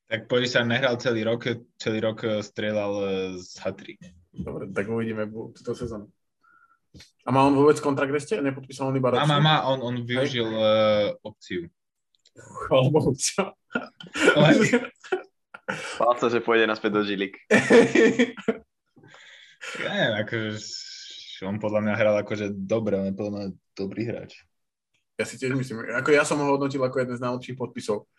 Tak 0.05 0.29
sa 0.47 0.63
nehral 0.63 1.01
celý 1.01 1.25
rok, 1.25 1.49
celý 1.81 1.99
rok 2.05 2.19
eh, 2.25 2.45
strieľal 2.45 2.93
eh, 3.03 3.09
z 3.41 3.53
hatry. 3.65 3.95
Dobre, 4.35 4.69
tak 4.71 4.91
uvidíme 4.91 5.31
túto 5.31 5.73
sezónu. 5.75 6.11
A 7.27 7.29
má 7.35 7.43
on 7.47 7.55
vôbec 7.59 7.79
kontrakt 7.83 8.15
ešte? 8.15 8.39
Nepodpísal 8.39 8.91
on 8.91 8.99
iba 8.99 9.11
ročný? 9.11 9.27
Má, 9.27 9.39
má, 9.39 9.43
má, 9.43 9.57
on, 9.67 9.83
on 9.83 9.97
využil 10.07 10.47
uh, 10.47 11.11
opciu. 11.27 11.67
Chvála 12.35 12.91
Bohu, 12.91 13.11
čo? 13.19 13.51
Bál 15.99 16.15
sa, 16.21 16.29
že 16.31 16.45
pôjde 16.45 16.71
naspäť 16.71 16.91
do 16.95 17.03
Žilik. 17.03 17.35
ja 19.83 19.91
neviem, 19.91 20.15
akože 20.23 20.59
on 21.43 21.59
podľa 21.59 21.81
mňa 21.85 21.95
hral 21.99 22.17
akože 22.23 22.47
dobre, 22.55 22.95
on 23.01 23.11
je 23.11 23.17
podľa 23.17 23.33
mňa 23.33 23.47
dobrý 23.75 24.03
hráč. 24.07 24.47
Ja 25.15 25.25
si 25.27 25.39
tiež 25.39 25.55
myslím, 25.55 25.95
ako 25.95 26.11
ja 26.11 26.27
som 26.27 26.43
ho 26.43 26.47
hodnotil 26.51 26.83
ako 26.83 27.03
jeden 27.03 27.15
z 27.15 27.23
najlepších 27.23 27.59
podpisov 27.59 28.11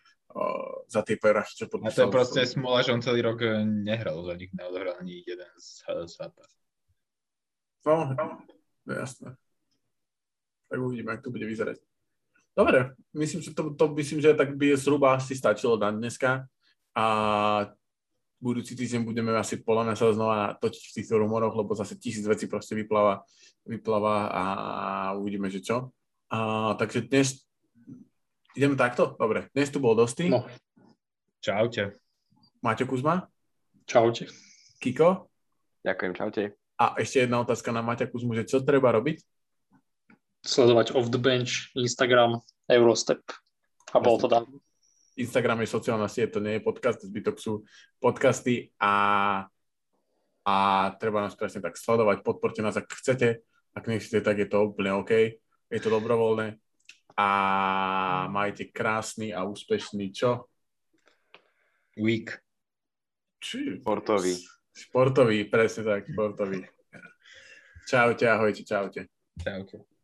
za 0.86 1.00
tie 1.02 1.16
peraš, 1.16 1.56
čo 1.56 1.70
podpísal. 1.70 1.90
A 1.90 1.96
to 1.96 2.02
je 2.06 2.14
proste 2.14 2.40
smola, 2.44 2.84
že 2.84 2.92
on 2.92 3.02
celý 3.02 3.24
rok 3.24 3.40
eh, 3.42 3.64
nehral 3.64 4.20
za 4.26 4.34
nich, 4.36 4.52
neodohral 4.52 4.98
ani 5.00 5.24
jeden 5.24 5.50
zápas. 6.06 6.50
No, 7.86 8.12
no, 8.12 8.26
jasné. 8.90 9.38
Tak 10.66 10.78
uvidíme, 10.82 11.14
ako 11.14 11.30
to 11.30 11.34
bude 11.38 11.46
vyzerať. 11.46 11.78
Dobre, 12.56 12.96
myslím, 13.14 13.40
že 13.44 13.54
to, 13.54 13.76
to 13.76 13.84
myslím, 13.94 14.18
že 14.18 14.34
tak 14.34 14.56
by 14.58 14.74
zhruba 14.74 15.14
asi 15.14 15.36
stačilo 15.36 15.78
na 15.78 15.94
dneska. 15.94 16.50
A 16.96 17.04
budúci 18.42 18.74
týždeň 18.74 19.06
budeme 19.06 19.30
asi 19.36 19.62
podľa 19.62 19.92
mňa 19.92 19.94
sa 19.94 20.16
znova 20.16 20.38
točiť 20.58 20.82
v 20.90 20.94
týchto 20.98 21.14
rumoroch, 21.20 21.54
lebo 21.54 21.78
zase 21.78 21.94
tisíc 22.00 22.26
vecí 22.26 22.50
proste 22.50 22.74
vypláva, 22.74 23.22
vypláva 23.62 24.16
a 24.32 24.44
uvidíme, 25.14 25.46
že 25.52 25.62
čo. 25.62 25.94
A, 26.32 26.74
takže 26.74 27.06
dnes 27.06 27.45
Ideme 28.56 28.72
takto? 28.72 29.12
Dobre. 29.20 29.52
Dnes 29.52 29.68
tu 29.68 29.76
bol 29.84 29.92
Dosti. 29.92 30.32
No. 30.32 30.48
Čaute. 31.44 32.00
Maťo 32.64 32.88
Kuzma. 32.88 33.28
Čaute. 33.84 34.32
Kiko. 34.80 35.28
Ďakujem, 35.84 36.12
čaute. 36.16 36.42
A 36.80 36.96
ešte 36.96 37.28
jedna 37.28 37.44
otázka 37.44 37.68
na 37.68 37.84
Maťa 37.84 38.08
Kuzmu, 38.08 38.32
že 38.32 38.48
čo 38.48 38.64
treba 38.64 38.96
robiť? 38.96 39.20
Sledovať 40.40 40.96
Off 40.96 41.12
the 41.12 41.20
Bench, 41.20 41.68
Instagram, 41.76 42.40
Eurostep. 42.64 43.20
A 43.92 44.00
bol 44.00 44.16
to 44.16 44.24
tam. 44.24 44.48
Instagram 45.20 45.60
je 45.60 45.76
sociálna 45.76 46.08
sieť, 46.08 46.40
to 46.40 46.40
nie 46.40 46.56
je 46.56 46.64
podcast, 46.64 47.04
zbytok 47.04 47.36
sú 47.36 47.60
podcasty 48.00 48.72
a, 48.80 49.44
a 50.48 50.54
treba 50.96 51.20
nás 51.20 51.36
presne 51.36 51.60
tak 51.60 51.76
sledovať, 51.76 52.24
podporte 52.24 52.64
nás, 52.64 52.76
ak 52.80 52.88
chcete, 52.88 53.44
ak 53.76 53.84
nechcete, 53.84 54.24
tak 54.24 54.40
je 54.40 54.48
to 54.48 54.72
úplne 54.72 54.96
OK, 54.96 55.12
je 55.72 55.80
to 55.80 55.88
dobrovoľné, 55.88 56.56
a 57.16 57.28
majte 58.28 58.68
krásny 58.68 59.32
a 59.32 59.48
úspešný 59.48 60.12
čo? 60.12 60.44
Week. 61.96 62.28
Či? 63.40 63.80
Športový. 63.80 64.36
Športový, 64.76 65.48
presne 65.48 65.82
tak, 65.88 66.04
športový. 66.12 66.68
Čaute, 67.88 68.28
ahojte, 68.28 68.62
čaute. 68.68 69.08
Čaute. 69.40 69.95